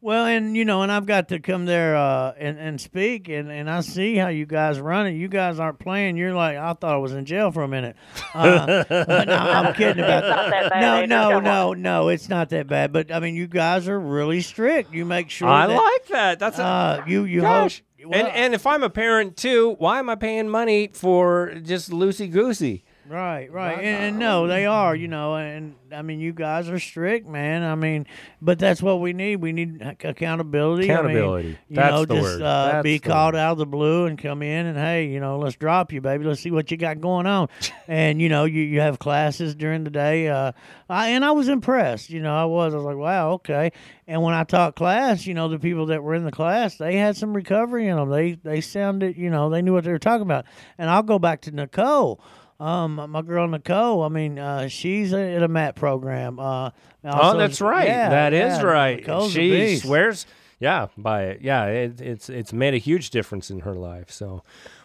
[0.00, 3.50] Well, and you know, and I've got to come there uh, and and speak, and,
[3.50, 5.14] and I see how you guys run it.
[5.14, 6.16] You guys aren't playing.
[6.16, 7.96] You're like, I thought I was in jail for a minute.
[8.32, 12.08] Uh, no, I'm kidding about It's not that bad, No, Andrew, no, no, no.
[12.10, 12.92] It's not that bad.
[12.92, 14.92] But I mean, you guys are really strict.
[14.92, 15.48] You make sure.
[15.48, 16.38] I that, like that.
[16.38, 17.82] That's a, Uh, you you gosh.
[18.00, 18.10] hope.
[18.10, 21.90] well, and and if I'm a parent too, why am I paying money for just
[21.90, 22.84] loosey goosey?
[23.08, 26.78] Right, right, and, and no, they are, you know, and I mean, you guys are
[26.78, 27.62] strict, man.
[27.62, 28.06] I mean,
[28.42, 29.36] but that's what we need.
[29.36, 30.92] We need ac- accountability.
[30.92, 31.48] I mean, Accountability.
[31.68, 32.42] you That's know, the just word.
[32.42, 33.40] Uh, be called word.
[33.40, 36.24] out of the blue and come in and hey, you know, let's drop you, baby.
[36.24, 37.48] Let's see what you got going on.
[37.88, 40.28] and you know, you you have classes during the day.
[40.28, 40.52] Uh,
[40.90, 42.10] I and I was impressed.
[42.10, 42.74] You know, I was.
[42.74, 43.72] I was like, wow, okay.
[44.06, 46.96] And when I taught class, you know, the people that were in the class, they
[46.96, 48.10] had some recovery in them.
[48.10, 50.44] They they sounded, you know, they knew what they were talking about.
[50.76, 52.20] And I'll go back to Nicole.
[52.60, 54.02] Um, my girl Nicole.
[54.02, 56.40] I mean, uh, she's a, at a MAT program.
[56.40, 56.70] Uh,
[57.04, 57.86] oh, that's right.
[57.86, 58.96] Yeah, That is yeah, right.
[58.96, 60.26] Nicole's a she swears,
[60.58, 61.40] yeah, by it.
[61.40, 64.10] Yeah, it, it's it's made a huge difference in her life.
[64.10, 64.42] So,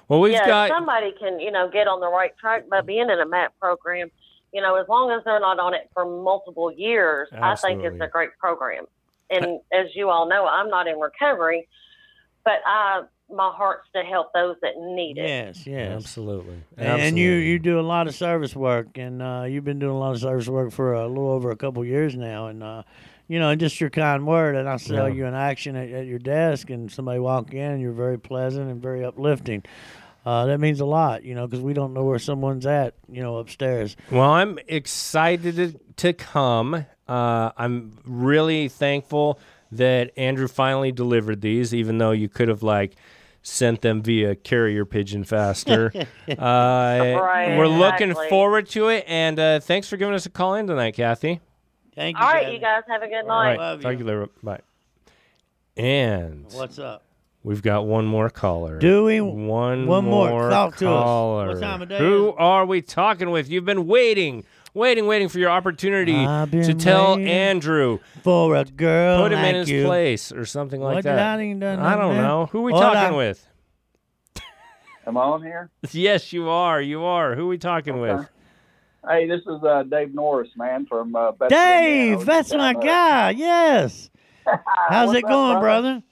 [0.07, 3.09] well, we've yeah, got somebody can, you know, get on the right track by being
[3.09, 4.11] in a mat program.
[4.53, 7.99] You know, as long as they're not on it for multiple years, I think it's
[7.99, 8.85] a great program.
[9.31, 11.67] And as you all know, I'm not in recovery,
[12.45, 15.27] but I my heart's to help those that need it.
[15.27, 15.91] Yes, yes.
[15.91, 19.79] absolutely, And, and you you do a lot of service work, and uh, you've been
[19.79, 22.61] doing a lot of service work for a little over a couple years now, and
[22.63, 22.83] uh,
[23.27, 25.13] you know, just your kind word, and I saw Yeah.
[25.13, 28.69] you in action at, at your desk, and somebody walk in, and you're very pleasant
[28.69, 29.63] and very uplifting.
[30.25, 33.21] Uh, that means a lot, you know, because we don't know where someone's at, you
[33.21, 33.97] know, upstairs.
[34.11, 36.85] Well, I'm excited to, to come.
[37.07, 39.37] Uh, I'm really thankful
[39.77, 42.95] that Andrew finally delivered these, even though you could have like
[43.41, 45.91] sent them via carrier pigeon faster.
[46.29, 48.29] uh, Right, we're looking exactly.
[48.29, 51.41] forward to it, and uh, thanks for giving us a call in tonight, Kathy.
[51.95, 52.23] Thank you.
[52.23, 52.53] All right, Kathy.
[52.55, 53.49] you guys have a good night.
[53.49, 53.83] right, Love you.
[53.83, 54.05] thank you.
[54.05, 54.27] you, Larry.
[54.41, 54.59] Bye.
[55.75, 57.03] And What's up?
[57.43, 58.79] we've got one more caller.
[58.79, 59.21] Do we?
[59.21, 60.29] One, One more.
[60.29, 61.03] more Talk to us.
[61.03, 61.47] caller.
[61.49, 62.39] What time of day Who is it?
[62.39, 63.49] are we talking with?
[63.49, 64.43] You've been waiting,
[64.73, 66.13] waiting, waiting for your opportunity
[66.63, 67.99] to tell Andrew.
[68.23, 69.85] For a girl Put him like in his you.
[69.85, 71.19] place or something like What that.
[71.19, 72.23] I done I don't nothing, man.
[72.23, 72.45] know.
[72.47, 73.47] Who are we What talking I- with?
[75.05, 75.69] Am I on here?
[75.91, 76.81] Yes, you are.
[76.81, 77.35] You are.
[77.35, 78.27] Who are we talking with?
[79.05, 82.25] Hey, this is uh, Dave Norris, man, from uh, Bedford, Dave, Indiana.
[82.25, 83.31] that's my guy.
[83.31, 84.09] Yes.
[84.87, 86.03] How's What's it up, going, brother?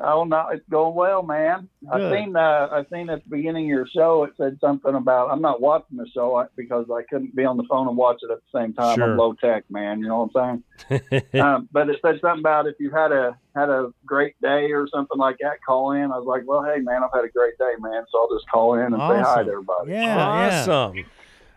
[0.00, 1.68] Oh no, it's going well, man.
[1.90, 2.12] I Good.
[2.16, 5.40] seen uh, I seen at the beginning of your show it said something about I'm
[5.40, 8.30] not watching the show I- because I couldn't be on the phone and watch it
[8.30, 8.96] at the same time.
[8.96, 9.12] Sure.
[9.12, 9.98] I'm low tech, man.
[10.00, 11.22] You know what I'm saying?
[11.42, 14.86] um, but it said something about if you had a had a great day or
[14.86, 16.12] something like that, call in.
[16.12, 18.04] I was like, well, hey, man, I've had a great day, man.
[18.12, 19.90] So I'll just call in and say hi to everybody.
[19.90, 20.60] Yeah, yeah.
[20.60, 21.04] awesome.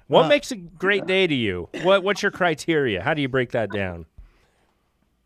[0.08, 1.70] What Uh, makes a great day to you?
[1.84, 3.02] What What's your criteria?
[3.04, 4.08] How do you break that down?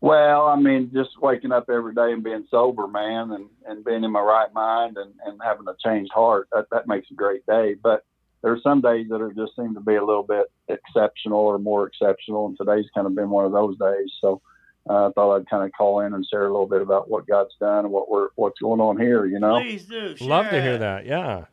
[0.06, 4.04] Well, I mean, just waking up every day and being sober, man, and, and being
[4.04, 7.44] in my right mind and, and having a changed heart, that, that makes a great
[7.44, 7.74] day.
[7.74, 8.04] But
[8.40, 11.58] there are some days that are just seem to be a little bit exceptional or
[11.58, 14.12] more exceptional, and today's kind of been one of those days.
[14.20, 14.40] So
[14.88, 17.26] uh, I thought I'd kind of call in and share a little bit about what
[17.26, 19.26] God's done and what we're what's going on here.
[19.26, 20.14] You know, Please do.
[20.20, 21.04] Love to hear that.
[21.04, 21.46] Yeah.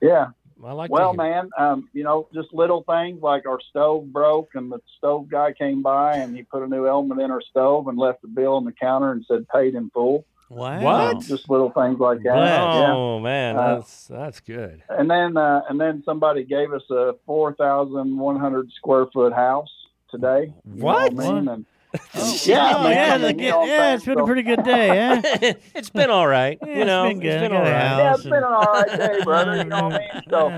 [0.00, 0.30] yeah.
[0.62, 4.70] I like Well, man, um, you know, just little things like our stove broke, and
[4.70, 7.98] the stove guy came by and he put a new element in our stove and
[7.98, 10.24] left the bill on the counter and said paid in full.
[10.50, 10.80] Wow.
[10.80, 11.20] What?
[11.24, 12.34] Just little things like that.
[12.34, 12.50] Bless.
[12.50, 12.92] Yeah.
[12.92, 14.82] Oh man, Uh, that's that's good.
[14.88, 19.32] And then, uh, and then somebody gave us a four thousand one hundred square foot
[19.32, 19.72] house
[20.10, 20.52] today.
[20.64, 21.12] What?
[21.12, 21.48] I mean?
[21.48, 21.66] And,
[22.16, 24.18] Oh, Yeah, oh, man, yeah, I the- mean, you know what I'm yeah, it's been
[24.20, 25.54] a pretty good day, eh?
[25.74, 26.58] it's been all right.
[26.62, 27.26] Yeah, you it's know, been good.
[27.42, 27.80] it's been I all got a right.
[27.82, 27.98] house.
[27.98, 29.56] yeah, it's been an all right day, brother.
[29.56, 30.22] You know what I mean?
[30.30, 30.48] So,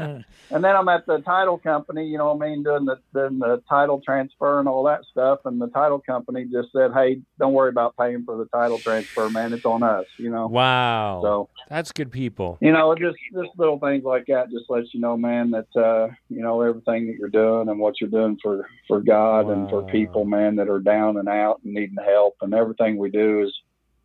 [0.54, 2.06] and then I'm at the title company.
[2.06, 2.62] You know what I mean?
[2.62, 5.40] Doing the doing the title transfer and all that stuff.
[5.44, 9.28] And the title company just said, "Hey, don't worry about paying for the title transfer,
[9.30, 9.52] man.
[9.52, 10.46] It's on us." You know.
[10.46, 12.58] Wow, So that's good people.
[12.60, 16.12] you know, just just little things like that just lets you know, man, that uh,
[16.28, 19.82] you know everything that you're doing and what you're doing for for God and for
[19.82, 23.52] people, man, that are down and out and needing help, and everything we do is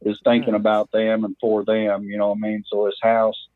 [0.03, 2.03] is thinking about them and for them.
[2.03, 2.63] You know what I mean?
[2.67, 3.47] So this house,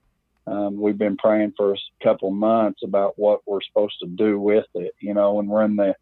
[0.46, 4.68] um, we've been praying for a couple months about what we're supposed to do with
[4.76, 4.94] it.
[5.00, 5.96] You know, and we're in the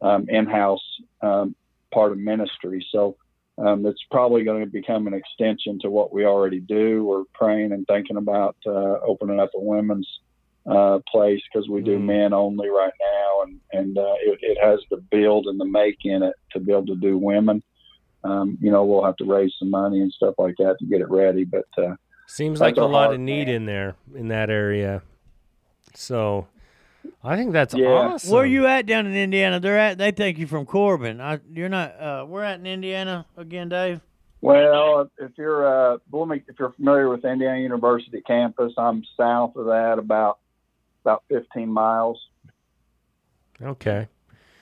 [0.00, 0.84] um, in-house
[1.22, 1.54] um,
[1.92, 3.16] part of ministry, so.
[3.58, 7.04] Um, it's probably going to become an extension to what we already do.
[7.04, 10.08] We're praying and thinking about uh, opening up a women's
[10.66, 12.04] uh, place because we do Mm.
[12.06, 15.98] men only right now, and and uh, it, it has the build and the make
[16.04, 17.62] in it to be able to do women.
[18.24, 21.00] Um, you know, we'll have to raise some money and stuff like that to get
[21.00, 21.94] it ready, but uh,
[22.26, 23.54] Seems like a a lot of need man.
[23.56, 25.02] in there in that area.
[25.94, 26.46] So,
[27.24, 27.88] I think that's Yeah.
[27.88, 28.30] awesome.
[28.32, 29.58] Where you at down in Indiana?
[29.60, 29.98] They're at.
[29.98, 31.20] They take you from Corbin.
[31.20, 31.98] I, you're not.
[32.00, 34.00] Uh, we're at in Indiana again, Dave.
[34.42, 39.98] Well, if you're uh, if you're familiar with Indiana University campus, I'm south of that
[39.98, 40.38] about
[41.04, 42.20] about 15 miles.
[43.62, 44.08] Okay.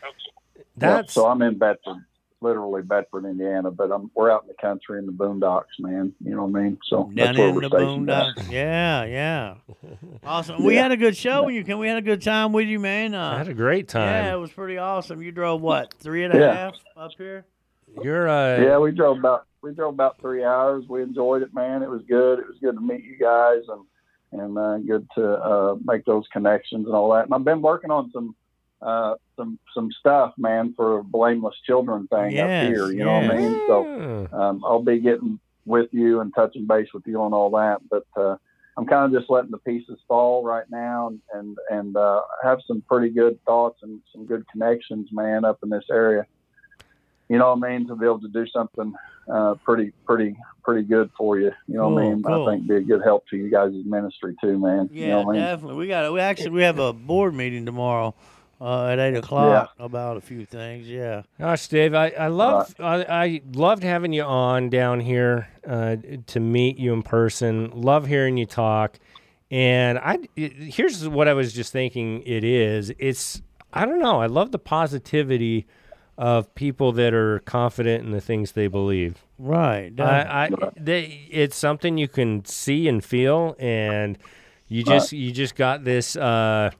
[0.02, 2.04] Yeah, That's so I'm in Bedford,
[2.40, 6.12] literally Bedford, Indiana, but I'm we're out in the country in the boondocks, man.
[6.24, 6.78] You know what I mean?
[6.88, 8.08] So Down that's where in we're the stationed.
[8.08, 8.50] boondocks.
[8.50, 9.54] Yeah, yeah.
[10.24, 10.62] Awesome.
[10.64, 11.78] We had a good show when you came.
[11.78, 13.14] We had a good time with you, man.
[13.14, 14.24] Uh, I had a great time.
[14.26, 15.22] Yeah, it was pretty awesome.
[15.22, 17.02] You drove what three and a half Yeah.
[17.02, 17.44] up here?
[18.02, 20.84] You're uh Yeah, we drove about we drove about three hours.
[20.88, 21.82] We enjoyed it, man.
[21.82, 22.38] It was good.
[22.40, 23.80] It was good to meet you guys and
[24.32, 27.24] and uh, good to uh, make those connections and all that.
[27.24, 28.34] And I've been working on some
[28.80, 32.90] uh, some some stuff, man, for a blameless children thing Yes, up here.
[32.90, 33.62] You know what I mean?
[33.66, 33.88] So
[34.32, 37.80] um, I'll be getting with you and touching base with you on all that.
[37.90, 38.36] But uh,
[38.76, 42.60] I'm kind of just letting the pieces fall right now, and and, and uh, have
[42.66, 46.26] some pretty good thoughts and some good connections, man, up in this area.
[47.28, 47.88] You know what I mean?
[47.88, 48.94] To be able to do something
[49.32, 51.52] uh, pretty pretty pretty good for you.
[51.66, 52.22] You know what I mean?
[52.22, 52.48] cool.
[52.48, 54.88] I think be a good help to you guys' ministry too, man.
[54.92, 55.40] Yeah, you know what I mean?
[55.42, 55.76] definitely.
[55.76, 56.12] We got.
[56.12, 58.14] We actually we have a board meeting tomorrow
[58.60, 60.88] uh, at eight o'clock about a few things.
[60.88, 61.22] Yeah.
[61.38, 65.96] Gosh, Dave, I, I love I, I loved having you on down here uh,
[66.28, 67.70] to meet you in person.
[67.74, 68.98] Love hearing you talk.
[69.50, 72.22] And I it- here's what I was just thinking.
[72.24, 72.92] It is.
[72.98, 73.42] It's
[73.72, 74.20] I don't know.
[74.20, 75.66] I love the positivity
[76.18, 79.24] of people that are confident in the things they believe.
[79.38, 79.94] Right.
[79.94, 80.58] definitely.
[80.58, 84.18] I, I they, it's something you can see and feel, and
[84.66, 86.16] you just you just got this.
[86.16, 86.70] Uh,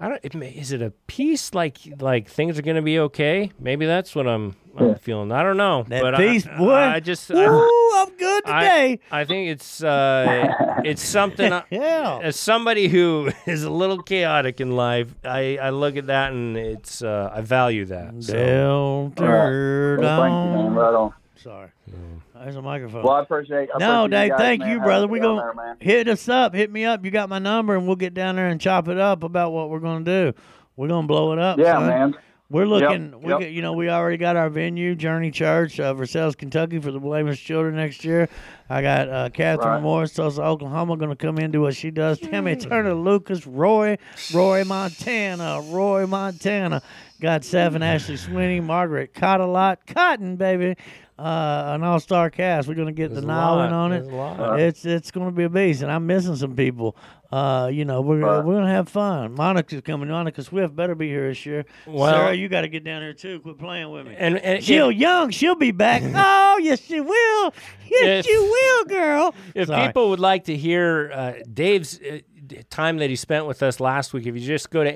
[0.00, 0.20] I don't.
[0.22, 3.50] It, may- is it a peace like like things are gonna be okay?
[3.58, 5.32] Maybe that's what I'm, I'm feeling.
[5.32, 5.84] I don't know.
[5.88, 6.72] That but peace, I, boy.
[6.72, 7.28] I just.
[7.30, 9.00] Woo, I, I'm good today.
[9.10, 11.52] I think it's uh, it's something.
[11.52, 12.20] I- yeah.
[12.22, 16.56] As somebody who is a little chaotic in life, I, I look at that and
[16.56, 18.22] it's uh, I value that.
[18.22, 19.12] So.
[19.16, 20.74] Delta Well, thank you, man.
[20.74, 21.12] Right on.
[21.36, 21.70] Sorry.
[22.42, 23.02] There's a microphone.
[23.02, 23.68] Well, I appreciate.
[23.74, 25.06] I no, appreciate Dave, guys, thank man, you, having brother.
[25.06, 27.04] We down gonna there, hit us up, hit me up.
[27.04, 29.70] You got my number, and we'll get down there and chop it up about what
[29.70, 30.32] we're gonna do.
[30.76, 31.58] We're gonna blow it up.
[31.58, 31.86] Yeah, son.
[31.86, 32.14] man.
[32.50, 33.20] We're looking.
[33.20, 33.40] we yep.
[33.40, 36.98] Get, you know, we already got our venue, Journey Church, uh, Versailles, Kentucky, for the
[36.98, 38.26] Blameless Children next year.
[38.70, 39.82] I got uh, Catherine Right.
[39.82, 42.18] Morris, Tulsa, Oklahoma, going to come in do what she does.
[42.18, 43.98] Tammy Turner, Lucas, Roy,
[44.32, 46.80] Roy Montana, Roy Montana.
[47.20, 50.74] Got seven, Ashley Sweeney, Margaret Cottalot, Cotton, baby.
[51.18, 52.68] Uh, an all-star cast.
[52.68, 53.72] We're going to get There's the a Nile in lot.
[53.72, 54.06] on it.
[54.60, 54.66] a.
[54.68, 56.96] It's it's going to be a beast, and I'm missing some people.
[57.32, 58.42] Uh, you know, we're Right.
[58.44, 59.34] we're gonna have fun.
[59.34, 60.08] Monica's coming.
[60.08, 61.64] Monica Swift better be here this year.
[61.86, 63.40] Well- Sarah, you got to get down here too.
[63.40, 64.14] Quit playing with me.
[64.16, 66.02] And, and Jill if, Young, she'll be back.
[66.14, 67.52] oh, yes, she will.
[67.90, 69.34] Yes, If- she will, girl.
[69.54, 69.88] if Sorry.
[69.88, 72.20] people would like to hear uh, Dave's uh,
[72.70, 74.90] time that he spent with us last week, if you just go to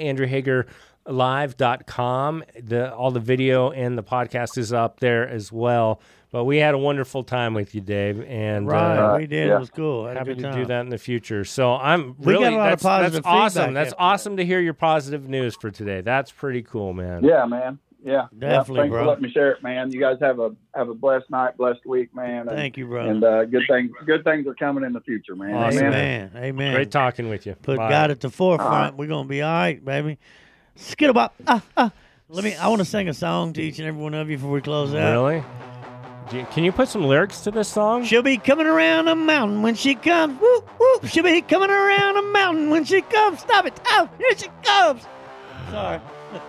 [1.06, 2.44] live.com.
[2.60, 6.00] The all the video and the podcast is up there as well.
[6.30, 9.48] But we had a wonderful time with you, Dave, and Right, uh, we did.
[9.48, 10.06] It was cool.
[10.06, 11.44] Had Happy to do that in the future.
[11.44, 13.74] So I'm We got really a lot of that's, positive that's awesome.
[13.74, 16.00] That's after awesome to hear your positive news for today.
[16.00, 17.22] That's pretty cool, man.
[17.22, 17.78] Yeah, man.
[18.04, 19.02] Yeah, Definitely, yeah, thanks bro.
[19.02, 19.92] for letting me share it, man.
[19.92, 22.48] You guys have a have a blessed night, blessed week, man.
[22.48, 23.08] And, Thank you, bro.
[23.08, 25.54] And uh, good things good things are coming in the future, man.
[25.54, 25.86] Awesome.
[25.86, 26.32] Amen.
[26.34, 26.74] Amen.
[26.74, 27.54] Great talking with you.
[27.62, 27.90] Put Bye.
[27.90, 28.72] God at the forefront.
[28.72, 28.96] All right.
[28.96, 30.18] We're gonna be all right, baby.
[30.78, 31.30] Skittlebop.
[31.46, 31.90] Ah, ah.
[32.28, 32.54] Let me.
[32.54, 34.60] I want to sing a song to each and every one of you before we
[34.60, 35.12] close out.
[35.12, 35.44] Really?
[36.32, 38.04] You- can you put some lyrics to this song?
[38.04, 40.40] She'll be coming around a mountain when she comes.
[40.40, 41.06] Whoop, whoop.
[41.06, 43.40] She'll be coming around a mountain when she comes.
[43.40, 43.78] Stop it.
[43.88, 45.02] Oh, here she comes.
[45.70, 46.00] Sorry.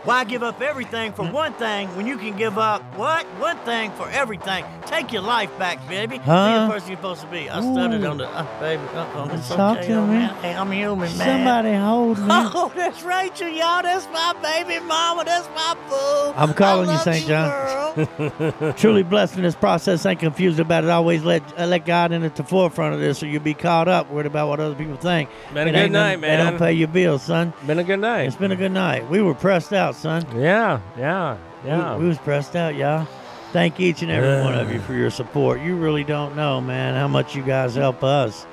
[0.04, 3.26] Why give up everything for one thing when you can give up what?
[3.40, 4.64] One thing for everything.
[4.86, 6.18] Take your life back, baby.
[6.18, 6.68] Be Huh?
[6.68, 7.50] the person you're supposed to be.
[7.50, 8.82] I stuttered on the, uh, baby.
[8.94, 10.14] Uh, it's Talk okay, to oh, me.
[10.14, 10.36] man.
[10.36, 11.28] Hey, I'm human, man.
[11.28, 12.26] Somebody hold me.
[12.56, 13.82] Oh, that's Rachel, y'all.
[13.82, 15.24] That's my baby mama.
[15.26, 16.34] That's my boo.
[16.40, 17.26] I'm calling I you, St.
[17.28, 18.74] John.
[18.78, 20.06] Truly blessed in this process.
[20.06, 20.90] Ain't confused about it.
[20.90, 23.88] Always let uh, let God in at the forefront of this, so you'll be caught
[23.88, 25.30] up worried about what other people think.
[25.54, 26.38] Been a It good ain't night, man.
[26.44, 27.54] They don't pay your bills, son.
[27.66, 28.24] Been a good night.
[28.28, 29.10] It's been a good night.
[29.10, 30.26] We were pressed out, son.
[30.36, 31.95] Yeah, yeah, yeah.
[31.95, 33.08] We, we was pressed out, y'all.
[33.52, 35.62] Thank each and every one of you for your support.
[35.62, 38.45] You really don't know, man, how much you guys help us.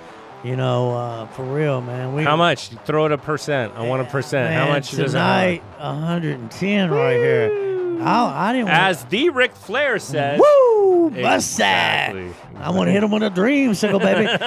[0.42, 2.14] You know, uh, for real, man.
[2.14, 2.68] We How much?
[2.86, 3.74] Throw it a percent.
[3.76, 4.54] I want a percent.
[4.54, 5.62] How man, much does it tonight?
[5.78, 7.69] 110 right here.
[8.02, 8.68] I, I didn't.
[8.68, 10.40] As the Ric Flair says.
[10.40, 11.10] Woo!
[11.10, 12.32] Bust Exactly.
[12.56, 14.28] I want to hit him with a dream sickle, baby.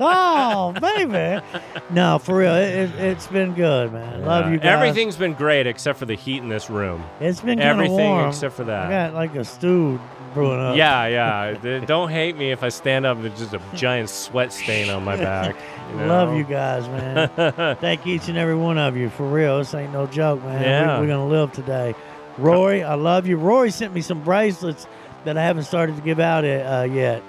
[0.00, 1.44] oh, baby.
[1.90, 2.54] No, for real.
[2.54, 4.24] It, it, it's been good, man.
[4.24, 4.66] Love you guys.
[4.66, 7.04] Everything's been great except for the heat in this room.
[7.20, 8.28] It's been Everything warm.
[8.28, 8.86] except for that.
[8.86, 10.00] I got like a stew
[10.34, 10.76] brewing up.
[10.76, 11.84] Yeah, yeah.
[11.84, 15.04] Don't hate me if I stand up and there's just a giant sweat stain on
[15.04, 15.56] my back.
[15.90, 16.06] you know?
[16.06, 17.76] Love you guys, man.
[17.80, 19.10] Thank each and every one of you.
[19.10, 19.58] For real.
[19.58, 20.62] This ain't no joke, man.
[20.62, 21.00] Yeah.
[21.00, 21.94] We, going to live today.
[22.38, 23.36] Rory, I love you.
[23.36, 24.86] Roy sent me some bracelets
[25.24, 27.22] that I haven't started to give out uh, yet.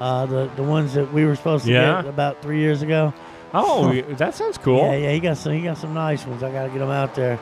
[0.00, 2.02] Uh, the, the ones that we were supposed to Yeah?
[2.02, 3.14] get about three years ago.
[3.54, 4.78] Oh, that sounds cool.
[4.78, 5.52] Yeah, yeah, he got some.
[5.52, 6.42] He got some nice ones.
[6.42, 7.38] I got to get them out there.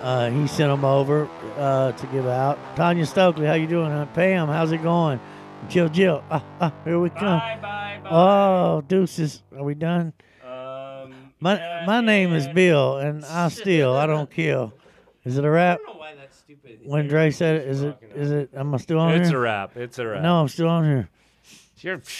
[0.00, 1.28] Uh, he sent them over
[1.58, 2.58] uh, to give out.
[2.74, 3.90] Tanya Stokely, how you doing?
[3.90, 4.06] Huh?
[4.14, 5.20] Pam, how's it going?
[5.68, 7.38] Jill, Jill, ah, ah, here we come.
[7.38, 8.08] Bye, bye, bye.
[8.10, 9.42] Oh, deuces.
[9.54, 10.14] Are we done?
[10.42, 12.48] Um, My yeah, my name is.
[12.48, 13.92] Bill, and I steal.
[13.92, 14.72] I don't kill.
[15.24, 15.50] Is it a I
[16.84, 17.96] When Dre said it, is it?
[18.14, 18.50] Is it?
[18.54, 19.40] Am I still on It's a here?
[19.40, 19.76] rap.
[19.76, 20.22] It's a wrap.
[20.22, 21.08] No, I'm still on here.
[21.78, 22.00] You're-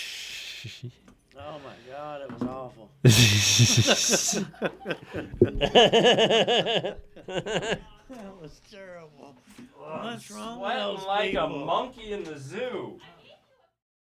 [1.42, 2.90] Oh my God, it was awful.
[8.10, 9.34] That was terrible.
[9.78, 11.64] What's wrong with those like a people?
[11.64, 12.98] monkey in the zoo.